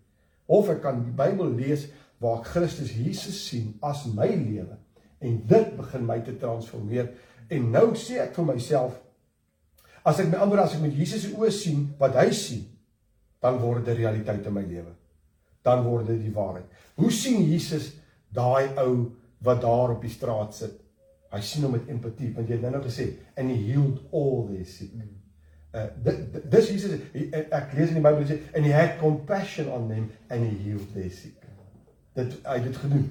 Of 0.57 0.71
ek 0.73 0.81
kan 0.85 1.03
die 1.05 1.13
Bybel 1.15 1.53
lees 1.57 1.87
waar 2.21 2.41
ek 2.41 2.51
Christus 2.55 2.93
Jesus 2.95 3.37
sien 3.49 3.73
as 3.85 4.05
my 4.09 4.29
lewe 4.29 4.79
en 5.25 5.39
dit 5.49 5.71
begin 5.77 6.05
my 6.05 6.19
te 6.25 6.35
transformeer 6.41 7.11
en 7.53 7.71
nou 7.71 7.87
sê 7.99 8.19
ek 8.23 8.35
vir 8.37 8.49
myself 8.53 8.99
as 10.05 10.19
ek 10.21 10.29
my 10.31 10.41
ander 10.43 10.61
as 10.61 10.75
ek 10.77 10.83
met 10.85 10.93
Jesus 10.97 11.25
se 11.25 11.33
oë 11.33 11.49
sien 11.53 11.87
wat 12.01 12.17
hy 12.19 12.29
sien, 12.35 12.61
dan 13.41 13.57
word 13.61 13.85
dit 13.87 13.97
realiteit 13.99 14.45
in 14.45 14.53
my 14.53 14.63
lewe 14.65 14.93
dan 15.65 15.83
word 15.85 16.09
dit 16.11 16.21
die 16.27 16.33
waarheid. 16.33 16.67
Hoe 16.99 17.11
sien 17.11 17.41
Jesus 17.49 17.89
daai 18.35 18.69
ou 18.81 19.09
wat 19.45 19.63
daar 19.63 19.95
op 19.95 20.03
die 20.05 20.13
straat 20.13 20.53
sit? 20.55 20.77
Hy 21.35 21.43
sien 21.43 21.65
hom 21.67 21.75
met 21.75 21.89
empatie 21.91 22.31
want 22.35 22.49
jy 22.49 22.57
het 22.57 22.65
nou-nou 22.65 22.81
gesê 22.85 23.09
and 23.35 23.51
he 23.51 23.57
healed 23.67 24.01
all 24.15 24.45
their 24.49 24.65
sick. 24.69 24.93
Uh 25.75 25.87
dit 26.05 26.39
dis 26.51 26.71
Jesus 26.71 26.95
ek 27.19 27.75
lees 27.75 27.91
in 27.91 27.99
die 27.99 28.05
Bybel 28.05 28.27
sê 28.29 28.39
and 28.53 28.65
he 28.65 28.73
had 28.73 28.97
compassion 29.01 29.69
on 29.75 29.89
them 29.91 30.09
and 30.29 30.47
he 30.47 30.53
healed 30.63 30.91
their 30.95 31.11
sick. 31.11 31.45
Dit 32.15 32.37
hy 32.45 32.57
het 32.59 32.69
dit 32.69 32.81
gedoen. 32.85 33.07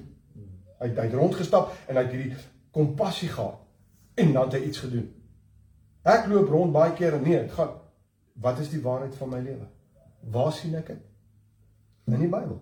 Hy 0.75 0.89
het, 0.89 0.97
hy 0.97 1.07
het 1.07 1.17
rondgestap 1.17 1.73
en 1.85 1.95
hy 1.95 2.03
het 2.03 2.15
hierdie 2.15 2.45
kompassie 2.75 3.31
gehad 3.31 3.61
en 4.19 4.33
dan 4.33 4.49
het 4.49 4.59
hy 4.59 4.69
iets 4.69 4.83
gedoen. 4.83 5.09
Ek 6.05 6.27
loop 6.31 6.51
rond 6.51 6.73
baie 6.75 6.93
keer 6.97 7.17
en 7.17 7.23
nee, 7.25 7.41
dit 7.41 7.57
gaan 7.57 7.77
wat 8.43 8.57
is 8.59 8.67
die 8.67 8.81
waarheid 8.83 9.13
van 9.15 9.29
my 9.31 9.37
lewe? 9.39 9.69
Waar 10.33 10.51
sien 10.51 10.73
ek 10.75 10.89
dit? 10.91 11.03
in 12.05 12.21
die 12.21 12.29
Bybel. 12.29 12.59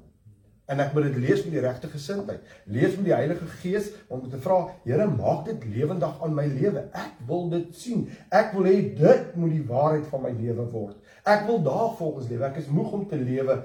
En 0.73 0.81
ek 0.83 0.95
moet 0.95 1.07
dit 1.09 1.19
lees 1.23 1.43
met 1.45 1.53
die 1.55 1.63
regte 1.63 1.91
gesindheid. 1.91 2.41
Lees 2.65 2.97
met 2.97 3.07
die 3.07 3.15
Heilige 3.15 3.47
Gees 3.61 3.91
om 4.09 4.25
te 4.29 4.39
vra, 4.41 4.59
Here, 4.83 5.07
maak 5.11 5.45
dit 5.49 5.67
lewendig 5.75 6.19
aan 6.25 6.35
my 6.35 6.47
lewe. 6.49 6.87
Ek 6.97 7.21
wil 7.29 7.47
dit 7.53 7.69
sien. 7.77 8.07
Ek 8.33 8.51
wil 8.57 8.67
hê 8.71 8.75
dit 8.97 9.37
moet 9.39 9.55
die 9.55 9.63
waarheid 9.69 10.09
van 10.11 10.25
my 10.25 10.33
lewe 10.41 10.67
word. 10.73 10.99
Ek 11.23 11.45
wil 11.47 11.61
daarvolgens 11.63 12.29
lewe. 12.33 12.49
Ek 12.49 12.59
is 12.63 12.71
moeg 12.73 12.91
om 12.97 13.07
te 13.07 13.19
lewe 13.21 13.61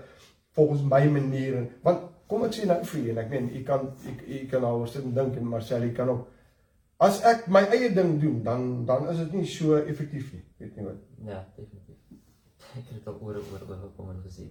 volgens 0.59 0.85
my 0.87 1.05
maniere. 1.13 1.67
Want 1.85 2.07
kom 2.29 2.45
ek 2.45 2.57
sê 2.57 2.67
nou 2.69 2.79
vir 2.85 3.01
julle 3.01 3.15
en 3.17 3.23
ek 3.25 3.31
meen, 3.33 3.49
u 3.57 3.63
kan 3.67 3.89
u 4.29 4.41
kan 4.51 4.65
nou 4.67 4.75
sit 4.87 5.07
en 5.07 5.15
dink 5.17 5.39
en 5.41 5.49
Marcel, 5.49 5.87
u 5.87 5.93
kan 5.97 6.13
ook 6.13 6.27
as 7.07 7.21
ek 7.31 7.47
my 7.55 7.63
eie 7.75 7.91
ding 7.95 8.17
doen, 8.21 8.41
dan 8.45 8.65
dan 8.87 9.09
is 9.13 9.21
dit 9.23 9.39
nie 9.39 9.47
so 9.47 9.79
effektief 9.79 10.33
nie. 10.35 10.43
Weet 10.59 10.77
nie 10.77 10.87
wat. 10.89 11.03
Ja, 11.27 11.45
definitief. 11.57 11.97
Ek 12.79 12.89
het 12.91 13.07
al 13.09 13.21
oor 13.23 13.39
oor 13.39 13.63
oor 13.69 13.79
gekom 13.85 14.11
en 14.13 14.19
gesien. 14.27 14.51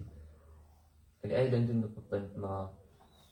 Ek 1.28 1.34
eie 1.36 1.50
ding 1.52 1.66
doen 1.68 1.84
op 1.84 1.96
'n 1.96 2.06
punt, 2.08 2.36
maar 2.40 2.68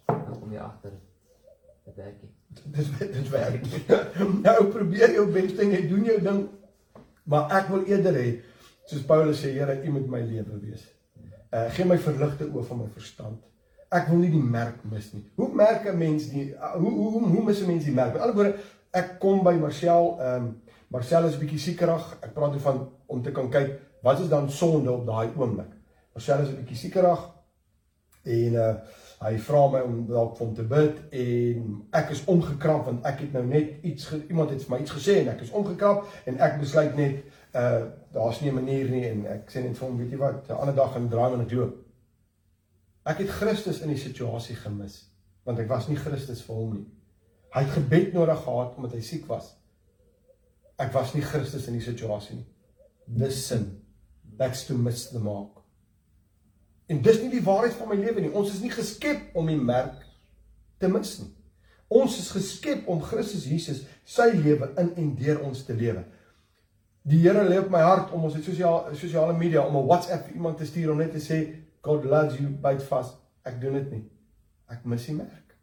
dan 0.07 0.41
kom 0.41 0.53
jy 0.53 0.61
agter 0.61 0.93
dit 1.87 1.95
werk 1.97 2.19
nie. 2.21 2.33
Dit 2.73 3.13
dit 3.13 3.29
werk 3.29 3.63
nie. 3.63 3.85
nou 4.43 4.65
probeer 4.75 5.15
jou 5.17 5.25
bes 5.33 5.55
ding, 5.57 5.73
jy 5.73 5.87
doen 5.89 6.05
jou 6.05 6.17
ding, 6.21 6.43
maar 7.25 7.49
ek 7.57 7.71
wil 7.73 7.87
eerder 7.89 8.19
hê 8.21 8.29
soos 8.87 9.03
Paulus 9.07 9.41
sê, 9.41 9.55
Here, 9.57 9.81
U 9.83 9.91
moet 9.95 10.09
my 10.09 10.21
lewe 10.21 10.59
wees. 10.61 10.85
Uh 11.51 11.71
gee 11.73 11.89
my 11.89 11.97
verligte 11.99 12.51
oë 12.51 12.65
van 12.69 12.83
my 12.83 12.89
verstand. 12.93 13.41
Ek 13.89 14.11
wil 14.11 14.21
nie 14.21 14.31
die 14.35 14.43
merk 14.43 14.85
mis 14.85 15.09
nie. 15.15 15.25
Hoe 15.41 15.49
merk 15.55 15.87
'n 15.89 15.97
mens 15.99 16.29
die 16.31 16.51
uh, 16.53 16.75
hoe 16.77 16.93
hoe 16.93 17.23
hoe 17.23 17.45
mis 17.45 17.63
'n 17.63 17.67
mens 17.67 17.85
die 17.85 17.95
merk? 17.95 18.13
Met 18.13 18.23
ander 18.23 18.37
woorde, 18.37 18.59
ek 18.93 19.17
kom 19.23 19.41
by 19.43 19.55
Marcel, 19.57 20.19
ehm 20.21 20.45
um, 20.45 20.53
Marcel 20.89 21.25
is 21.27 21.39
bietjie 21.39 21.59
siekerig. 21.59 22.05
Ek 22.21 22.35
praat 22.35 22.53
oor 22.53 22.61
van 22.61 22.89
om 23.07 23.23
te 23.23 23.33
kan 23.33 23.49
kyk 23.51 23.81
wat 24.03 24.21
is 24.21 24.29
dan 24.29 24.51
sonde 24.51 24.93
op 24.93 25.07
daai 25.07 25.33
oomblik. 25.35 25.73
Marcel 26.13 26.45
is 26.45 26.51
'n 26.51 26.61
bietjie 26.61 26.77
siekerig 26.77 27.36
en 28.27 28.61
uh 28.67 28.71
hy 29.17 29.39
vra 29.41 29.63
my 29.73 29.81
om 29.81 30.01
dalk 30.11 30.35
vir 30.37 30.45
hom 30.45 30.55
te 30.57 30.65
bid 30.69 30.99
en 31.17 31.69
ek 31.97 32.11
is 32.13 32.21
omgekrap 32.29 32.85
want 32.85 33.07
ek 33.09 33.23
het 33.25 33.33
nou 33.33 33.47
net 33.49 33.85
iets 33.89 34.11
iemand 34.29 34.53
het 34.53 34.67
vir 34.67 34.75
my 34.75 34.81
iets 34.83 34.93
gesê 34.93 35.15
en 35.23 35.31
ek 35.33 35.41
is 35.47 35.55
omgekrap 35.57 36.05
en 36.29 36.37
ek 36.45 36.59
besluit 36.61 36.93
net 36.99 37.23
uh 37.57 37.87
daar's 38.13 38.43
nie 38.43 38.51
'n 38.51 38.55
manier 38.55 38.91
nie 38.91 39.05
en 39.09 39.27
ek 39.27 39.51
sê 39.51 39.63
net 39.65 39.79
vir 39.79 39.89
hom 39.89 39.99
weet 39.99 40.13
jy 40.13 40.19
wat 40.21 40.51
'n 40.51 40.61
ander 40.61 40.75
dag 40.75 40.93
gaan 40.93 41.09
draai 41.09 41.31
met 41.37 41.47
'n 41.47 41.55
doop. 41.55 41.75
Ek 43.07 43.19
het 43.19 43.31
Christus 43.31 43.81
in 43.81 43.89
die 43.89 44.05
situasie 44.05 44.57
gemis 44.57 45.11
want 45.45 45.59
ek 45.59 45.69
was 45.69 45.89
nie 45.89 45.97
Christus 45.97 46.43
vir 46.43 46.57
hom 46.57 46.73
nie. 46.75 46.87
Hy 47.55 47.63
het 47.63 47.73
gebed 47.73 48.13
nodig 48.13 48.43
gehad 48.45 48.77
omdat 48.77 48.93
hy 48.93 49.01
siek 49.01 49.27
was. 49.27 49.57
Ek 50.79 50.93
was 50.93 51.15
nie 51.15 51.23
Christus 51.23 51.67
in 51.67 51.79
die 51.79 51.85
situasie 51.85 52.37
nie. 52.37 52.47
Dis 53.07 53.47
sin. 53.47 53.83
That's 54.37 54.67
to 54.67 54.75
miss 54.75 55.11
the 55.11 55.19
mark. 55.19 55.56
En 56.87 57.03
dis 57.03 57.21
nie 57.23 57.31
die 57.31 57.43
waarheid 57.43 57.75
van 57.75 57.89
my 57.91 57.97
lewe 57.99 58.23
nie. 58.23 58.33
Ons 58.33 58.53
is 58.55 58.61
nie 58.63 58.71
geskep 58.71 59.35
om 59.35 59.49
die 59.51 59.59
merk 59.59 60.05
te 60.79 60.89
mis 60.89 61.17
nie. 61.19 61.33
Ons 61.89 62.19
is 62.19 62.31
geskep 62.35 62.87
om 62.91 63.03
Christus 63.03 63.47
Jesus 63.47 63.85
sy 64.07 64.29
lewe 64.35 64.73
in 64.81 64.93
en 64.99 65.11
deur 65.19 65.43
ons 65.47 65.65
te 65.67 65.75
lewe. 65.75 66.03
Die 67.07 67.21
Here 67.23 67.45
lê 67.47 67.61
op 67.63 67.71
my 67.71 67.83
hart 67.87 68.11
om 68.15 68.25
ons 68.27 68.35
het 68.35 68.47
sosiale 68.47 68.95
sosiale 68.99 69.35
media 69.39 69.63
om 69.67 69.77
'n 69.77 69.87
WhatsApp 69.87 70.27
vir 70.27 70.35
iemand 70.35 70.59
te 70.59 70.67
stuur 70.67 70.91
om 70.91 70.99
net 70.99 71.13
te 71.13 71.23
sê 71.23 71.55
God 71.81 72.05
loves 72.05 72.39
you 72.39 72.49
byt 72.49 72.83
vas. 72.83 73.15
Ek 73.45 73.61
doen 73.61 73.73
dit 73.73 73.91
nie. 73.91 74.05
Ek 74.69 74.85
mis 74.85 75.07
die 75.07 75.15
merk. 75.15 75.55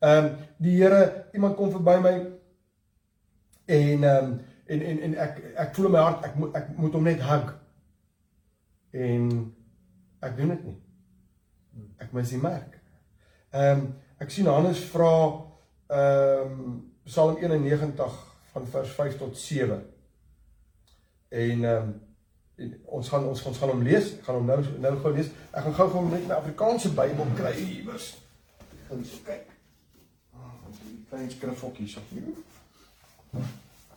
Ehm 0.00 0.24
um, 0.24 0.36
die 0.58 0.76
Here 0.76 1.26
iemand 1.32 1.56
kom 1.56 1.70
verby 1.70 1.96
my 2.00 2.14
en 3.66 4.04
ehm 4.04 4.24
um, 4.24 4.40
en 4.66 4.82
en 4.82 5.00
en 5.00 5.14
ek 5.14 5.42
ek 5.56 5.74
voel 5.74 5.86
in 5.86 5.92
my 5.92 5.98
hart 5.98 6.24
ek 6.24 6.36
moet 6.36 6.54
ek 6.54 6.68
moet 6.76 6.92
hom 6.92 7.02
net 7.02 7.20
hug. 7.20 7.54
En 8.92 9.54
Ek 10.26 10.36
doen 10.36 10.52
dit 10.54 10.64
nie. 10.70 10.76
Ek 12.02 12.12
mis 12.16 12.32
die 12.34 12.42
merk. 12.42 12.78
Ehm 13.54 13.84
um, 13.84 13.86
ek 14.16 14.32
sien 14.32 14.48
Hannes 14.48 14.80
vra 14.90 15.12
ehm 15.92 16.56
um, 16.56 16.76
Psalm 17.06 17.36
91 17.38 18.14
van 18.52 18.66
vers 18.72 18.94
5 18.96 19.18
tot 19.20 19.38
7. 19.38 19.78
En 21.28 21.64
ehm 21.64 21.92
um, 21.92 21.94
ons 22.98 23.08
gaan 23.12 23.26
ons 23.28 23.42
ons 23.50 23.58
gaan 23.58 23.74
hom 23.74 23.84
lees. 23.84 24.14
Ek 24.18 24.28
gaan 24.28 24.40
hom 24.40 24.48
nou 24.50 24.78
nou 24.86 24.94
gou 25.02 25.12
lees. 25.14 25.30
Ek 25.52 25.66
gaan 25.66 25.76
gou 25.80 25.88
vir 25.92 26.00
hom 26.00 26.10
net 26.14 26.26
my 26.28 26.38
Afrikaanse 26.40 26.94
Bybel 26.96 27.34
kry 27.38 27.52
iewers. 27.66 28.14
Gaan 28.88 29.04
so 29.04 29.22
kyk. 29.26 29.52
Ah, 30.32 30.54
die 30.80 30.98
klein 31.10 31.30
skrifhokkies 31.30 31.98
op 32.00 32.14
hier. 32.16 33.44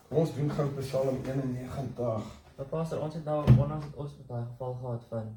Ons 0.10 0.36
doen 0.36 0.52
gou 0.52 0.68
Psalm 0.82 1.22
91. 1.26 2.36
Maar 2.58 2.68
pastor, 2.68 3.00
ons 3.00 3.14
het 3.16 3.24
nou 3.24 3.44
onlangs 3.56 3.86
ons 3.96 4.16
met 4.18 4.28
daai 4.28 4.46
geval 4.52 4.74
gehad 4.82 5.04
van 5.10 5.28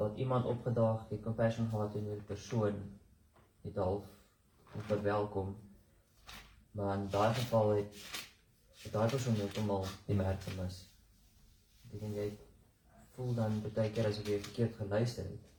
dat 0.00 0.16
iemand 0.16 0.44
opgedaag 0.44 1.08
het 1.08 1.22
compassion 1.22 1.68
gehad 1.68 1.92
teenoor 1.92 2.14
die 2.14 2.28
persoon 2.32 2.76
het 3.62 3.76
half 3.76 4.04
verwelkom. 4.86 5.56
Maar 6.70 6.94
in 6.96 7.08
daai 7.10 7.34
geval 7.34 7.70
het 7.70 7.96
het 8.82 8.92
daai 8.92 9.08
persoon 9.10 9.34
heeltemal 9.34 9.84
die 10.06 10.16
merk 10.16 10.40
gemis. 10.46 10.78
Ek 11.92 12.00
dink 12.00 12.16
jy 12.16 12.28
voel 13.16 13.34
dan 13.36 13.58
baie 13.66 13.92
keer 13.92 14.08
as 14.08 14.22
jy 14.24 14.38
verkeerd 14.46 14.78
geluister 14.78 15.26
het. 15.28 15.50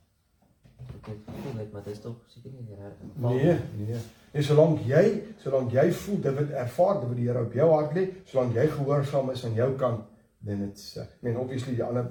Het 0.90 1.10
gevoel 1.28 1.60
het 1.60 1.70
maar 1.72 1.84
dit 1.86 1.94
is 1.94 2.00
tog 2.02 2.16
seker 2.26 2.50
nie 2.50 2.78
reg 2.80 2.96
nee 3.14 3.52
nee. 3.78 4.00
En 4.32 4.46
solank 4.48 4.82
jy 4.88 5.04
solank 5.44 5.70
jy 5.70 5.84
voel 6.00 6.18
dit 6.24 6.34
wat 6.40 6.56
ervaar 6.64 6.98
dit 6.98 7.12
wat 7.12 7.20
die 7.20 7.28
Here 7.28 7.44
op 7.46 7.54
jou 7.54 7.68
hart 7.70 7.94
lê 7.94 8.08
solank 8.32 8.58
jy 8.58 8.66
gehoorsaam 8.72 9.30
is 9.36 9.44
aan 9.46 9.54
jou 9.60 9.68
kant 9.84 10.02
dan 10.48 10.64
dit's 10.66 10.96
ek 11.04 11.14
meen 11.20 11.38
obviously 11.44 11.76
die 11.78 11.86
ander 11.86 12.10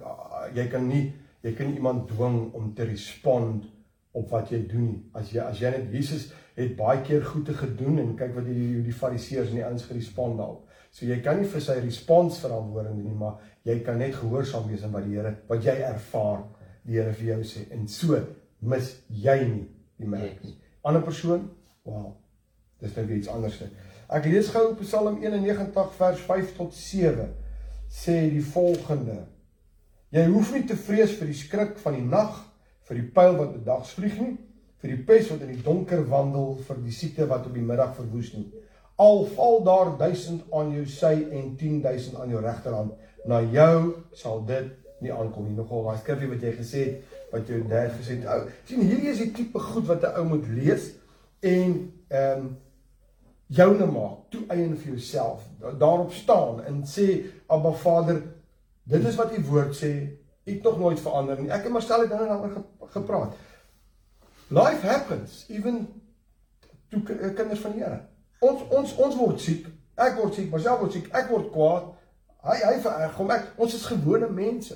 jy 0.55 0.69
kan 0.71 0.87
nie 0.87 1.03
jy 1.41 1.53
kan 1.57 1.73
iemand 1.73 2.07
dwing 2.11 2.53
om 2.53 2.73
te 2.73 2.85
respond 2.89 3.65
op 4.11 4.29
wat 4.29 4.51
jy 4.51 4.61
doen 4.67 4.87
nie. 4.89 5.01
As 5.17 5.31
jy 5.33 5.43
as 5.43 5.61
jy 5.61 5.71
net 5.73 5.93
Jesus 5.93 6.29
het 6.57 6.75
baie 6.77 7.01
keer 7.05 7.23
goeie 7.25 7.55
gedoen 7.55 8.01
en 8.01 8.15
kyk 8.19 8.35
wat 8.35 8.47
die 8.49 8.81
die 8.85 8.95
fariseërs 8.95 9.53
en 9.53 9.61
die 9.61 9.65
ouens 9.65 9.87
gerespond 9.87 10.37
daarop. 10.41 10.67
So 10.91 11.07
jy 11.07 11.21
kan 11.23 11.39
nie 11.39 11.47
vir 11.47 11.63
sy 11.63 11.77
respons 11.79 12.41
verantwoording 12.43 12.97
nie, 12.99 13.15
maar 13.15 13.39
jy 13.67 13.77
kan 13.85 14.01
net 14.01 14.17
gehoorsaam 14.17 14.67
wees 14.67 14.83
aan 14.83 14.91
wat 14.95 15.07
die 15.07 15.15
Here 15.15 15.35
wat 15.47 15.63
jy 15.63 15.77
ervaar 15.87 16.43
die 16.83 16.97
Here 16.97 17.13
vir 17.15 17.29
jou 17.33 17.39
sê 17.53 17.65
en 17.71 17.87
so 17.87 18.19
mis 18.61 18.91
jy 19.07 19.37
nie 19.45 19.67
die 20.01 20.09
merk 20.09 20.43
nie. 20.43 20.57
Ander 20.83 21.03
persoon? 21.05 21.47
Wow. 21.87 22.17
Dis 22.81 22.95
net 22.97 23.09
iets 23.13 23.29
anders. 23.31 23.61
Ek 24.11 24.25
lees 24.27 24.49
gou 24.51 24.73
Psalm 24.81 25.21
91 25.21 25.93
vers 25.97 26.23
5 26.27 26.55
tot 26.57 26.75
7 26.75 27.29
sê 27.91 28.17
die 28.33 28.43
volgende 28.43 29.21
Jy 30.11 30.25
hoef 30.27 30.49
nie 30.51 30.65
te 30.67 30.75
vrees 30.75 31.13
vir 31.15 31.29
die 31.31 31.37
skrik 31.39 31.77
van 31.79 31.95
die 31.95 32.03
nag, 32.03 32.33
vir 32.89 32.97
die 32.99 33.09
pyl 33.15 33.37
wat 33.37 33.53
bedags 33.55 33.93
vlieg 33.95 34.17
nie, 34.19 34.33
vir 34.83 34.91
die 34.91 35.03
pes 35.07 35.29
wat 35.31 35.45
in 35.45 35.53
die 35.53 35.63
donker 35.63 36.01
wandel, 36.11 36.57
vir 36.67 36.81
die 36.83 36.95
siekte 36.95 37.27
wat 37.29 37.45
op 37.47 37.55
die 37.55 37.63
middag 37.63 37.93
verwoes 37.95 38.33
nie. 38.35 38.49
Al 38.99 39.23
val 39.37 39.61
daar 39.63 39.93
1000 40.01 40.49
aan 40.57 40.73
jou 40.75 40.83
sy 40.91 41.13
en 41.31 41.53
10000 41.57 42.19
aan 42.19 42.33
jou 42.33 42.41
regterhand, 42.43 42.97
na 43.25 43.39
jou 43.53 43.77
sal 44.17 44.43
dit 44.49 44.73
nie 45.01 45.13
aankom 45.15 45.47
nie. 45.47 45.55
Nogal 45.55 45.87
daai 45.87 46.01
skrifgie 46.01 46.29
wat 46.33 46.43
jy 46.43 46.51
gesê 46.57 46.83
het, 46.89 47.15
wat 47.31 47.47
jou 47.47 47.61
dad 47.71 47.95
gesê 47.95 48.17
het. 48.17 48.27
Ou, 48.27 48.51
sien 48.67 48.83
hierdie 48.83 49.13
is 49.13 49.23
die 49.23 49.31
tipe 49.37 49.63
goed 49.63 49.87
wat 49.87 50.03
'n 50.03 50.19
ou 50.19 50.25
moet 50.33 50.51
lees 50.57 50.91
en 51.39 51.71
ehm 52.09 52.43
um, 52.43 52.51
joune 53.51 53.85
maak, 53.91 54.29
toe 54.31 54.41
eien 54.47 54.77
vir 54.77 54.93
jouself. 54.93 55.43
Daarop 55.79 56.13
staan 56.13 56.63
en 56.63 56.83
sê 56.87 57.25
Abba 57.47 57.71
Vader, 57.71 58.21
Dit 58.91 59.05
is 59.07 59.15
wat 59.15 59.37
u 59.37 59.43
woord 59.47 59.75
sê. 59.77 59.91
U 60.43 60.51
het 60.51 60.63
nog 60.63 60.79
nooit 60.79 60.99
verander 60.99 61.39
nie. 61.39 61.51
Ek 61.53 61.63
het 61.63 61.71
maar 61.71 61.85
stel 61.85 62.03
dit 62.03 62.09
nou 62.09 62.21
en 62.25 62.27
dan 62.27 62.65
gepraat. 62.91 63.35
Life 64.51 64.87
happens 64.87 65.45
even 65.49 65.87
toe 66.89 67.01
eh, 67.15 67.33
kinders 67.33 67.59
van 67.59 67.71
die 67.71 67.83
Here. 67.83 68.01
Ons 68.43 68.65
ons 68.69 68.95
ons 69.05 69.15
word 69.15 69.39
siek. 69.39 69.67
Ek 69.95 70.17
word 70.19 70.35
siek, 70.35 70.49
myself 70.51 70.81
word 70.83 70.97
siek. 70.97 71.07
Ek 71.15 71.29
word 71.31 71.51
kwaad. 71.53 71.91
Hy 72.49 72.57
hy 72.65 72.73
vererg 72.83 73.15
hom. 73.21 73.31
Ek 73.31 73.61
ons 73.61 73.77
is 73.77 73.85
gewone 73.93 74.27
mense. 74.35 74.75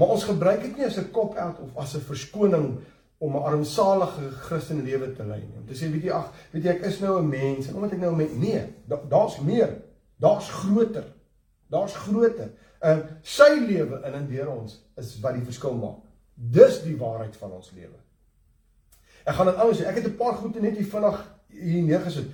Maar 0.00 0.14
ons 0.14 0.24
gebruik 0.24 0.62
dit 0.64 0.78
nie 0.78 0.86
as 0.86 0.96
'n 0.96 1.10
kop 1.12 1.36
out 1.36 1.60
of 1.60 1.76
as 1.76 1.94
'n 1.96 2.06
verskoning 2.08 2.78
om 3.18 3.36
'n 3.36 3.42
armsalige 3.42 4.30
Christen 4.46 4.82
lewe 4.82 5.12
te 5.12 5.24
lei 5.24 5.40
nie. 5.40 5.58
Om 5.58 5.66
te 5.66 5.74
sê 5.74 5.90
weet 5.92 6.08
jy 6.08 6.10
ag, 6.10 6.32
weet 6.52 6.64
jy 6.64 6.70
ek 6.70 6.86
is 6.88 7.00
nou 7.00 7.18
'n 7.18 7.28
mens 7.28 7.68
en 7.68 7.74
omdat 7.74 7.92
ek 7.92 7.98
nou 7.98 8.12
'n 8.12 8.16
mens 8.16 8.32
nee, 8.32 8.64
daar's 9.08 9.40
meer. 9.40 9.76
Daar's 10.16 10.48
groter. 10.50 11.04
Daar's 11.68 11.96
groter. 11.96 12.50
En 12.80 13.02
sy 13.22 13.48
lewe 13.60 14.00
in 14.08 14.14
en 14.16 14.28
deur 14.28 14.48
ons 14.48 14.76
is 15.00 15.16
wat 15.20 15.36
die 15.36 15.44
verskil 15.44 15.74
maak. 15.76 15.98
Dis 16.34 16.80
die 16.82 16.96
waarheid 16.96 17.36
van 17.36 17.52
ons 17.58 17.72
lewe. 17.76 17.98
Ek 19.28 19.36
gaan 19.36 19.50
dit 19.50 19.60
anders 19.60 19.80
sê. 19.80 19.88
Ek 19.88 20.00
het 20.00 20.06
'n 20.06 20.16
paar 20.16 20.34
goeie 20.34 20.60
net 20.60 20.76
hier 20.76 20.86
vinnig 20.86 21.18
hier 21.48 21.82
neergesit. 21.82 22.30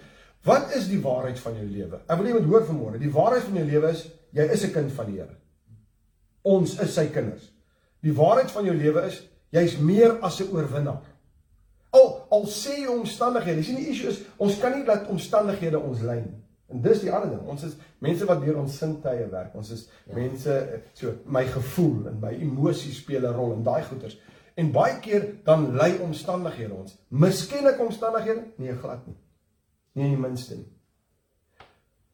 Wat 0.47 0.74
is 0.74 0.86
die 0.88 1.01
waarheid 1.03 1.38
van 1.38 1.55
jou 1.55 1.66
lewe? 1.66 2.01
Ek 2.07 2.18
wil 2.18 2.32
net 2.32 2.44
hoor 2.44 2.66
vanmôre. 2.66 2.99
Die 2.99 3.11
waarheid 3.11 3.42
van 3.42 3.55
jou 3.55 3.66
lewe 3.66 3.90
is 3.90 4.07
jy 4.30 4.44
is 4.53 4.64
'n 4.64 4.72
kind 4.72 4.92
van 4.92 5.07
die 5.07 5.18
Here. 5.18 5.36
Ons 6.42 6.78
is 6.78 6.94
sy 6.94 7.07
kinders. 7.07 7.53
Die 8.01 8.14
waarheid 8.14 8.51
van 8.51 8.64
jou 8.64 8.76
lewe 8.76 9.03
is 9.07 9.28
jy's 9.51 9.78
meer 9.78 10.20
as 10.20 10.40
'n 10.40 10.53
oorwinnaar. 10.53 11.03
Al 11.90 12.26
al 12.30 12.47
sê 12.47 12.78
jy 12.80 12.86
omstandighede, 12.86 13.57
dis 13.57 13.68
nie 13.68 13.84
die 13.84 13.90
issue 13.90 14.09
is 14.09 14.20
ons 14.36 14.59
kan 14.59 14.72
nie 14.72 14.86
laat 14.86 15.09
omstandighede 15.09 15.78
ons 15.78 16.01
lei 16.01 16.20
nie. 16.20 16.45
En 16.67 16.81
dis 16.83 17.01
die 17.01 17.12
ander 17.12 17.31
ding. 17.31 17.43
Ons 17.47 17.62
is 17.62 17.77
mense 18.03 18.27
wat 18.27 18.41
deur 18.43 18.59
ons 18.59 18.79
sintuie 18.79 19.27
werk. 19.31 19.55
Ons 19.55 19.71
is 19.71 19.89
ja. 20.07 20.14
mense 20.14 20.57
so 20.99 21.12
my 21.25 21.45
gevoel 21.47 22.09
en 22.11 22.19
my 22.21 22.33
emosies 22.35 23.03
speel 23.03 23.23
'n 23.29 23.35
rol 23.35 23.53
in 23.53 23.62
daai 23.62 23.83
goeters. 23.83 24.19
En 24.57 24.73
baie 24.73 24.99
keer 25.01 25.35
dan 25.45 25.75
lei 25.77 25.99
omstandighede 26.01 26.75
ons. 26.75 26.97
Miskien 27.09 27.67
ek 27.67 27.81
omstandighede? 27.81 28.47
Nee, 28.57 28.75
glad 28.75 29.07
nie. 29.07 29.17
Nie 29.93 30.05
in 30.05 30.17
die 30.17 30.23
minste 30.29 30.57
nie. 30.57 30.69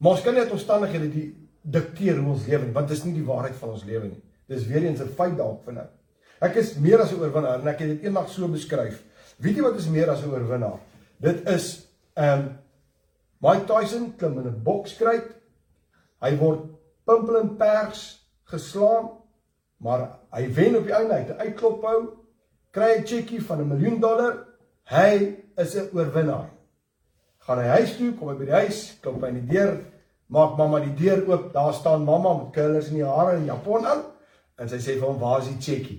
Maar 0.02 0.16
ons 0.16 0.22
kan 0.22 0.34
nie 0.34 0.50
omstandighede 0.50 1.08
die 1.10 1.28
dikteer 1.62 2.18
hoe 2.18 2.32
ons 2.32 2.46
lewe 2.46 2.64
nie, 2.64 2.74
want 2.74 2.88
dit 2.88 2.96
is 2.96 3.04
nie 3.04 3.14
die 3.14 3.26
waarheid 3.26 3.54
van 3.54 3.76
ons 3.76 3.84
lewe 3.86 4.08
nie. 4.08 4.22
Dis 4.50 4.66
weer 4.66 4.82
eens 4.82 5.00
'n 5.00 5.14
feit 5.14 5.36
dalk 5.36 5.62
van 5.64 5.74
nou. 5.74 5.86
Ek 6.40 6.56
is 6.56 6.74
meer 6.74 7.00
as 7.00 7.12
'n 7.12 7.20
oorwinnaar 7.20 7.60
en 7.60 7.68
ek 7.68 7.78
het 7.78 7.88
dit 7.88 8.02
eendag 8.02 8.28
so 8.28 8.48
beskryf. 8.48 9.02
Weet 9.38 9.56
jy 9.56 9.62
wat 9.62 9.76
is 9.76 9.88
meer 9.88 10.10
as 10.10 10.22
'n 10.22 10.30
oorwinnaar? 10.30 10.80
Dit 11.20 11.48
is 11.48 11.88
ehm 12.14 12.38
um, 12.38 12.58
Mike 13.42 13.66
Tyson 13.66 14.12
klim 14.16 14.38
in 14.38 14.46
'n 14.46 14.62
bokskruit. 14.62 15.34
Hy 16.22 16.36
word 16.38 16.60
pimpel 17.06 17.40
en 17.40 17.56
pers 17.58 18.02
geslaan, 18.46 19.10
maar 19.82 20.08
hy 20.30 20.46
wen 20.54 20.76
op 20.78 20.84
die 20.86 20.94
einde 20.94 21.14
uit 21.14 21.30
'n 21.30 21.40
uitklop 21.40 21.82
hou, 21.82 22.00
kry 22.70 22.98
'n 22.98 23.06
cheque 23.06 23.42
van 23.42 23.60
'n 23.60 23.68
miljoen 23.68 24.00
dollar. 24.00 24.46
Hy 24.84 25.36
is 25.56 25.74
'n 25.74 25.90
oorwinnaar. 25.92 26.50
Gaan 27.38 27.58
hy 27.58 27.66
huis 27.66 27.96
toe, 27.96 28.12
kom 28.14 28.28
hy 28.28 28.34
by 28.34 28.44
die 28.44 28.60
huis, 28.62 28.98
klop 29.00 29.20
by 29.20 29.30
die 29.30 29.46
deur, 29.46 29.80
maak 30.26 30.56
mamma 30.56 30.78
die 30.80 30.94
deur 30.94 31.26
oop. 31.28 31.52
Daar 31.52 31.74
staan 31.74 32.04
mamma 32.04 32.34
met 32.34 32.52
curlers 32.52 32.88
in 32.88 32.94
die 32.94 33.04
hare 33.04 33.36
en 33.36 33.44
Japon 33.44 33.86
aan 33.86 34.02
en 34.58 34.68
sy 34.68 34.76
sê 34.76 34.98
vir 34.98 35.08
hom, 35.08 35.18
"Waar 35.18 35.40
is 35.40 35.48
die 35.48 35.60
cheque?" 35.60 35.98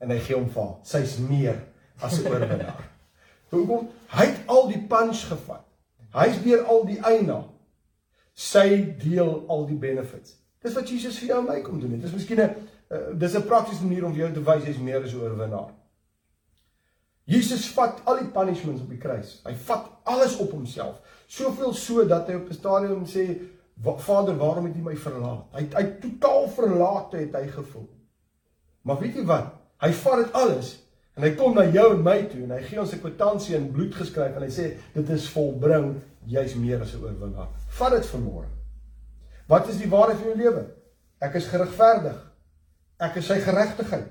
En 0.00 0.10
hy 0.10 0.18
gee 0.18 0.36
hom 0.36 0.48
vir 0.48 0.62
haar. 0.62 0.76
Sy's 0.82 1.18
meer 1.18 1.56
as 2.00 2.20
'n 2.20 2.26
oorwinnaar. 2.26 2.90
Hoekom? 3.50 3.88
Hy 4.08 4.26
het 4.26 4.46
al 4.46 4.68
die 4.68 4.86
punch 4.88 5.26
gevat. 5.28 5.64
Hy's 6.14 6.40
deur 6.42 6.64
al 6.70 6.84
die 6.86 7.00
eina. 7.02 7.42
Sy 8.34 8.96
deel 9.02 9.44
al 9.50 9.66
die 9.66 9.78
benefits. 9.78 10.36
Dis 10.62 10.74
wat 10.74 10.88
Jesus 10.90 11.18
vir 11.20 11.34
jou 11.34 11.40
en 11.42 11.48
my 11.50 11.60
kom 11.62 11.80
doen. 11.80 11.96
Dit 11.98 12.08
is 12.08 12.14
miskien 12.14 12.40
'n 12.40 12.50
uh, 12.90 13.18
dis 13.18 13.34
'n 13.34 13.46
praktiese 13.46 13.84
manier 13.84 14.04
om 14.04 14.12
vir 14.12 14.26
jou 14.26 14.32
te 14.32 14.44
wys 14.44 14.64
jy's 14.64 14.78
meer 14.78 15.02
as 15.02 15.12
'n 15.12 15.20
oorwinnaar. 15.20 15.72
Jesus 17.24 17.68
vat 17.72 18.00
al 18.04 18.18
die 18.20 18.30
punishments 18.30 18.82
op 18.82 18.88
die 18.88 18.98
kruis. 18.98 19.40
Hy 19.44 19.54
vat 19.54 19.90
alles 20.04 20.36
op 20.36 20.50
homself. 20.50 21.00
Soveel 21.26 21.72
so 21.72 22.06
dat 22.06 22.28
hy 22.28 22.34
op 22.34 22.48
'n 22.48 22.54
stadium 22.54 23.06
sê 23.06 23.40
Vader, 23.82 24.36
waarom 24.36 24.64
het 24.64 24.76
U 24.76 24.82
my 24.82 24.96
verlaat? 24.96 25.46
Hy 25.52 25.66
hy 25.74 25.84
totaal 26.00 26.48
verlate 26.48 27.16
het 27.16 27.34
hy 27.34 27.46
gevoel. 27.48 27.88
Maar 28.82 28.98
weet 29.00 29.14
jy 29.14 29.24
wat? 29.24 29.54
Hy 29.80 29.92
vat 29.92 30.16
dit 30.16 30.32
alles 30.32 30.83
en 31.14 31.22
hy 31.22 31.34
kom 31.38 31.54
na 31.54 31.64
jou 31.70 31.86
en 31.94 32.02
my 32.02 32.18
toe 32.30 32.42
en 32.42 32.50
hy 32.56 32.62
gee 32.62 32.80
ons 32.80 32.92
'n 32.92 33.00
kwitansie 33.00 33.56
in 33.56 33.72
bloed 33.72 33.94
geskryf 33.94 34.36
en 34.36 34.42
hy 34.42 34.50
sê 34.50 34.76
dit 34.94 35.10
is 35.10 35.28
volbring, 35.28 36.00
jy's 36.26 36.54
meer 36.54 36.80
as 36.80 36.94
'n 36.94 37.02
oorwinnaar. 37.02 37.48
Vat 37.68 37.92
dit 37.92 38.06
vanmôre. 38.06 38.48
Wat 39.46 39.68
is 39.68 39.78
die 39.78 39.88
waarheid 39.88 40.18
van 40.18 40.28
jou 40.28 40.36
lewe? 40.36 40.66
Ek 41.20 41.34
is 41.34 41.46
geregverdig. 41.46 42.18
Ek 42.98 43.16
is 43.16 43.26
sy 43.26 43.38
geregtigheid. 43.40 44.10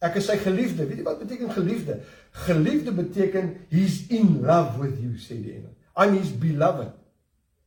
Ek 0.00 0.16
is 0.16 0.26
sy 0.26 0.36
geliefde. 0.36 0.86
Weet 0.86 1.00
jy 1.00 1.06
wat 1.06 1.18
beteken 1.18 1.50
geliefde? 1.50 2.00
Geliefde 2.46 2.92
beteken 2.92 3.56
he's 3.70 4.06
in 4.08 4.42
love 4.46 4.78
with 4.78 4.98
you, 5.00 5.16
sê 5.18 5.40
die 5.42 5.56
engel. 5.58 5.74
I'm 5.96 6.14
his 6.14 6.30
beloved. 6.30 6.92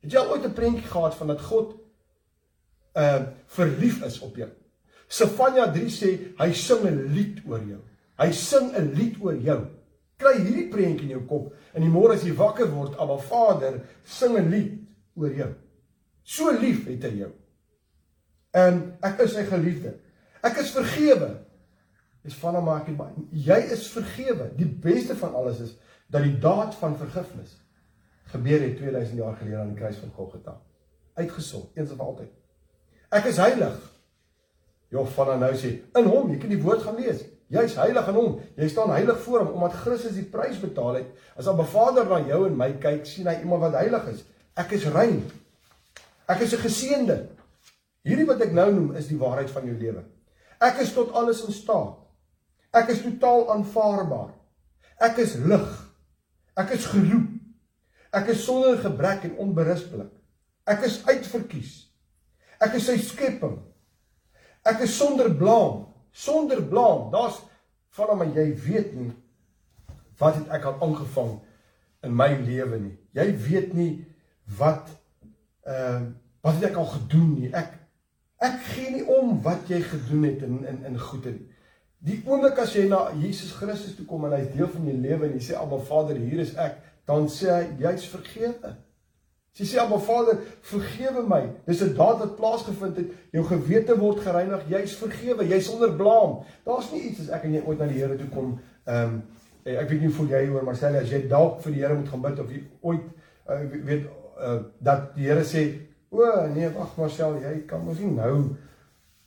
Het 0.01 0.15
jy 0.15 0.19
al 0.19 0.31
ooit 0.31 0.45
'n 0.45 0.53
prentjie 0.53 0.87
gehad 0.87 1.15
van 1.15 1.27
dat 1.27 1.41
God 1.41 1.75
uh 2.95 3.21
verlief 3.47 4.03
is 4.03 4.19
op 4.19 4.35
jou? 4.35 4.49
Sefanja 5.07 5.71
3 5.71 5.89
sê 5.89 6.09
hy 6.37 6.53
sing 6.53 6.85
'n 6.85 7.13
lied 7.13 7.41
oor 7.45 7.59
jou. 7.59 7.81
Hy 8.19 8.31
sing 8.31 8.71
'n 8.75 8.93
lied 8.93 9.21
oor 9.21 9.35
jou. 9.35 9.59
Kry 10.17 10.37
hierdie 10.37 10.69
prentjie 10.69 11.09
in 11.09 11.17
jou 11.17 11.25
kop 11.27 11.53
en 11.73 11.81
die 11.81 11.89
môre 11.89 12.13
as 12.13 12.23
jy 12.23 12.33
wakker 12.35 12.67
word, 12.67 12.97
Abba 12.99 13.17
Vader 13.17 13.81
sing 14.03 14.37
'n 14.37 14.49
lied 14.49 14.79
oor 15.15 15.33
jou. 15.33 15.53
So 16.23 16.51
lief 16.51 16.85
het 16.87 17.03
hy 17.03 17.17
jou. 17.17 17.31
En 18.53 18.97
ek 19.01 19.19
is 19.19 19.33
sy 19.33 19.43
geliefde. 19.43 19.95
Ek 20.43 20.57
is 20.57 20.71
vergewe. 20.71 21.37
Dis 22.23 22.35
van 22.37 22.55
hom 22.55 22.65
maak 22.65 22.87
jy 22.87 22.95
jy 23.31 23.59
is 23.73 23.87
vergewe. 23.87 24.51
Die 24.57 24.67
beste 24.67 25.15
van 25.15 25.33
alles 25.33 25.59
is 25.59 25.77
dat 26.11 26.23
die 26.23 26.37
daad 26.39 26.75
van 26.75 26.97
vergifnis 26.97 27.57
gebeur 28.31 28.61
het 28.61 28.77
2000 28.77 29.17
jaar 29.17 29.35
gelede 29.35 29.57
aan 29.57 29.73
die 29.73 29.79
kruis 29.79 29.97
van 29.97 30.11
Golgotha. 30.15 30.61
Uitgesond, 31.13 31.71
eens 31.75 31.89
en 31.89 31.97
vir 31.97 32.05
altyd. 32.05 32.29
Ek 33.11 33.25
is 33.27 33.39
heilig. 33.41 33.79
Joh 34.91 35.07
van 35.15 35.39
nou 35.39 35.51
sê 35.55 35.73
in 35.99 36.07
hom, 36.07 36.31
jy 36.31 36.39
kan 36.39 36.51
die 36.51 36.61
woord 36.61 36.83
gaan 36.85 36.99
lees. 36.99 37.25
Jy's 37.51 37.75
heilig 37.75 38.07
in 38.07 38.15
hom. 38.15 38.39
Jy 38.55 38.69
staan 38.71 38.93
heilig 38.95 39.19
voor 39.25 39.43
hom 39.43 39.57
omdat 39.57 39.75
Christus 39.83 40.15
die 40.15 40.27
prys 40.31 40.59
betaal 40.61 41.01
het. 41.01 41.09
As 41.35 41.49
Abba 41.51 41.65
Vader 41.67 42.07
na 42.07 42.21
jou 42.23 42.45
en 42.47 42.55
my 42.57 42.71
kyk, 42.79 43.03
sien 43.05 43.27
hy 43.27 43.41
iemand 43.41 43.65
wat 43.65 43.75
heilig 43.81 44.07
is. 44.13 44.23
Ek 44.55 44.71
is 44.77 44.87
rein. 44.93 45.19
Ek 46.31 46.41
is 46.45 46.53
'n 46.55 46.63
geseënde. 46.63 47.17
Hierdie 48.07 48.25
wat 48.25 48.41
ek 48.41 48.53
nou 48.55 48.71
noem 48.71 48.95
is 48.95 49.07
die 49.07 49.19
waarheid 49.19 49.49
van 49.49 49.65
jou 49.65 49.75
lewe. 49.77 50.03
Ek 50.61 50.79
is 50.79 50.93
tot 50.93 51.11
alles 51.11 51.43
in 51.45 51.53
staat. 51.53 51.97
Ek 52.73 52.89
is 52.89 53.01
totaal 53.01 53.51
aanvaarbaar. 53.51 54.31
Ek 54.99 55.17
is 55.17 55.35
lig. 55.35 55.91
Ek 56.55 56.69
is 56.69 56.85
geroep. 56.85 57.29
Ek 58.13 58.27
is 58.27 58.43
sonder 58.45 58.77
gebrek 58.77 59.23
en 59.23 59.37
onberispelik. 59.37 60.11
Ek 60.67 60.83
is 60.83 61.01
uitverkies. 61.05 61.91
Ek 62.59 62.73
is 62.73 62.85
sy 62.85 62.97
skepping. 62.97 63.59
Ek 64.63 64.83
is 64.85 64.93
sonder 64.97 65.31
blaam, 65.33 65.87
sonder 66.11 66.63
blaam. 66.63 67.09
Daar's 67.11 67.41
van 67.95 68.13
hom 68.13 68.23
jy 68.35 68.47
weet 68.65 68.95
nie 68.95 69.11
wat 70.21 70.37
het 70.37 70.51
ek 70.53 70.67
al 70.69 70.81
aangevang 70.85 71.39
in 72.05 72.15
my 72.15 72.29
lewe 72.45 72.79
nie. 72.79 72.97
Jy 73.17 73.27
weet 73.47 73.73
nie 73.77 73.91
wat 74.57 74.89
ehm 75.67 76.03
uh, 76.03 76.09
wat 76.41 76.55
het 76.57 76.71
ek 76.71 76.77
al 76.81 76.89
gedoen 76.89 77.33
nie. 77.37 77.49
Ek 77.53 77.75
ek 78.41 78.61
gee 78.71 78.91
nie 78.95 79.03
om 79.05 79.35
wat 79.45 79.67
jy 79.69 79.81
gedoen 79.85 80.23
het 80.25 80.41
in 80.45 80.63
in 80.65 80.79
in 80.89 80.99
goeie 80.99 81.35
nie. 81.35 81.49
Die 82.01 82.17
oomblik 82.25 82.57
as 82.57 82.73
jy 82.73 82.87
na 82.89 83.11
Jesus 83.13 83.51
Christus 83.53 83.93
toe 83.93 84.07
kom 84.09 84.25
en 84.25 84.33
hy's 84.33 84.49
deel 84.55 84.69
van 84.73 84.87
jou 84.89 84.95
lewe 85.03 85.27
en 85.27 85.35
jy 85.37 85.43
sê 85.51 85.57
Abba 85.57 85.77
Vader, 85.85 86.17
hier 86.17 86.41
is 86.41 86.55
ek, 86.57 86.79
dan 87.05 87.27
sê 87.29 87.51
hy 87.53 87.65
jy's 87.83 88.07
vergewe. 88.09 88.71
Sy 89.51 89.65
sê 89.67 89.79
Abba 89.81 89.97
Vader, 89.99 90.37
vergewe 90.63 91.25
my. 91.27 91.41
Dis 91.67 91.81
'n 91.83 91.93
daad 91.95 92.19
wat 92.23 92.35
plaasgevind 92.35 92.95
het. 92.97 93.09
Jou 93.31 93.43
gewete 93.43 93.97
word 93.99 94.19
gereinig. 94.23 94.63
Jy's 94.69 94.95
vergewe. 94.95 95.47
Jy's 95.47 95.65
sonder 95.65 95.91
blaam. 95.95 96.43
Daar's 96.63 96.91
nie 96.91 97.01
iets 97.09 97.19
as 97.19 97.29
ek 97.29 97.43
en 97.43 97.53
jy 97.53 97.63
ooit 97.65 97.79
na 97.79 97.87
die 97.87 97.99
Here 97.99 98.15
toe 98.15 98.29
kom. 98.29 98.59
Ehm 98.85 99.03
um, 99.03 99.21
ek 99.63 99.89
weet 99.89 100.01
nie 100.01 100.13
hoe 100.15 100.27
jy 100.27 100.49
oor 100.49 100.63
Marcel 100.63 100.95
as 100.95 101.11
jy 101.11 101.27
dalk 101.27 101.61
vir 101.61 101.73
die 101.73 101.81
Here 101.83 101.95
moet 101.95 102.09
gaan 102.09 102.21
bid 102.21 102.39
of 102.39 102.49
jy 102.51 102.63
ooit 102.81 103.03
uh, 103.49 103.59
weet 103.85 104.07
uh, 104.39 104.57
dat 104.79 105.15
die 105.15 105.27
Here 105.27 105.43
sê, 105.43 105.79
"O 106.09 106.47
nee, 106.47 106.69
wag 106.69 106.97
Marcel, 106.97 107.35
jy 107.41 107.65
kan 107.67 107.85
mos 107.85 107.99
nie 107.99 108.11
nou 108.11 108.55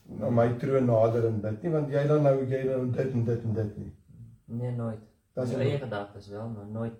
na 0.09 0.31
my 0.31 0.49
troon 0.59 0.87
nader 0.87 1.27
en 1.27 1.41
bid 1.41 1.63
nie 1.63 1.71
want 1.71 1.91
jy 1.91 2.07
dan 2.07 2.23
nou 2.23 2.45
jy 2.49 2.67
dan 2.67 2.91
dit 2.91 3.13
en 3.13 3.25
dit 3.25 3.45
en 3.45 3.55
dit 3.55 3.79
nie." 3.79 3.93
Nee, 4.47 4.73
nooit. 4.73 5.01
Dis 5.35 5.55
eie 5.55 5.79
gedagtes 5.79 6.29
wel, 6.29 6.49
maar 6.49 6.67
nooit 6.73 6.93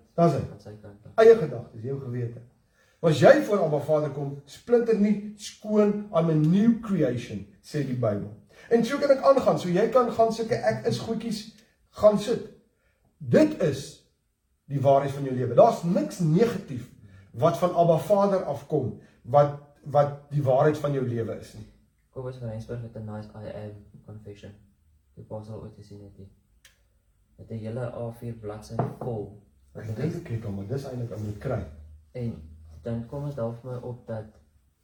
sy 0.59 0.73
kant. 0.81 1.07
Eie 1.15 1.35
gedagtes, 1.35 1.81
jou 1.81 1.99
gewete. 1.99 2.41
As 3.05 3.19
jy 3.21 3.33
voor 3.45 3.61
Abba 3.65 3.79
Vader 3.85 4.09
kom, 4.15 4.31
splinter 4.49 4.97
nie 4.97 5.33
skoon 5.37 6.07
aan 6.11 6.31
'n 6.31 6.49
new 6.49 6.79
creation, 6.81 7.45
sê 7.61 7.85
die 7.85 7.97
Bybel. 7.97 8.31
En 8.69 8.85
so 8.85 8.97
kan 8.97 9.11
ek 9.11 9.21
aangaan, 9.21 9.59
so 9.59 9.69
jy 9.69 9.89
kan 9.89 10.11
gaan 10.11 10.33
sulke 10.33 10.55
ek 10.55 10.85
is 10.85 10.99
goedjies 10.99 11.55
gaan 11.89 12.19
sit. 12.19 12.49
Dit 13.17 13.61
is 13.61 14.09
die 14.65 14.81
waarheid 14.81 15.11
van 15.11 15.23
jou 15.23 15.35
lewe. 15.35 15.53
Daar's 15.53 15.83
niks 15.83 16.19
negatief 16.19 16.89
wat 17.31 17.57
van 17.57 17.75
Abba 17.75 17.97
Vader 17.97 18.43
afkom 18.43 18.99
wat 19.21 19.61
wat 19.83 20.31
die 20.31 20.43
waarheid 20.43 20.77
van 20.77 20.93
jou 20.93 21.07
lewe 21.07 21.39
is 21.39 21.53
nie. 21.53 21.67
Kobus 22.09 22.37
van 22.37 22.49
Rensburg 22.49 22.81
het 22.81 22.95
'n 22.95 23.05
nice 23.05 23.29
I 23.35 23.53
am 23.53 23.71
confession. 24.05 24.51
Dit 25.13 25.27
pas 25.27 25.49
al 25.49 25.61
ooit 25.61 25.75
gesien 25.77 26.01
het 26.03 26.17
nie 26.17 26.29
met 27.37 27.49
'n 27.49 27.57
hele 27.57 27.91
A4 27.91 28.39
bladsy 28.39 28.75
vol. 28.99 29.41
Ek 29.73 29.95
dink 29.95 30.15
ek 30.15 30.27
het 30.27 30.43
hom, 30.43 30.55
maar 30.55 30.67
dis 30.67 30.83
eintlik 30.83 31.15
om 31.15 31.23
te 31.25 31.37
kry. 31.37 31.65
En 32.11 32.54
dan 32.85 33.05
kom 33.09 33.25
ons 33.27 33.37
dalk 33.37 33.57
vir 33.61 33.71
my 33.71 33.79
op 33.89 34.05
dat 34.07 34.29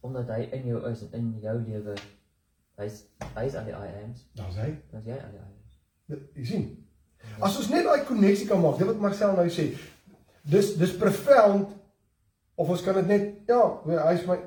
omdat 0.02 0.32
hy 0.34 0.48
in 0.58 0.66
jou 0.72 0.82
is 0.90 1.04
en 1.06 1.14
in 1.20 1.34
jou 1.44 1.58
lewe 1.62 1.96
hy's 2.82 3.04
hy's 3.36 3.56
aan 3.56 3.68
die 3.70 3.76
I 3.76 3.90
ams. 4.02 4.24
Daar's 4.38 4.58
hy. 4.58 4.72
Dan's 4.92 5.06
jy 5.06 5.18
aan 5.18 5.36
die 5.36 5.42
I 5.42 5.46
ams. 5.46 6.24
Jy 6.40 6.46
sien. 6.50 6.70
As 7.46 7.58
ons 7.62 7.70
net 7.70 7.86
daai 7.86 8.06
koneksie 8.08 8.48
kan 8.50 8.62
maak, 8.62 8.80
dit 8.80 8.90
wat 8.90 9.04
Marcel 9.04 9.36
nou 9.38 9.46
sê, 9.54 9.68
dis 10.50 10.72
dis 10.80 10.96
profound 10.98 11.76
of 12.58 12.72
ons 12.74 12.82
kan 12.86 12.98
dit 12.98 13.12
net 13.12 13.52
ja, 13.52 13.62
hy's 14.08 14.26
my 14.30 14.40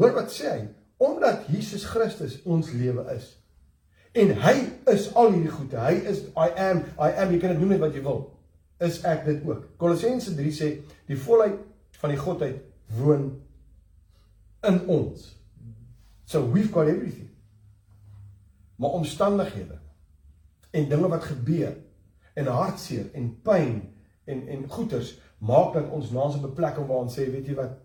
hoor 0.00 0.16
wat 0.16 0.32
sê 0.32 0.48
hy? 0.48 0.62
Omdat 1.00 1.46
Jesus 1.52 1.84
Christus 1.88 2.40
ons 2.48 2.72
lewe 2.76 3.04
is. 3.14 3.34
En 4.16 4.32
hy 4.42 4.56
is 4.90 5.06
al 5.16 5.30
hierdie 5.36 5.52
goede. 5.52 5.78
Hy 5.80 6.00
is 6.10 6.24
I 6.34 6.48
am, 6.58 6.82
I 6.98 7.12
am. 7.12 7.30
Jy 7.32 7.38
kan 7.40 7.54
dit 7.54 7.60
noem 7.60 7.76
net 7.76 7.84
wat 7.84 7.94
jy 7.94 8.02
wil. 8.04 8.24
Is 8.82 8.98
ek 9.06 9.22
dit 9.28 9.44
ook. 9.46 9.68
Kolossense 9.80 10.34
3 10.36 10.52
sê 10.56 10.70
die 11.08 11.20
volheid 11.20 11.60
van 12.00 12.12
die 12.12 12.20
godheid 12.20 12.58
woon 12.98 13.42
in 14.62 14.86
ons. 14.86 15.36
So 16.24 16.50
we've 16.50 16.72
got 16.72 16.86
everything. 16.86 17.30
Maar 18.76 18.90
omstandighede 18.90 19.78
en 20.70 20.88
dinge 20.88 21.08
wat 21.08 21.24
gebeur 21.24 21.76
en 22.34 22.46
hartseer 22.46 23.10
en 23.12 23.40
pyn 23.42 23.82
en 24.24 24.48
en 24.48 24.68
goeters 24.70 25.18
maak 25.38 25.72
dat 25.74 25.90
ons 25.90 26.10
na 26.10 26.28
'n 26.28 26.40
beplekking 26.40 26.86
waar 26.86 27.04
ons 27.04 27.18
sê, 27.18 27.30
weet 27.30 27.46
jy 27.46 27.54
wat? 27.54 27.78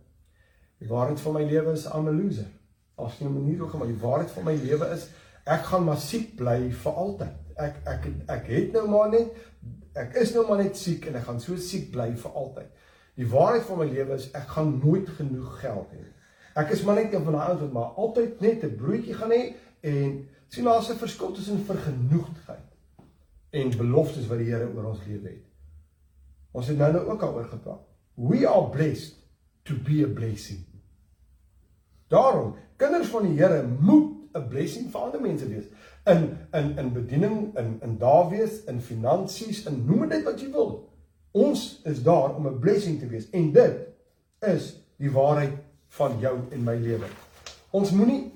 Die 0.77 0.87
waarheid 0.87 1.19
van 1.19 1.33
my 1.33 1.43
lewe 1.43 1.71
is 1.71 1.85
I'm 1.85 2.07
a 2.07 2.11
loser. 2.11 2.47
As 2.95 3.17
jy 3.19 3.25
'n 3.25 3.33
manier 3.33 3.59
hoe 3.59 3.69
gaan 3.69 3.87
die 3.87 4.01
waarheid 4.01 4.31
van 4.31 4.43
my 4.43 4.55
lewe 4.55 4.85
is 4.93 5.09
Ek 5.45 5.67
gaan 5.69 5.83
maar 5.85 5.99
siek 6.01 6.31
bly 6.39 6.71
vir 6.73 6.95
altyd. 7.01 7.33
Ek 7.61 7.75
ek 7.87 8.07
ek 8.33 8.47
het 8.49 8.71
nou 8.73 8.87
maar 8.89 9.11
net 9.13 9.35
ek 9.95 10.17
is 10.19 10.33
nou 10.33 10.43
maar 10.47 10.57
net 10.63 10.77
siek 10.77 11.05
en 11.07 11.19
ek 11.19 11.27
gaan 11.27 11.37
so 11.39 11.57
siek 11.61 11.91
bly 11.93 12.07
vir 12.17 12.39
altyd. 12.41 12.71
Die 13.15 13.27
waarheid 13.31 13.63
van 13.63 13.79
my 13.79 13.87
lewe 13.87 14.17
is 14.19 14.29
ek 14.35 14.47
gaan 14.57 14.81
nooit 14.83 15.09
genoeg 15.17 15.59
geld 15.61 15.91
hê. 15.95 16.03
Ek 16.59 16.71
is 16.75 16.83
maar 16.83 16.99
net 16.99 17.13
een 17.13 17.23
van 17.23 17.35
daai 17.35 17.47
ouens 17.47 17.61
wat 17.61 17.73
maar 17.75 17.99
altyd 18.03 18.41
net 18.43 18.63
'n 18.63 18.75
broodjie 18.75 19.15
gaan 19.15 19.31
hê 19.31 19.55
en 19.81 20.27
sien 20.47 20.63
daar's 20.63 20.89
'n 20.89 20.99
verskil 20.99 21.31
tussen 21.31 21.65
vergenoegdheid 21.65 22.69
en 23.49 23.77
beloftes 23.77 24.27
wat 24.27 24.37
die 24.37 24.51
Here 24.51 24.67
oor 24.75 24.85
ons 24.91 25.05
lewe 25.07 25.27
het. 25.27 25.43
Ons 26.51 26.67
het 26.67 26.77
nou 26.77 26.91
nou 26.91 27.05
ook 27.07 27.19
daaroor 27.19 27.45
gepraat. 27.45 27.83
We 28.15 28.47
are 28.47 28.69
blessed 28.69 29.15
to 29.63 29.75
be 29.83 30.03
a 30.03 30.07
blessing. 30.07 30.65
Daarom, 32.07 32.55
kinders 32.75 33.07
van 33.07 33.23
die 33.23 33.39
Here 33.39 33.63
moet 33.67 34.15
'n 34.35 34.47
blessing 34.47 34.91
vir 34.91 35.01
ander 35.01 35.21
mense 35.21 35.47
wees. 35.47 35.65
In 36.03 36.37
in 36.53 36.77
in 36.77 36.93
bediening, 36.93 37.57
in 37.57 37.79
in 37.81 37.97
daar 37.97 38.29
wees, 38.29 38.63
in 38.63 38.81
finansies, 38.81 39.63
in 39.65 39.85
noem 39.85 40.09
dit 40.09 40.23
wat 40.23 40.41
jy 40.41 40.51
wil. 40.51 40.89
Ons 41.35 41.81
is 41.83 41.99
daar 42.03 42.35
om 42.35 42.47
'n 42.47 42.59
blessing 42.59 42.99
te 42.99 43.07
wees 43.07 43.29
en 43.29 43.51
dit 43.51 43.87
is 44.39 44.75
die 44.97 45.11
waarheid 45.11 45.57
van 45.97 46.19
jou 46.19 46.37
en 46.51 46.63
my 46.63 46.75
lewe. 46.75 47.07
Ons 47.71 47.91
moenie 47.91 48.31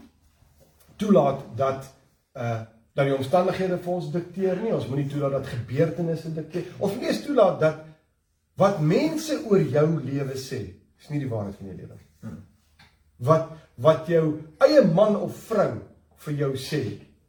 toelaat 0.96 1.46
dat 1.56 1.88
uh 2.36 2.60
dat 3.00 3.08
die 3.08 3.16
omstandighede 3.16 3.78
vir 3.80 3.94
ons 3.94 4.12
dikteer 4.12 4.58
nie. 4.60 4.74
Ons 4.76 4.88
moenie 4.90 5.08
toelaat 5.08 5.32
dat 5.32 5.48
gebeurtenisse 5.48 6.34
dikteer. 6.36 6.66
Ons 6.80 6.98
moet 6.98 7.06
nie 7.06 7.22
toelaat 7.24 7.60
dat 7.62 7.86
wat 8.60 8.82
mense 8.84 9.38
oor 9.48 9.62
jou 9.62 9.86
lewe 10.04 10.36
sê, 10.36 10.60
is 11.00 11.08
nie 11.10 11.22
die 11.22 11.30
waarheid 11.30 11.56
van 11.56 11.70
jou 11.70 11.76
lewe 11.78 11.96
nie. 11.96 12.34
Wat 13.30 13.54
wat 13.80 14.08
jou 14.12 14.26
eie 14.66 14.84
man 14.84 15.16
of 15.16 15.38
vrou 15.48 15.78
vir 16.26 16.34
jou 16.42 16.52
sê, 16.60 16.82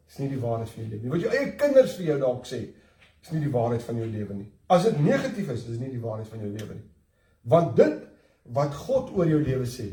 is 0.09 0.19
nie 0.19 0.27
die 0.33 0.41
waarheid 0.41 0.73
van 0.73 0.83
jou 0.83 0.89
lewe 0.89 1.03
nie. 1.03 1.13
Wat 1.13 1.21
jou 1.21 1.31
eie 1.37 1.53
kinders 1.61 1.95
vir 1.95 2.05
jou 2.09 2.19
dalk 2.25 2.49
sê, 2.49 2.59
is 3.21 3.31
nie 3.31 3.45
die 3.45 3.53
waarheid 3.53 3.85
van 3.87 4.01
jou 4.01 4.09
lewe 4.11 4.41
nie. 4.41 4.49
As 4.71 4.85
dit 4.87 5.01
negatief 5.03 5.49
is, 5.51 5.65
is 5.67 5.81
nie 5.81 5.91
die 5.91 5.99
waarheid 5.99 6.29
van 6.31 6.39
jou 6.39 6.49
lewe 6.53 6.77
nie. 6.77 6.87
Want 7.51 7.75
dit 7.75 7.99
wat 8.55 8.75
God 8.85 9.11
oor 9.17 9.27
jou 9.27 9.41
lewe 9.43 9.67
sê, 9.67 9.89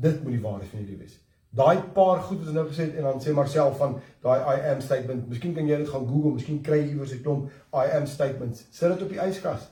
dit 0.00 0.22
moet 0.22 0.36
die 0.36 0.42
waarheid 0.44 0.70
van 0.70 0.80
jou 0.80 0.88
lewe 0.88 1.04
wees. 1.04 1.18
Daai 1.56 1.80
paar 1.96 2.20
goed 2.24 2.42
wat 2.42 2.50
ons 2.50 2.56
nou 2.56 2.66
gesê 2.68 2.88
het 2.88 2.96
en 3.00 3.06
dan 3.08 3.20
sê 3.22 3.32
Marcel 3.36 3.70
van 3.78 3.94
daai 4.24 4.40
I 4.40 4.56
am 4.72 4.80
statement. 4.84 5.28
Miskien 5.28 5.54
kan 5.56 5.68
jy 5.68 5.78
dit 5.80 5.88
gaan 5.88 6.08
Google, 6.08 6.34
miskien 6.36 6.58
kry 6.64 6.82
jy 6.82 6.90
iewers 6.94 7.14
'n 7.16 7.22
klomp 7.24 7.50
I 7.72 7.86
am 7.96 8.06
statements. 8.06 8.66
Sit 8.70 8.92
dit 8.92 9.02
op 9.02 9.12
die 9.12 9.20
yskas. 9.20 9.70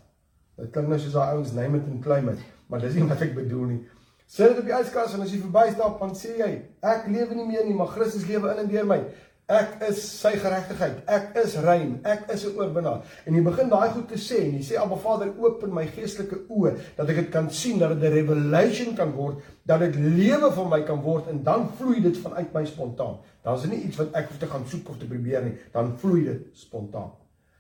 Dit 0.57 0.71
klink 0.73 0.89
nou 0.89 0.99
soos 0.99 1.13
daai 1.13 1.35
ouens 1.35 1.53
name 1.53 1.79
it 1.79 1.89
and 1.91 2.03
claim 2.03 2.29
it, 2.29 2.39
maar 2.69 2.81
dis 2.81 2.95
nie 2.95 3.09
wat 3.09 3.21
ek 3.21 3.35
bedoel 3.35 3.67
nie. 3.67 3.81
Sit 4.27 4.49
dit 4.49 4.59
op 4.59 4.65
die 4.65 4.77
yskas 4.77 5.15
en 5.15 5.21
as 5.21 5.33
jy 5.33 5.41
verbystap, 5.43 5.99
dan 6.01 6.15
sê 6.17 6.37
jy, 6.39 6.51
ek 6.81 7.09
lewe 7.09 7.35
nie 7.35 7.47
meer 7.47 7.67
nie, 7.67 7.75
maar 7.75 7.93
Christus 7.93 8.27
lewe 8.27 8.53
in 8.53 8.63
en 8.65 8.71
deur 8.71 8.87
my. 8.87 9.01
Ek 9.45 9.75
is 9.91 9.99
sy 10.23 10.31
geregtigheid. 10.41 11.03
Ek 11.05 11.35
is 11.37 11.59
rein. 11.61 11.99
Ek 12.09 12.31
is 12.33 12.47
'n 12.47 12.57
oorwinnaar. 12.57 13.03
En 13.27 13.35
jy 13.35 13.43
begin 13.43 13.69
daai 13.69 13.91
goed 13.91 14.09
te 14.09 14.17
sê 14.17 14.39
en 14.41 14.55
jy 14.57 14.63
sê 14.63 14.79
Abba 14.81 14.97
Vader, 14.97 15.35
open 15.39 15.75
my 15.75 15.85
geestelike 15.87 16.47
oë 16.49 16.73
dat 16.97 17.09
ek 17.09 17.17
dit 17.17 17.29
kan 17.31 17.51
sien, 17.51 17.79
dat 17.79 18.01
dit 18.01 18.11
'n 18.11 18.15
revelation 18.15 18.95
kan 18.95 19.13
word, 19.13 19.43
dat 19.67 19.81
dit 19.81 19.95
lewe 19.97 20.51
vir 20.51 20.69
my 20.69 20.83
kan 20.83 21.03
word 21.03 21.29
en 21.29 21.43
dan 21.43 21.69
vloei 21.77 22.01
dit 22.01 22.17
vanuit 22.17 22.53
my 22.55 22.65
spontaan. 22.65 23.19
Dit 23.43 23.71
nie 23.71 23.83
iets 23.85 23.97
wat 23.97 24.15
ek 24.15 24.29
hoef 24.29 24.39
te 24.39 24.47
gaan 24.47 24.67
soek 24.67 24.89
of 24.89 24.99
te 24.99 25.07
probeer 25.07 25.43
nie, 25.43 25.59
dan 25.73 25.99
vloei 25.99 26.25
dit 26.25 26.47
spontaan. 26.53 27.13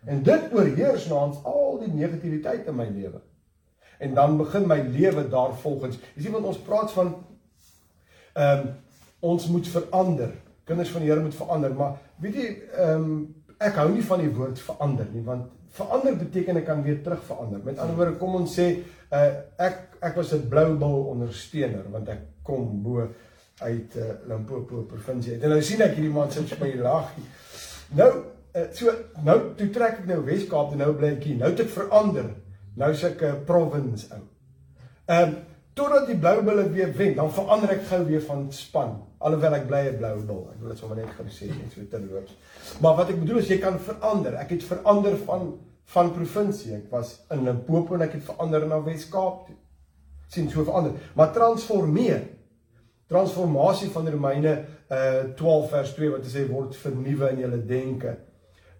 En 0.06 0.22
dit 0.22 0.42
oorheers 0.52 1.06
na 1.06 1.14
ons 1.14 1.44
al 1.44 1.78
die 1.80 1.92
negativiteit 1.92 2.66
in 2.66 2.76
my 2.76 2.88
lewe. 2.88 3.20
En 3.98 4.14
dan 4.14 4.36
begin 4.36 4.66
my 4.66 4.80
lewe 4.80 5.28
daarvolgens. 5.28 5.98
Jy 6.14 6.22
sien 6.22 6.32
wat 6.32 6.42
ons 6.42 6.58
praat 6.58 6.92
van 6.92 7.14
ehm 8.32 8.60
um, 8.60 8.74
ons 9.20 9.46
moet 9.48 9.68
verander 9.68 10.32
kinders 10.64 10.90
van 10.90 11.04
die 11.04 11.10
Here 11.10 11.22
moet 11.22 11.34
verander, 11.34 11.74
maar 11.74 11.98
weet 12.22 12.34
jy, 12.34 12.50
ehm 12.78 13.08
um, 13.08 13.34
ek 13.64 13.76
hou 13.78 13.86
nie 13.94 14.02
van 14.04 14.20
die 14.20 14.32
woord 14.34 14.58
verander 14.60 15.06
nie, 15.12 15.22
want 15.24 15.46
verander 15.74 16.16
beteken 16.18 16.58
ek 16.60 16.66
kan 16.66 16.82
weer 16.82 16.98
terug 17.02 17.22
verander. 17.24 17.60
Met 17.64 17.78
ander 17.78 17.96
woorde, 17.96 18.16
kom 18.18 18.34
ons 18.40 18.56
sê, 18.58 18.66
uh, 19.14 19.30
ek 19.62 19.98
ek 20.04 20.18
was 20.18 20.32
'n 20.34 20.48
blou 20.48 20.74
bil 20.78 20.98
ondersteuner 21.14 21.86
want 21.90 22.08
ek 22.08 22.20
kom 22.42 22.82
bo 22.82 23.08
uit 23.62 23.96
uh, 23.96 24.10
Limpopo 24.28 24.82
provinsie 24.90 25.34
uit. 25.34 25.42
En 25.42 25.54
nou 25.54 25.62
sien 25.62 25.80
ek 25.80 25.94
hierdie 25.94 26.12
man 26.12 26.30
sit 26.30 26.58
by 26.58 26.70
die 26.72 26.82
lag. 26.82 27.12
Nou, 27.94 28.10
uh, 28.54 28.66
so 28.72 28.92
nou 29.24 29.38
toe 29.56 29.70
trek 29.70 30.00
ek 30.02 30.06
nou 30.10 30.20
Wes-Kaap 30.26 30.72
en 30.74 30.82
nou 30.82 30.92
bly 30.98 31.14
ek 31.16 31.24
hier. 31.24 31.38
Nou 31.40 31.50
het 31.50 31.64
ek 31.64 31.72
verander. 31.72 32.30
Nou 32.76 32.90
is 32.90 33.04
ek 33.06 33.22
'n 33.22 33.24
uh, 33.24 33.42
province 33.46 34.10
ou. 34.12 34.22
Ehm 35.06 35.28
um, 35.28 35.36
totdat 35.74 36.06
die 36.06 36.18
blou 36.18 36.42
bulle 36.42 36.68
weer 36.70 36.92
wen, 36.94 37.14
dan 37.14 37.32
verander 37.34 37.70
ek 37.74 37.86
gou 37.88 38.04
weer 38.06 38.22
van 38.22 38.46
span. 38.52 39.02
Alhoewel 39.24 39.54
ek 39.56 39.68
bly 39.68 39.82
'n 39.88 39.98
blou 39.98 40.16
bil. 40.28 40.40
Ek 40.52 40.60
wil 40.60 40.68
dit 40.68 40.78
sommer 40.78 40.96
net 40.96 41.12
gou 41.16 41.24
sê 41.32 41.48
net 41.48 41.72
so 41.72 41.84
terloops. 41.90 42.36
Maar 42.80 42.96
wat 42.96 43.10
ek 43.10 43.20
bedoel 43.20 43.38
is 43.38 43.48
jy 43.48 43.58
kan 43.58 43.78
verander. 43.78 44.34
Ek 44.36 44.50
het 44.50 44.64
verander 44.64 45.16
van 45.16 45.54
van 45.94 46.12
provinsie. 46.12 46.74
Ek 46.74 46.90
was 46.90 47.20
in 47.30 47.44
Limpopo 47.44 47.94
en 47.94 48.02
ek 48.02 48.12
het 48.12 48.24
verander 48.24 48.66
na 48.66 48.82
Wes-Kaap 48.82 49.46
toe. 49.46 49.56
sien 50.28 50.50
so 50.50 50.64
verander. 50.64 50.92
Maar 51.14 51.32
transformeer. 51.32 52.22
Transformasie 53.06 53.90
van 53.90 54.08
Romeine 54.08 54.64
uh 54.90 55.34
12 55.36 55.70
vers 55.70 55.94
2 55.94 56.10
wat 56.10 56.24
sê 56.26 56.46
word 56.48 56.76
vernuwe 56.76 57.30
in 57.30 57.38
julle 57.38 57.66
denke. 57.66 58.16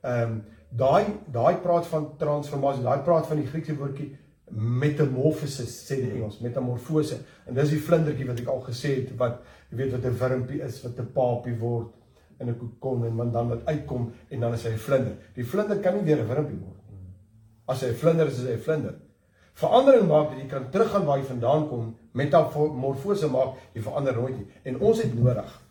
Ehm 0.03 0.23
um, 0.23 0.43
daai 0.71 1.05
daai 1.33 1.57
praat 1.63 1.87
van 1.87 2.17
transformasie. 2.19 2.83
Daai 2.83 3.03
praat 3.03 3.27
van 3.27 3.37
die 3.37 3.47
Griekse 3.47 3.77
woordjie 3.77 4.17
metamorphosis 4.55 5.73
sê 5.89 5.99
die 6.03 6.13
Engels, 6.15 6.39
metamorfose. 6.41 7.19
En 7.49 7.57
dis 7.59 7.75
die 7.75 7.81
vlindertjie 7.83 8.27
wat 8.29 8.41
ek 8.41 8.51
al 8.53 8.63
gesê 8.69 8.95
het 9.01 9.13
wat 9.19 9.43
jy 9.71 9.79
weet 9.81 9.93
wat 9.97 10.05
'n 10.05 10.19
wurmpie 10.21 10.63
is 10.63 10.83
wat 10.85 10.99
'n 10.99 11.13
papie 11.13 11.57
word 11.59 11.93
in 12.41 12.49
'n 12.49 12.59
kokon 12.59 13.05
en 13.07 13.33
dan 13.33 13.49
wat 13.49 13.67
uitkom 13.67 14.13
en 14.31 14.41
dan 14.41 14.55
is 14.55 14.65
hy 14.65 14.71
'n 14.71 14.79
vlinder. 14.79 15.17
Die 15.35 15.45
vlinder 15.45 15.79
kan 15.79 15.95
nie 15.95 16.05
weer 16.05 16.23
'n 16.23 16.29
wurmpie 16.29 16.59
word 16.59 16.83
nie. 16.91 17.15
As 17.67 17.81
hy 17.81 17.89
'n 17.89 17.95
vlinder 17.95 18.27
is, 18.27 18.39
is 18.39 18.47
hy 18.47 18.55
'n 18.55 18.61
vlinder. 18.61 18.95
Verandering 19.55 20.09
maak 20.09 20.31
dat 20.31 20.39
jy 20.39 20.47
kan 20.47 20.71
teruggaan 20.71 21.05
waar 21.05 21.19
jy 21.19 21.25
vandaan 21.25 21.69
kom, 21.69 21.97
metamorfose 22.13 23.29
maak, 23.31 23.55
jy 23.73 23.83
verander 23.83 24.15
nooit 24.15 24.37
nie. 24.37 24.47
En 24.65 24.81
ons 24.81 25.03
het 25.03 25.15
nodig 25.15 25.64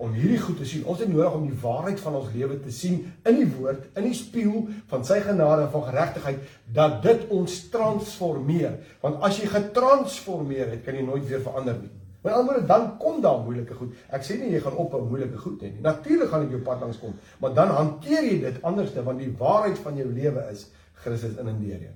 om 0.00 0.12
hierdie 0.16 0.40
goed 0.40 0.56
te 0.56 0.66
sien. 0.66 0.84
Ons 0.88 1.02
het 1.02 1.10
nodig 1.12 1.34
om 1.36 1.44
die 1.44 1.60
waarheid 1.60 2.00
van 2.00 2.16
ons 2.22 2.32
lewe 2.32 2.56
te 2.64 2.72
sien 2.72 3.02
in 3.28 3.36
die 3.36 3.48
woord, 3.52 3.90
in 4.00 4.06
die 4.08 4.16
spieël 4.16 4.66
van 4.88 5.04
sy 5.04 5.20
genade 5.24 5.66
en 5.66 5.72
van 5.74 5.84
geregtigheid 5.90 6.44
dat 6.72 7.02
dit 7.04 7.26
ons 7.36 7.56
transformeer. 7.72 8.78
Want 9.04 9.20
as 9.26 9.40
jy 9.42 9.50
getransformeer 9.52 10.72
het, 10.72 10.84
kan 10.86 10.96
jy 10.96 11.04
nooit 11.04 11.26
weer 11.28 11.44
verander 11.44 11.76
nie. 11.82 11.92
Met 12.20 12.32
ander 12.32 12.52
woorde, 12.52 12.66
dan 12.68 12.98
kom 13.00 13.20
daar 13.24 13.38
moeilike 13.44 13.76
goed. 13.76 13.92
Ek 14.12 14.24
sê 14.24 14.36
nie 14.40 14.50
jy 14.52 14.60
gaan 14.64 14.76
op 14.76 14.94
'n 14.94 15.08
moeilike 15.08 15.38
goed 15.38 15.62
hê 15.62 15.72
nie. 15.72 15.80
Natuurlik 15.80 16.28
gaan 16.28 16.40
dit 16.40 16.50
jou 16.50 16.60
pad 16.62 16.80
langs 16.80 16.98
kom, 16.98 17.14
maar 17.38 17.54
dan 17.54 17.68
hanteer 17.68 18.24
jy 18.24 18.40
dit 18.40 18.62
anderste 18.62 19.02
want 19.02 19.18
die 19.18 19.34
waarheid 19.38 19.78
van 19.78 19.96
jou 19.96 20.08
lewe 20.12 20.48
is 20.50 20.70
Christus 20.94 21.36
in 21.36 21.48
en 21.48 21.60
deur 21.60 21.80
jou. 21.80 21.94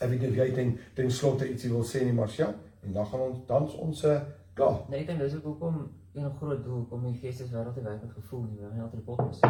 Ek 0.00 0.08
weet 0.10 0.20
nie 0.20 0.30
of 0.30 0.36
jy 0.36 0.52
ten, 0.52 0.78
ten 0.94 1.10
slotte 1.10 1.48
ietsie 1.48 1.70
wil 1.70 1.84
sê 1.84 2.04
nie, 2.04 2.12
Marcia, 2.12 2.54
en 2.82 2.92
dan 2.92 3.06
gaan 3.06 3.20
ons 3.20 3.38
dan 3.46 3.70
ons 3.70 4.04
uh, 4.04 4.20
klaar. 4.54 4.80
Nee, 4.88 5.00
ek 5.00 5.06
dink 5.06 5.18
dis 5.18 5.34
ook 5.34 5.44
hoekom 5.44 5.90
een 6.12 6.36
groot 6.36 6.64
doel 6.64 6.84
kom 6.84 7.04
die 7.06 7.18
geesteswêreld 7.20 7.74
te 7.74 7.82
werk 7.82 8.02
met 8.02 8.12
gevoel 8.12 8.42
nie, 8.42 8.60
want 8.60 8.72
nie 8.72 8.82
altyd 8.82 9.04
pot 9.04 9.20
is. 9.30 9.40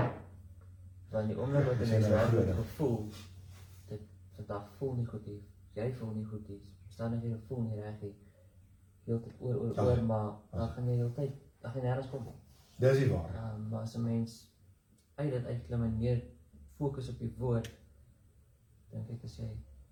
Want 1.10 1.28
die 1.28 1.38
oomblik 1.38 1.64
wat 1.64 1.86
jy 1.88 2.00
werk 2.00 2.32
met 2.32 2.54
gevoel, 2.54 2.98
dit 3.88 4.02
vandag 4.36 4.66
voel 4.78 4.94
nie 4.94 5.06
goed 5.06 5.26
nie. 5.26 5.40
Jy 5.78 5.92
voel 6.00 6.12
nie 6.14 6.24
goed 6.24 6.48
nie. 6.48 6.60
Staan 6.88 7.16
jy 7.22 7.38
voel 7.48 7.62
nie 7.62 7.80
reg 7.80 8.02
nie. 8.02 8.14
Heeltyd 9.08 9.40
oor 9.40 9.56
oor 9.62 9.80
oor 9.86 10.02
maar 10.04 10.28
dan 10.50 10.68
gaan 10.74 10.88
jy 10.88 10.98
heeltyd 11.00 11.38
dan 11.62 11.72
gaan 11.72 11.82
jy 11.82 11.88
nêrens 11.88 12.10
kom. 12.10 12.28
Dis 12.80 12.98
die 12.98 13.08
waarheid. 13.12 13.36
Ehm 13.36 13.56
um, 13.56 13.68
maar 13.68 13.82
as 13.82 13.96
'n 13.96 14.04
mens 14.04 14.36
uit 15.14 15.30
dit 15.30 15.44
uitklim 15.44 15.82
en 15.82 15.96
meer 15.96 16.22
fokus 16.76 17.08
op 17.08 17.18
die 17.18 17.34
woord, 17.38 17.70
dink 18.90 19.10
ek 19.10 19.24
as 19.24 19.36
jy 19.36 19.50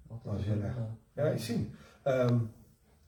altyd 0.09 0.33
as 0.35 0.47
jy 0.47 0.61
reg. 0.61 0.79
Ja, 1.15 1.31
jy 1.33 1.39
sien. 1.39 1.71
Ehm 2.05 2.35
um, 2.35 2.51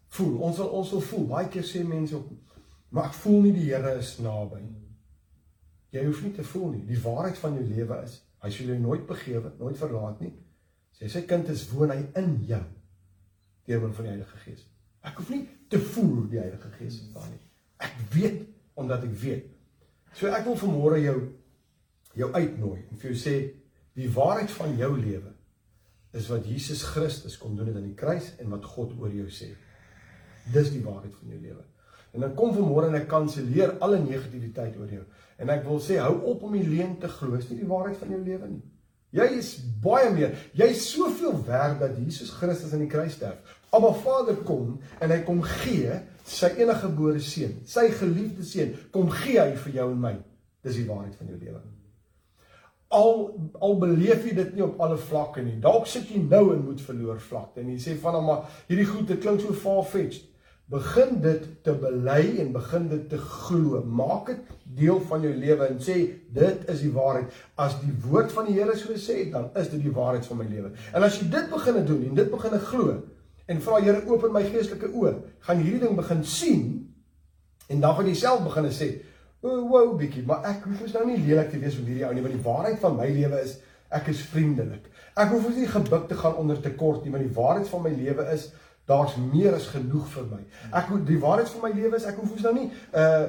voel, 0.09 0.39
ons 0.39 0.57
wil 0.57 0.69
ons 0.69 0.91
wil 0.91 1.01
voel. 1.01 1.27
Baie 1.27 1.49
keer 1.49 1.65
sê 1.65 1.85
mense 1.87 2.17
ook 2.17 2.50
Maar 2.91 3.11
ek 3.11 3.19
voel 3.23 3.45
nie 3.47 3.55
die 3.55 3.69
Here 3.69 3.95
is 3.99 4.17
naby 4.23 4.61
nie. 4.65 4.87
Jy 5.95 6.05
hoef 6.07 6.23
nie 6.23 6.35
te 6.35 6.47
voel 6.47 6.69
nie. 6.75 6.83
Die 6.87 6.99
waarheid 7.03 7.39
van 7.39 7.57
jou 7.59 7.65
lewe 7.67 7.99
is, 8.07 8.21
hy 8.43 8.51
sal 8.55 8.73
jou 8.73 8.79
nooit 8.83 9.07
begewe, 9.07 9.53
nooit 9.59 9.79
verlaat 9.79 10.21
nie. 10.23 10.33
As 10.95 11.03
jy 11.05 11.11
sy 11.15 11.25
kind 11.31 11.51
is, 11.53 11.67
woon 11.73 11.93
hy 11.95 12.01
in 12.19 12.37
jou 12.49 12.63
deur 13.71 13.83
middel 13.83 13.97
van 13.99 14.07
die 14.07 14.13
Heilige 14.15 14.43
Gees. 14.45 14.63
Ek 15.07 15.21
hoef 15.21 15.31
nie 15.33 15.43
te 15.71 15.79
voel 15.93 16.25
die 16.31 16.41
Heilige 16.43 16.71
Gees 16.79 16.99
is 16.99 17.11
daar 17.15 17.29
nie. 17.31 17.41
Ek 17.81 17.97
weet 18.15 18.41
omdat 18.81 19.05
ek 19.07 19.15
weet. 19.23 19.51
So 20.19 20.31
ek 20.35 20.47
wil 20.49 20.59
vanmôre 20.59 20.99
jou 21.05 21.19
jou 22.19 22.27
uitnooi 22.35 22.81
en 22.91 22.99
vir 22.99 23.13
jou 23.13 23.19
sê 23.21 23.35
die 23.95 24.09
waarheid 24.11 24.51
van 24.51 24.73
jou 24.79 24.89
lewe 24.99 25.31
is 26.19 26.27
wat 26.27 26.47
Jesus 26.49 26.83
Christus 26.91 27.37
kom 27.39 27.55
doen 27.55 27.69
het 27.71 27.77
aan 27.79 27.87
die 27.87 27.99
kruis 27.99 28.33
en 28.43 28.51
wat 28.51 28.67
God 28.67 28.97
oor 28.99 29.13
jou 29.15 29.29
sê. 29.31 29.53
Dis 30.51 30.73
die 30.75 30.83
waarheid 30.83 31.15
van 31.21 31.31
jou 31.31 31.39
lewe. 31.39 31.63
En 32.13 32.25
dan 32.25 32.35
kom 32.35 32.53
vanmôre 32.57 32.91
en 32.91 32.99
ek 32.99 33.09
kanselleer 33.11 33.77
alle 33.85 34.01
negativiteit 34.03 34.77
oor 34.81 34.91
jou. 34.91 35.05
En 35.41 35.53
ek 35.55 35.65
wil 35.69 35.81
sê 35.83 36.01
hou 36.03 36.17
op 36.33 36.43
om 36.47 36.57
die 36.59 36.67
leuen 36.67 36.97
te 37.01 37.09
glo, 37.09 37.39
is 37.39 37.49
nie 37.51 37.63
die 37.63 37.71
waarheid 37.71 37.99
van 38.01 38.13
jou 38.17 38.21
lewe 38.25 38.51
nie. 38.51 38.63
Jy 39.15 39.27
is 39.41 39.55
baie 39.83 40.11
meer. 40.15 40.37
Jy 40.55 40.69
is 40.71 40.85
soveel 40.93 41.35
werd 41.47 41.81
dat 41.83 41.97
Jesus 41.99 42.31
Christus 42.31 42.75
aan 42.75 42.85
die 42.85 42.91
kruis 42.91 43.17
sterf. 43.19 43.57
Abba 43.75 43.91
Vader 44.03 44.39
kom 44.47 44.79
en 45.03 45.11
hy 45.11 45.21
kom 45.27 45.43
gee 45.47 45.99
sy 46.31 46.53
enige 46.61 46.85
gebore 46.85 47.23
seun, 47.23 47.57
sy 47.67 47.89
geliefde 47.99 48.47
seun, 48.47 48.75
kom 48.95 49.11
gee 49.11 49.39
hy 49.41 49.55
vir 49.65 49.81
jou 49.81 49.89
en 49.91 50.01
my. 50.05 50.15
Dis 50.67 50.79
die 50.79 50.87
waarheid 50.87 51.17
van 51.19 51.31
jou 51.33 51.39
lewe. 51.41 51.63
Al 52.95 53.21
al 53.63 53.77
beleef 53.83 54.27
jy 54.27 54.35
dit 54.39 54.55
nie 54.57 54.65
op 54.67 54.81
alle 54.83 54.99
vlakke 54.99 55.43
nie. 55.47 55.57
Dalk 55.63 55.87
sit 55.91 56.11
jy 56.11 56.23
nou 56.23 56.51
in 56.55 56.65
moet 56.67 56.83
verloor 56.83 57.19
vlakte 57.23 57.63
en 57.63 57.71
jy 57.75 57.79
sê 57.83 57.97
van 58.03 58.19
hom 58.19 58.31
maar 58.31 58.63
hierdie 58.69 58.89
goed 58.91 59.11
dit 59.11 59.23
klink 59.23 59.43
so 59.43 59.55
far-fetched. 59.55 60.30
Begin 60.71 61.17
dit 61.21 61.47
te 61.67 61.73
bely 61.75 62.37
en 62.39 62.53
begin 62.55 62.89
dit 62.89 63.09
te 63.11 63.19
glo. 63.19 63.81
Maak 63.83 64.29
dit 64.31 64.51
deel 64.79 65.01
van 65.09 65.25
jou 65.27 65.33
lewe 65.35 65.67
en 65.67 65.81
sê 65.83 65.97
dit 66.31 66.69
is 66.71 66.85
die 66.85 66.93
waarheid. 66.95 67.33
As 67.59 67.75
die 67.83 67.95
woord 68.05 68.31
van 68.33 68.47
die 68.47 68.55
Here 68.55 68.77
so 68.79 68.95
sê, 68.95 69.25
dan 69.33 69.49
is 69.59 69.73
dit 69.73 69.83
die 69.83 69.95
waarheid 69.95 70.27
van 70.31 70.39
my 70.39 70.47
lewe. 70.47 70.71
En 70.95 71.03
as 71.03 71.19
jy 71.19 71.27
dit 71.33 71.49
begin 71.51 71.81
doen 71.89 72.05
en 72.11 72.21
dit 72.21 72.31
begin 72.31 72.55
glo 72.69 73.01
en 73.51 73.63
vra 73.65 73.81
Here 73.83 74.05
open 74.07 74.35
my 74.37 74.45
geestelike 74.47 74.93
oë, 74.95 75.17
gaan 75.47 75.59
jy 75.59 75.67
hierdie 75.67 75.89
ding 75.89 75.99
begin 75.99 76.23
sien 76.23 76.63
en 77.71 77.83
dan 77.83 77.97
gaan 77.99 78.07
jy 78.07 78.15
self 78.19 78.45
begin 78.47 78.71
sê, 78.71 78.89
"O, 79.43 79.67
wow, 79.69 79.97
bietjie, 79.99 80.23
maar 80.27 80.45
ek 80.45 80.65
hoef 80.65 80.81
mos 80.81 80.93
nou 80.93 81.07
nie 81.07 81.19
lelik 81.19 81.51
te 81.51 81.59
wees 81.59 81.79
met 81.79 81.87
hierdie 81.87 82.07
ou 82.07 82.15
nie, 82.15 82.23
want 82.23 82.35
die 82.35 82.45
waarheid 82.45 82.79
van 82.79 82.97
my 82.97 83.09
lewe 83.09 83.43
is 83.43 83.59
ek 83.91 84.09
is 84.09 84.23
vriendelik. 84.23 84.87
Ek 85.17 85.29
hoef 85.29 85.49
nie 85.55 85.67
gebuk 85.67 86.09
te 86.09 86.15
gaan 86.15 86.37
onder 86.37 86.61
tekort 86.61 87.05
nie, 87.05 87.11
want 87.11 87.25
die 87.25 87.35
waarheid 87.35 87.69
van 87.69 87.83
my 87.83 87.91
lewe 87.91 88.27
is 88.33 88.53
daar's 88.87 89.17
meer 89.17 89.55
as 89.55 89.67
genoeg 89.71 90.07
vir 90.15 90.27
my. 90.31 90.41
Ek 90.73 90.89
moet 90.91 91.07
die 91.07 91.19
waarheid 91.19 91.49
van 91.49 91.63
my 91.63 91.73
lewe 91.77 91.97
is 91.97 92.07
ek 92.11 92.19
hoef 92.19 92.43
nou 92.43 92.55
nie 92.55 92.69
uh 92.93 93.27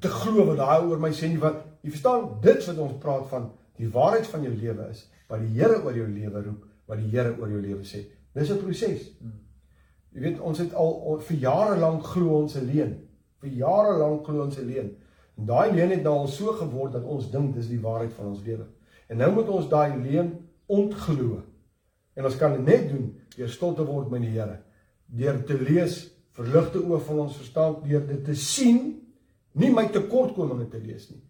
te 0.00 0.08
glo 0.08 0.44
wat 0.46 0.60
daai 0.60 0.86
oor 0.86 1.00
my 1.02 1.10
sê 1.10 1.28
nie 1.28 1.40
want 1.42 1.64
jy 1.82 1.90
verstaan 1.90 2.28
dit 2.42 2.66
wat 2.66 2.78
ons 2.78 3.00
praat 3.02 3.26
van 3.32 3.50
die 3.78 3.90
waarheid 3.90 4.26
van 4.26 4.44
jou 4.46 4.52
lewe 4.54 4.86
is 4.90 5.04
wat 5.28 5.42
die 5.44 5.52
Here 5.58 5.82
oor 5.84 5.96
jou 5.96 6.06
lewe 6.08 6.42
roep, 6.42 6.64
wat 6.88 7.02
die 7.02 7.10
Here 7.12 7.34
oor 7.36 7.50
jou 7.52 7.60
lewe 7.60 7.84
sê. 7.84 8.04
Dis 8.34 8.50
'n 8.50 8.62
proses. 8.62 9.10
Jy 10.14 10.20
weet 10.20 10.40
ons 10.40 10.58
het 10.58 10.74
al, 10.74 10.92
al 11.10 11.20
vir 11.20 11.36
jare 11.36 11.76
lank 11.76 12.04
glo 12.04 12.40
ons 12.42 12.56
alleen. 12.56 12.96
Vir 13.40 13.50
jare 13.50 13.98
lank 13.98 14.24
glo 14.24 14.44
ons 14.44 14.58
alleen. 14.58 14.96
En 15.36 15.46
daai 15.46 15.72
leen 15.72 15.90
het 15.90 16.02
nou 16.02 16.14
al 16.18 16.26
so 16.26 16.52
geword 16.52 16.92
dat 16.92 17.04
ons 17.04 17.30
dink 17.30 17.54
dis 17.54 17.68
die 17.68 17.80
waarheid 17.80 18.12
van 18.12 18.26
ons 18.32 18.42
lewe. 18.42 18.66
En 19.08 19.16
nou 19.16 19.32
moet 19.32 19.48
ons 19.48 19.68
daai 19.68 19.96
leen 20.02 20.32
ontglo. 20.66 21.42
En 22.14 22.24
ons 22.24 22.36
kan 22.36 22.52
dit 22.52 22.64
net 22.64 22.88
doen 22.88 23.12
deur 23.36 23.48
stil 23.48 23.74
te 23.74 23.84
word 23.84 24.10
met 24.10 24.24
die 24.24 24.34
Here. 24.34 24.58
Deur 25.08 25.40
te 25.48 25.56
lees, 25.56 26.02
verligte 26.36 26.82
oë 26.84 27.00
van 27.06 27.24
ons 27.24 27.36
verstand, 27.40 27.82
deur 27.88 28.04
dit 28.06 28.24
te 28.24 28.34
sien, 28.36 28.80
nie 29.58 29.70
my 29.72 29.88
tekortkominge 29.92 30.68
te 30.70 30.80
lees 30.82 31.08
nie, 31.10 31.22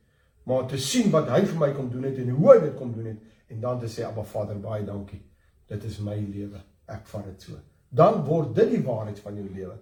maar 0.48 0.66
te 0.68 0.80
sien 0.82 1.12
wat 1.14 1.30
hy 1.30 1.44
vir 1.46 1.60
my 1.60 1.68
kom 1.76 1.90
doen 1.92 2.08
het 2.08 2.18
en 2.18 2.32
hoe 2.34 2.52
hy 2.52 2.58
dit 2.64 2.76
kom 2.76 2.92
doen 2.92 3.12
het 3.12 3.52
en 3.52 3.60
dan 3.60 3.80
te 3.80 3.86
sê, 3.86 4.04
"Aba 4.04 4.22
Vader, 4.22 4.56
baie 4.56 4.84
dankie. 4.84 5.22
Dit 5.68 5.84
is 5.84 5.98
my 5.98 6.16
lewe. 6.16 6.60
Ek 6.88 7.06
vat 7.06 7.24
dit 7.24 7.42
so." 7.42 7.52
Dan 7.88 8.24
word 8.24 8.54
dit 8.54 8.70
die 8.70 8.82
waarheid 8.82 9.18
van 9.18 9.34
jou 9.36 9.48
lewe. 9.54 9.78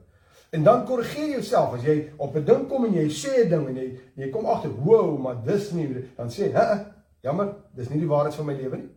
En 0.51 0.62
dan 0.62 0.84
korrigeer 0.84 1.30
jouself 1.30 1.74
as 1.74 1.82
jy 1.82 2.11
op 2.16 2.36
'n 2.36 2.44
ding 2.44 2.68
kom 2.68 2.84
en 2.84 2.94
jy 2.94 3.09
sê 3.09 3.44
'n 3.44 3.49
ding 3.49 3.68
en 3.68 3.76
jy 3.76 3.99
jy 4.16 4.30
kom 4.30 4.47
agter, 4.47 4.70
"Wow, 4.84 5.18
maar 5.18 5.42
dis 5.44 5.70
nie." 5.72 6.05
Dan 6.16 6.28
sê, 6.28 6.53
"Hæ, 6.53 6.84
jammer, 7.20 7.55
dis 7.74 7.88
nie 7.88 7.99
die 7.99 8.09
waarheid 8.09 8.34
van 8.34 8.47
my 8.47 8.55
lewe 8.55 8.76
nie." 8.76 8.88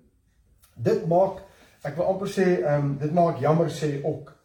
Dit 0.75 1.07
maak 1.07 1.41
ek 1.83 1.95
wil 1.95 2.05
amper 2.05 2.27
sê, 2.27 2.61
ehm 2.61 2.85
um, 2.85 2.97
dit 2.97 3.13
maak 3.13 3.39
jammer 3.39 3.69
sê 3.69 4.03
ook 4.03 4.38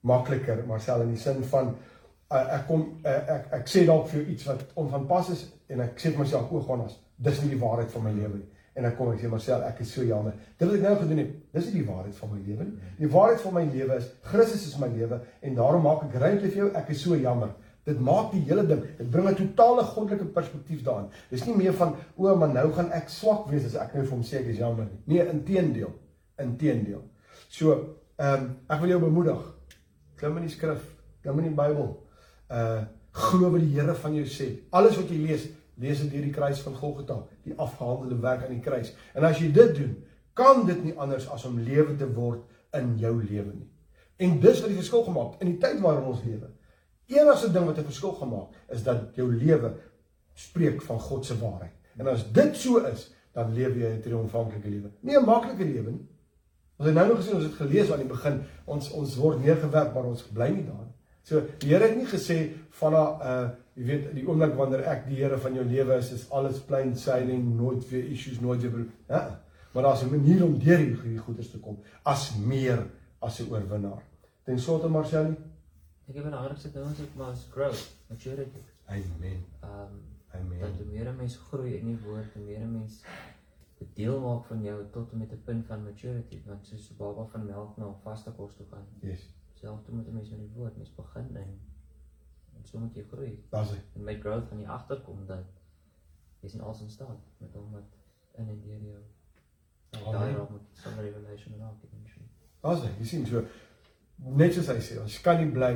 makliker, 0.00 0.64
Marcel 0.66 1.02
in 1.02 1.14
die 1.14 1.20
sin 1.20 1.42
van 1.50 1.74
uh, 2.30 2.44
ek 2.56 2.66
kom 2.68 2.86
uh, 3.04 3.16
ek 3.36 3.52
ek 3.60 3.68
sê 3.68 3.84
dalk 3.86 4.08
vir 4.08 4.20
jou 4.20 4.32
iets 4.34 4.46
wat 4.48 4.64
onvanpas 4.80 5.30
is 5.34 5.44
en 5.68 5.84
ek 5.84 5.98
sê 6.00 6.12
vir 6.12 6.24
myself, 6.24 6.52
"O, 6.52 6.60
Gonnas, 6.60 6.98
dis 7.16 7.42
nie 7.42 7.54
die 7.54 7.60
waarheid 7.60 7.90
van 7.92 8.04
my 8.04 8.12
lewe 8.16 8.36
nie." 8.38 8.48
En 8.76 8.86
dan 8.86 8.94
kom 8.96 9.12
ek 9.12 9.20
sê, 9.20 9.28
"Marcel, 9.28 9.62
ek 9.62 9.80
is 9.80 9.92
so 9.92 10.04
jammer. 10.04 10.32
Dit 10.58 10.68
wat 10.68 10.76
ek 10.76 10.82
nou 10.82 10.96
gedoen 10.96 11.18
het, 11.18 11.32
dis 11.52 11.66
nie 11.66 11.82
die 11.82 11.88
waarheid 11.90 12.14
van 12.16 12.30
my 12.32 12.40
lewe 12.46 12.64
nie. 12.64 12.78
Die 12.98 13.10
waarheid 13.10 13.40
van 13.40 13.54
my 13.54 13.64
lewe 13.64 13.96
is 13.96 14.12
Christus 14.22 14.66
is 14.66 14.78
my 14.78 14.88
lewe 14.88 15.20
en 15.42 15.54
daarom 15.54 15.82
maak 15.82 16.02
ek 16.02 16.20
ruimte 16.20 16.48
vir 16.48 16.56
jou. 16.56 16.70
Ek 16.74 16.88
is 16.90 17.02
so 17.02 17.16
jammer." 17.16 17.50
Dit 17.84 18.00
maak 18.00 18.32
die 18.32 18.42
hele 18.44 18.66
ding. 18.66 18.82
Dit 18.98 19.10
bring 19.10 19.28
'n 19.28 19.34
totale 19.34 19.82
goddelike 19.82 20.24
perspektief 20.24 20.82
daarin. 20.82 21.08
Dis 21.30 21.46
nie 21.46 21.56
meer 21.56 21.72
van 21.74 21.94
o, 22.16 22.36
maar 22.36 22.48
nou 22.48 22.72
gaan 22.72 22.92
ek 22.92 23.08
swak 23.08 23.48
wees 23.50 23.64
as 23.64 23.74
ek 23.74 23.94
nou 23.94 24.04
vir 24.04 24.16
hom 24.16 24.22
sê 24.22 24.36
ek 24.40 24.46
is 24.46 24.58
jammer 24.58 24.84
nie. 24.84 25.00
Nee, 25.04 25.28
inteendeel. 25.28 25.92
Inteendeel. 26.38 27.02
So, 27.48 27.96
ehm 28.16 28.42
um, 28.42 28.56
ek 28.68 28.80
wil 28.80 28.88
jou 28.88 29.00
bemoedig. 29.00 29.59
Klim 30.20 30.36
in 30.36 30.46
die 30.46 30.52
skrif, 30.52 30.82
klim 31.24 31.40
in 31.40 31.50
die 31.50 31.56
Bybel. 31.56 31.94
Uh 32.52 32.82
glo 33.10 33.48
wat 33.50 33.64
die 33.64 33.72
Here 33.74 33.94
van 33.98 34.14
jou 34.14 34.26
sê. 34.30 34.46
Alles 34.70 34.94
wat 34.94 35.08
jy 35.10 35.16
lees, 35.18 35.48
lees 35.82 35.98
dit 36.04 36.12
deur 36.12 36.22
die 36.28 36.34
kruis 36.34 36.60
van 36.62 36.76
Golgotha, 36.78 37.16
die 37.42 37.56
afgehandelde 37.58 38.20
werk 38.22 38.44
aan 38.46 38.54
die 38.54 38.62
kruis. 38.62 38.92
En 39.18 39.26
as 39.26 39.40
jy 39.42 39.48
dit 39.56 39.72
doen, 39.80 39.96
kan 40.38 40.62
dit 40.68 40.84
nie 40.84 40.94
anders 40.94 41.26
as 41.34 41.44
om 41.48 41.58
lewe 41.58 41.96
te 41.98 42.06
word 42.14 42.44
in 42.78 42.92
jou 43.00 43.16
lewe 43.18 43.50
nie. 43.50 43.66
En 44.22 44.38
dis 44.40 44.60
wat 44.62 44.70
die 44.70 44.78
verskil 44.78 45.02
gemaak 45.08 45.40
in 45.42 45.50
die 45.50 45.58
tyd 45.58 45.80
waarin 45.82 46.06
ons 46.12 46.22
lewe. 46.22 46.52
Enigste 47.10 47.50
ding 47.50 47.66
wat 47.66 47.78
'n 47.78 47.90
verskil 47.90 48.12
gemaak 48.20 48.54
is 48.68 48.82
dat 48.86 49.16
jou 49.16 49.26
lewe 49.32 49.74
spreek 50.34 50.82
van 50.82 51.00
God 51.00 51.26
se 51.26 51.38
waarheid. 51.38 51.74
En 51.98 52.06
as 52.06 52.32
dit 52.32 52.56
so 52.56 52.78
is, 52.86 53.10
dan 53.32 53.52
leef 53.54 53.74
jy 53.74 53.90
'n 53.96 54.00
triomfantelike 54.00 54.68
lewe. 54.68 54.90
Nie 55.00 55.18
'n 55.18 55.24
maklike 55.24 55.64
lewe 55.64 55.90
nie. 55.90 56.08
Ons 56.80 56.88
het 56.88 56.96
nou 56.96 57.08
nog 57.10 57.18
gesien, 57.20 57.34
ons 57.36 57.44
het 57.44 57.58
gelees 57.58 57.90
aan 57.92 57.98
die 58.00 58.08
begin, 58.08 58.38
ons 58.72 58.86
ons 58.96 59.16
word 59.20 59.42
neergewerp, 59.44 59.90
maar 59.94 60.06
ons 60.08 60.22
bly 60.32 60.46
nie 60.54 60.62
daar 60.64 60.86
nie. 60.86 60.94
So 61.28 61.42
die 61.60 61.68
Here 61.74 61.84
het 61.90 61.96
nie 61.98 62.06
gesê 62.08 62.36
van 62.80 62.94
daai 62.96 63.26
uh 63.32 63.50
jy 63.80 63.84
weet 63.86 64.06
die 64.16 64.24
oomblik 64.26 64.56
wanneer 64.56 64.82
ek 64.88 65.04
die 65.08 65.16
Here 65.20 65.36
van 65.40 65.54
jou 65.54 65.64
lewe 65.64 65.98
is, 66.00 66.08
is 66.12 66.24
alles 66.36 66.58
plain 66.68 66.96
sailing, 66.96 67.44
nooit 67.56 67.84
weer 67.90 68.08
issues, 68.12 68.40
nooit 68.40 68.60
weer 68.64 68.86
ja. 69.08 69.40
Maar 69.74 69.82
daar's 69.82 70.02
'n 70.02 70.10
manier 70.10 70.44
om 70.44 70.58
deur 70.58 70.78
hierdie 70.78 71.18
goeders 71.18 71.50
te 71.50 71.58
kom 71.58 71.78
as 72.02 72.32
meer 72.36 72.86
as 73.20 73.40
'n 73.40 73.50
oorwinnaar. 73.52 74.02
Ten 74.44 74.58
slotte 74.58 74.88
Marcel, 74.88 75.36
Ek 76.08 76.16
het 76.16 76.24
'n 76.24 76.30
belangrikste 76.30 76.72
ding 76.72 76.90
is 76.90 76.96
dit 76.96 77.14
maar 77.16 77.32
is 77.32 77.46
growth, 77.52 77.90
maturity. 78.08 78.62
amen. 78.86 79.44
Ehm 79.62 79.70
um, 79.70 80.00
Amen. 80.32 80.60
dat 80.60 80.70
hoe 80.78 80.86
meer 80.92 81.06
'n 81.12 81.16
mens 81.16 81.36
groei 81.36 81.74
in 81.76 81.86
die 81.86 81.98
woord, 82.04 82.32
hoe 82.34 82.42
meer 82.42 82.60
'n 82.60 82.72
mens 82.72 83.02
deel 83.94 84.20
maak 84.20 84.44
van 84.44 84.62
jou 84.62 84.76
tot 84.92 85.12
en 85.12 85.18
met 85.18 85.32
'n 85.32 85.42
punt 85.44 85.66
van 85.66 85.84
maturity, 85.84 86.42
want 86.46 86.66
soos 86.66 86.90
'n 86.90 86.96
baba 86.96 87.24
van 87.24 87.46
melk 87.46 87.76
na 87.76 87.92
vaste 88.02 88.30
kos 88.30 88.54
toe 88.56 88.66
gaan. 88.70 88.86
Yes. 89.00 89.28
Selfs 89.54 89.88
moet 89.88 90.06
'n 90.06 90.14
mens 90.14 90.30
met 90.30 90.38
die 90.38 90.52
woord 90.54 90.76
mens 90.76 90.94
begin 90.94 91.36
en 91.36 91.60
en 92.56 92.66
so 92.66 92.78
moet 92.78 92.94
jy 92.94 93.04
groei. 93.12 93.44
Daar's 93.48 93.70
hy. 93.70 93.80
En 93.94 94.04
met 94.04 94.20
growth 94.20 94.48
gaan 94.48 94.60
jy 94.60 94.66
agterkom 94.66 95.26
dat 95.26 95.44
jy 96.40 96.48
sien 96.48 96.60
alles 96.60 96.80
in 96.80 96.90
staat 96.90 97.18
met 97.38 97.54
hom 97.54 97.70
wat 97.72 97.96
in 98.34 98.48
en 98.48 98.60
deur 98.60 98.82
jou. 98.82 99.02
En 99.90 100.12
daai 100.12 100.34
raak 100.34 100.50
met 100.50 100.62
some 100.72 101.00
revelation 101.00 101.58
raak 101.58 101.82
eventually. 101.84 102.28
Daar's 102.60 102.82
hy. 102.82 102.92
Jy 102.98 103.04
sien 103.04 103.26
so 103.26 103.44
net 104.16 104.52
soos 104.52 104.66
hy 104.66 104.78
sê, 104.84 105.00
ons 105.00 105.20
kan 105.20 105.40
nie 105.40 105.52
bly 105.52 105.72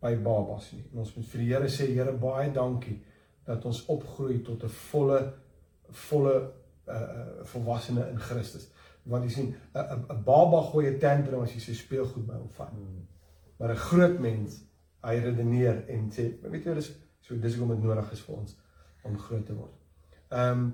by 0.00 0.14
babas 0.22 0.72
nie. 0.72 0.84
En 0.92 0.98
ons 0.98 1.14
moet 1.16 1.26
vir 1.32 1.40
die 1.40 1.52
Here 1.52 1.68
sê, 1.72 1.88
Here, 1.94 2.12
baie 2.12 2.52
dankie 2.52 3.02
dat 3.48 3.64
ons 3.64 3.86
opgroei 3.86 4.42
tot 4.44 4.64
'n 4.64 4.68
volle 4.68 5.20
volle 5.90 6.52
uh, 6.88 6.94
uh 6.94 7.44
volwassene 7.52 8.08
in 8.10 8.18
Christus. 8.18 8.70
Want 9.02 9.24
jy 9.24 9.30
sien, 9.30 9.54
'n 9.74 10.04
'n 10.08 10.24
baba 10.24 10.62
gooi 10.70 10.86
'n 10.86 10.98
tantrum 10.98 11.42
as 11.42 11.52
jy 11.52 11.60
sy 11.60 11.74
speelgoed 11.74 12.26
by 12.26 12.34
hom 12.34 12.48
vat. 12.56 12.70
Hmm. 12.70 13.06
Maar 13.58 13.70
'n 13.70 13.76
groot 13.76 14.18
mens, 14.18 14.64
hy 15.02 15.18
redeneer 15.18 15.84
en 15.88 16.10
sê, 16.10 16.32
weet 16.42 16.64
jy, 16.64 16.74
dis 16.74 16.92
so 17.28 17.36
dis 17.36 17.54
hoekom 17.54 17.76
dit 17.76 17.84
nodig 17.84 18.12
is 18.12 18.20
vir 18.24 18.36
ons 18.36 18.56
om 19.02 19.18
groot 19.18 19.46
te 19.46 19.54
word. 19.54 19.74
Ehm 20.28 20.50
um, 20.50 20.68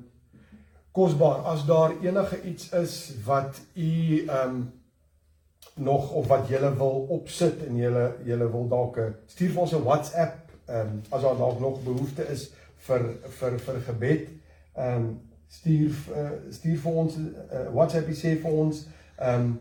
kosbaar 0.95 1.41
as 1.51 1.65
daar 1.67 1.91
enige 2.03 2.37
iets 2.47 2.69
is 2.79 3.15
wat 3.27 3.61
u 3.75 4.25
ehm 4.27 4.49
um, 4.49 4.73
nog 5.75 6.11
of 6.11 6.27
wat 6.27 6.49
julle 6.49 6.71
wil 6.77 7.07
opsit 7.17 7.65
en 7.67 7.77
julle 7.77 8.05
julle 8.25 8.51
wil 8.51 8.69
dalk 8.69 8.99
'n 8.99 9.15
stuur 9.27 9.51
vir 9.51 9.63
ons 9.63 9.73
'n 9.75 9.83
WhatsApp 9.83 10.51
ehm 10.67 10.81
um, 10.81 11.03
as 11.11 11.23
daar 11.23 11.37
dalk 11.37 11.61
nog 11.61 11.83
behoefte 11.83 12.29
is 12.29 12.53
vir 12.87 13.03
vir 13.39 13.59
vir 13.59 13.81
gebed. 13.81 14.29
Ehm 14.75 14.97
um, 14.97 15.21
stuur 15.59 15.93
uh, 16.17 16.31
stuur 16.51 16.79
vir 16.87 16.99
ons 17.03 17.17
uh, 17.21 17.69
WhatsApp 17.75 18.11
sê 18.15 18.35
vir 18.43 18.59
ons 18.65 18.87
ehm 19.19 19.45
um, 19.45 19.55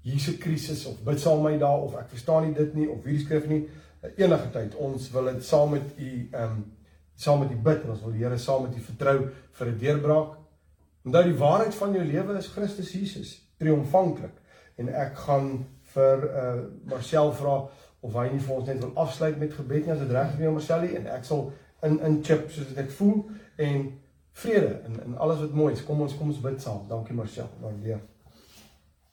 hierse 0.00 0.32
krisis 0.40 0.86
of 0.88 1.00
bid 1.04 1.20
saam 1.20 1.42
met 1.44 1.52
my 1.52 1.58
daar 1.60 1.82
of 1.84 1.96
ek 2.00 2.08
verstaan 2.08 2.46
nie 2.46 2.54
dit 2.56 2.74
nie 2.74 2.86
of 2.88 3.04
hierdie 3.04 3.24
skrif 3.24 3.48
nie 3.48 3.62
uh, 3.66 4.10
enige 4.16 4.52
tyd 4.54 4.76
ons 4.80 5.10
wil 5.12 5.28
dit 5.32 5.44
saam 5.44 5.74
met 5.76 5.96
u 5.96 6.10
ehm 6.10 6.44
um, 6.44 6.60
saam 7.20 7.42
met 7.42 7.50
u 7.52 7.56
bid 7.56 7.82
en 7.84 7.90
ons 7.90 8.00
wil 8.00 8.14
die 8.16 8.22
Here 8.24 8.38
saam 8.40 8.62
met 8.64 8.76
u 8.76 8.80
vertrou 8.80 9.16
vir 9.58 9.66
'n 9.66 9.78
deurbraak. 9.78 10.36
Onthou 11.04 11.24
die 11.24 11.36
waarheid 11.36 11.74
van 11.74 11.92
jou 11.92 12.04
lewe 12.04 12.36
is 12.38 12.46
Christus 12.46 12.92
Jesus, 12.92 13.30
triomfantlik. 13.58 14.36
En 14.76 14.88
ek 14.88 15.16
gaan 15.16 15.66
vir 15.94 16.24
uh 16.24 16.62
Marcel 16.84 17.32
vra 17.32 17.56
of 18.00 18.14
hy 18.14 18.28
nie 18.32 18.40
vir 18.40 18.56
ons 18.56 18.66
net 18.66 18.80
wil 18.84 18.92
afsluit 18.94 19.38
met 19.38 19.52
gebed 19.52 19.86
nie 19.86 19.92
as 19.92 19.98
dit 19.98 20.10
reg 20.10 20.28
is 20.28 20.38
met 20.38 20.46
jou 20.46 20.52
Marcelie 20.52 20.96
en 20.96 21.06
ek 21.06 21.24
sal 21.24 21.52
in 21.82 21.98
in 22.06 22.22
chip 22.24 22.50
soos 22.50 22.76
ek 22.80 22.90
voel 22.90 23.18
en 23.56 23.82
vrede 24.32 24.74
en 24.84 25.00
en 25.04 25.18
alles 25.18 25.38
wat 25.40 25.52
mooi 25.52 25.72
is. 25.74 25.84
Kom 25.84 26.00
ons 26.00 26.16
kom 26.16 26.28
ons 26.28 26.40
bid 26.40 26.60
saam. 26.62 26.88
Dankie 26.88 27.14
Marcel. 27.14 27.48
Waardeer. 27.60 28.00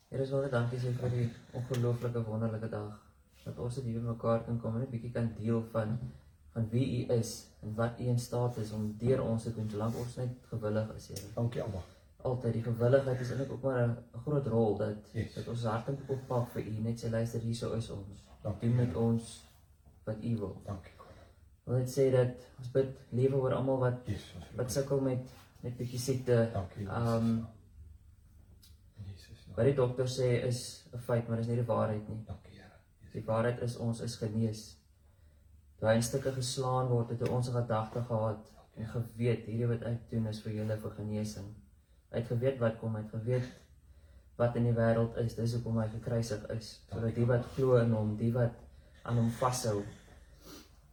Here 0.10 0.24
is 0.24 0.30
baie 0.30 0.50
dankie 0.50 0.80
sê 0.80 0.92
vir 1.02 1.10
die 1.10 1.30
ongelooflike 1.54 2.24
wonderlike 2.24 2.70
dag 2.70 3.04
dat 3.44 3.60
ons 3.64 3.76
dit 3.76 3.84
hier 3.84 4.00
bymekaar 4.00 4.42
kan 4.46 4.60
kom 4.60 4.76
en 4.76 4.82
'n 4.82 4.90
bietjie 4.92 5.12
kan 5.12 5.34
deel 5.40 5.62
van 5.72 5.98
van 6.54 6.70
wie 6.70 6.86
U 7.08 7.14
is 7.14 7.48
en 7.62 7.76
wat 7.76 8.00
U 8.00 8.04
in 8.04 8.20
staat 8.20 8.58
is 8.58 8.72
om 8.72 8.96
deur 8.98 9.22
ons 9.24 9.44
te 9.44 9.54
doen 9.56 9.70
solank 9.70 9.96
ons 9.98 10.16
net 10.16 10.30
gewillig 10.50 10.96
is, 10.96 11.08
Here. 11.08 11.28
Dankie 11.36 11.64
Abba. 11.64 11.82
Altyd 12.22 12.54
die 12.54 12.64
gewilligheid 12.64 13.20
is 13.20 13.30
eintlik 13.30 13.52
ook 13.52 13.62
maar 13.62 13.88
'n 13.88 14.20
groot 14.26 14.48
rol 14.48 14.78
dat 14.78 14.96
Yes. 15.14 15.34
dat 15.34 15.48
ons 15.48 15.64
harte 15.64 15.92
moet 15.92 16.10
oppak 16.10 16.50
vir 16.50 16.62
U, 16.62 16.80
net 16.82 17.04
sê 17.04 17.10
luister 17.10 17.40
hierso 17.40 17.74
is 17.74 17.90
ons. 17.90 18.24
Dankie. 18.44 18.70
Doen 18.70 18.78
met 18.78 18.96
ons 18.96 19.44
wat 20.04 20.16
U 20.24 20.38
wil. 20.38 20.62
Dankie. 20.66 20.97
Wil 21.68 21.84
dit 21.84 21.92
sê 21.92 22.08
dat 22.14 22.48
ons 22.62 22.72
bid 22.72 22.96
lewe 23.20 23.42
oor 23.44 23.58
almal 23.58 23.82
wat 23.82 24.08
Jesus. 24.08 24.52
wat 24.56 24.72
sukkel 24.72 25.02
met 25.04 25.36
net 25.64 25.78
bietjie 25.78 26.00
siekte. 26.00 26.38
Ehm, 26.88 27.44
In 28.98 29.12
Jesus. 29.12 29.48
Wat 29.56 29.66
die 29.66 29.76
dokter 29.76 30.08
sê 30.08 30.30
is 30.48 30.88
'n 30.94 30.98
feit, 30.98 31.28
maar 31.28 31.38
dis 31.38 31.48
nie 31.48 31.56
die 31.60 31.66
waarheid 31.68 32.10
nie. 32.10 32.24
Dankie 32.26 32.54
Here. 32.54 32.80
Die 33.14 33.26
waarheid 33.26 33.62
is 33.62 33.78
ons 33.78 34.00
is 34.00 34.16
genees. 34.16 34.78
Toe 35.80 35.90
hy 35.90 35.96
in 35.96 36.02
stukke 36.02 36.32
geslaan 36.32 36.88
word, 36.88 37.10
het 37.10 37.22
hy 37.22 37.30
ons 37.30 37.50
gedagte 37.50 38.02
gehad 38.02 38.52
en 38.78 38.88
geweet 38.88 39.46
hierdie 39.46 39.68
wat 39.68 39.84
ek 39.84 40.10
doen 40.10 40.28
is 40.28 40.42
vir 40.42 40.54
julle 40.54 40.78
vir 40.78 40.92
genesing. 40.92 41.56
Hy 42.12 42.18
het 42.18 42.28
geweet 42.28 42.60
wat 42.60 42.80
kom, 42.80 42.96
hy 42.96 43.02
het 43.02 43.12
geweet 43.12 43.44
wat 44.38 44.56
in 44.56 44.64
die 44.64 44.74
wêreld 44.74 45.18
is. 45.18 45.36
Dis 45.36 45.54
hoekom 45.54 45.78
hy 45.82 45.88
gekruisig 45.90 46.50
is, 46.50 46.82
sodat 46.90 47.16
die 47.16 47.26
wat 47.26 47.46
glo 47.56 47.78
in 47.78 47.92
hom, 47.92 48.18
die 48.18 48.32
wat 48.34 48.54
aan 49.04 49.18
hom 49.18 49.30
vashou, 49.30 49.84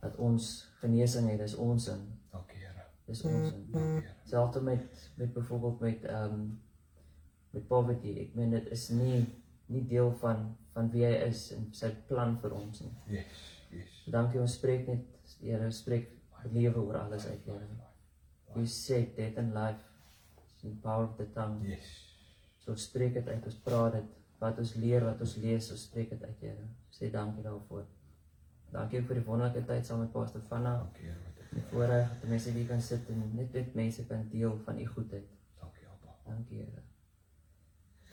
dat 0.05 0.19
ons 0.21 0.51
genesing 0.83 1.31
het, 1.33 1.41
dis 1.43 1.57
ons 1.61 1.89
in. 1.93 2.03
Dankie 2.33 2.61
Here. 2.63 2.85
Dis 3.09 3.25
ons 3.29 3.49
in. 3.53 3.65
Dankie 3.73 4.03
Here. 4.03 4.17
Selfs 4.31 4.61
met 4.61 5.09
met 5.21 5.33
byvoorbeeld 5.33 5.81
met 5.81 6.05
ehm 6.05 6.37
um, 6.37 6.45
met 7.55 7.67
poverty. 7.71 8.19
Ek 8.27 8.35
meen 8.35 8.55
dit 8.55 8.71
is 8.75 8.89
nie 8.93 9.25
nie 9.73 9.87
deel 9.89 10.13
van 10.21 10.53
van 10.75 10.91
wie 10.93 11.05
hy 11.07 11.15
is 11.29 11.47
en 11.55 11.69
sy 11.73 11.91
plan 12.09 12.37
vir 12.43 12.55
ons 12.57 12.83
nie. 12.85 12.95
Yes. 13.19 13.43
Yes. 13.75 13.99
Dankie 14.13 14.41
ons 14.43 14.59
spreek 14.61 14.89
net 14.91 15.11
Here 15.41 15.71
spreek 15.73 16.11
lewe 16.53 16.81
oor 16.81 16.99
alles 17.01 17.27
uit 17.27 17.47
Here. 17.47 17.69
You 18.55 18.67
said 18.67 19.17
death 19.17 19.39
and 19.39 19.55
life 19.55 19.81
is 20.45 20.65
in 20.65 20.75
the 20.77 20.83
power 20.83 21.05
of 21.05 21.17
the 21.17 21.27
tongue. 21.35 21.63
Yes. 21.69 21.89
So 22.65 22.73
ons 22.73 22.85
spreek 22.89 23.17
dit 23.19 23.29
uit, 23.29 23.47
ons 23.51 23.57
praat 23.65 23.99
dit, 23.99 24.13
wat 24.41 24.61
ons 24.63 24.75
leer, 24.81 25.05
wat 25.05 25.21
ons 25.25 25.35
lees, 25.43 25.71
ons 25.75 25.87
spreek 25.89 26.13
dit 26.15 26.23
uit 26.23 26.45
Here. 26.47 26.69
Sê 26.95 27.11
dankie 27.13 27.45
daarvoor. 27.45 27.85
Dankie 28.75 29.05
vir 29.07 29.21
die 29.21 29.23
wonderlike 29.23 29.61
tyd 29.69 29.87
saam 29.87 30.01
met 30.03 30.11
Pastor 30.11 30.43
Vanna. 30.49 30.73
Dankie 30.81 31.07
Here. 31.07 31.33
Die 31.55 31.63
voorreg 31.71 32.09
dat 32.21 32.31
mense 32.31 32.51
hier 32.51 32.67
kan 32.67 32.81
sit 32.83 33.11
en 33.13 33.21
net 33.37 33.53
met 33.55 33.75
mense 33.79 34.03
kan 34.09 34.25
deel 34.33 34.57
van 34.65 34.81
u 34.83 34.87
goedheid. 34.87 35.29
Dankie 35.61 35.87
Abba. 35.93 36.15
Dankie 36.27 36.59
Here. 36.59 36.83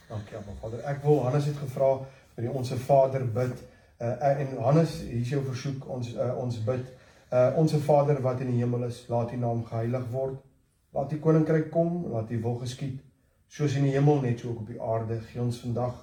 Dankie 0.10 0.38
Abba 0.38 0.54
Vader. 0.60 0.84
Ek 0.92 1.02
wil 1.02 1.24
Hannes 1.24 1.48
het 1.50 1.58
gevra 1.64 1.90
vir 2.36 2.46
die 2.46 2.54
onsse 2.62 2.78
Vader 2.78 3.26
bid. 3.40 3.66
Uh 3.98 4.30
en 4.30 4.54
Hannes, 4.68 5.00
hier 5.08 5.24
is 5.24 5.34
jou 5.34 5.42
versoek 5.50 5.90
ons 5.98 6.14
uh, 6.14 6.30
ons 6.44 6.62
bid. 6.70 6.94
Uh 7.34 7.58
onsse 7.58 7.82
Vader 7.90 8.22
wat 8.22 8.46
in 8.46 8.54
die 8.54 8.62
hemel 8.62 8.86
is, 8.92 9.02
laat 9.10 9.34
U 9.34 9.42
naam 9.42 9.66
geheilig 9.66 10.08
word. 10.14 10.38
Laat 10.94 11.18
U 11.18 11.22
koninkryk 11.26 11.72
kom, 11.74 12.04
laat 12.14 12.30
U 12.30 12.42
wil 12.46 12.62
geskied, 12.62 13.02
soos 13.50 13.82
in 13.82 13.90
die 13.90 13.98
hemel 13.98 14.22
net 14.22 14.46
so 14.46 14.54
ook 14.54 14.62
op 14.68 14.74
die 14.76 14.82
aarde. 14.94 15.24
Gee 15.32 15.42
ons 15.42 15.64
vandag 15.66 15.98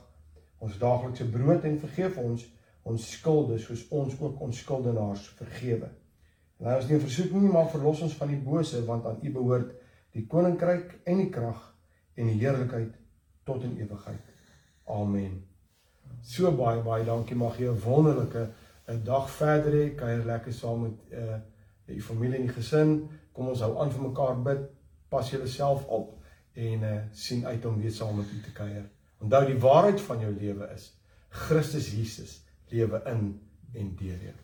ons 0.58 0.78
daaglikse 0.82 1.30
brood 1.30 1.62
en 1.62 1.78
vergeef 1.78 2.18
ons 2.18 2.48
ons 2.82 3.10
skulde 3.10 3.58
soos 3.58 3.86
ons 3.90 4.14
ook 4.20 4.40
ons 4.40 4.58
skuldenaars 4.58 5.28
vergewe. 5.38 5.90
Lei 6.58 6.76
ons 6.76 6.88
nie 6.88 6.96
in 6.98 7.04
versoeking 7.04 7.42
nie, 7.44 7.52
maar 7.52 7.70
verlos 7.70 8.00
ons 8.02 8.16
van 8.18 8.32
die 8.32 8.40
bose, 8.42 8.80
want 8.86 9.06
aan 9.06 9.20
U 9.22 9.32
behoort 9.34 9.74
die 10.16 10.24
koninkryk 10.26 10.96
en 11.06 11.20
die 11.22 11.30
krag 11.30 11.60
en 12.18 12.30
die 12.32 12.40
heerlikheid 12.40 12.96
tot 13.46 13.62
in 13.62 13.76
ewigheid. 13.78 14.32
Amen. 14.90 15.36
So 16.24 16.50
baie 16.56 16.80
baie 16.82 17.04
dankie. 17.06 17.36
Mag 17.36 17.58
jy 17.60 17.68
'n 17.68 17.80
wonderlike 17.84 18.48
'n 18.88 19.04
dag 19.04 19.30
verder 19.30 19.72
hê. 19.72 19.94
Kuier 19.94 20.24
lekker 20.24 20.52
saam 20.52 20.82
met 20.82 20.98
uh 21.12 21.38
u 21.88 22.02
familie 22.02 22.36
en 22.38 22.46
die 22.46 22.52
gesin. 22.54 23.08
Kom 23.32 23.48
ons 23.48 23.60
hou 23.60 23.78
aan 23.78 23.92
vir 23.92 24.02
mekaar 24.02 24.42
bid. 24.42 24.66
Pas 25.08 25.30
julleself 25.30 25.86
op 25.86 26.18
en 26.54 26.82
uh 26.82 27.00
sien 27.12 27.46
uit 27.46 27.64
om 27.64 27.80
weer 27.80 27.92
saam 27.92 28.16
met 28.16 28.26
u 28.32 28.40
te 28.42 28.52
kuier. 28.52 28.90
Onthou 29.20 29.46
die 29.46 29.58
waarheid 29.58 30.00
van 30.00 30.20
jou 30.20 30.32
lewe 30.32 30.68
is 30.74 30.92
Christus 31.28 31.90
Jesus 31.92 32.47
lewe 32.70 33.02
in 33.06 33.40
en 33.74 33.94
deur 33.96 34.22
jou. 34.28 34.36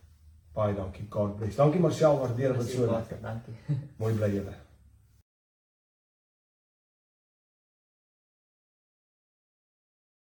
Baie 0.55 0.75
dankie. 0.75 1.07
God 1.11 1.37
bless. 1.37 1.57
Dankie 1.57 1.81
Marcel, 1.81 2.19
waardeer 2.19 2.59
dit 2.59 2.69
so 2.71 2.91
lekker. 2.91 3.19
Dankie. 3.23 3.55
Mooi 3.99 4.15
bly 4.15 4.31
julle. 4.37 4.55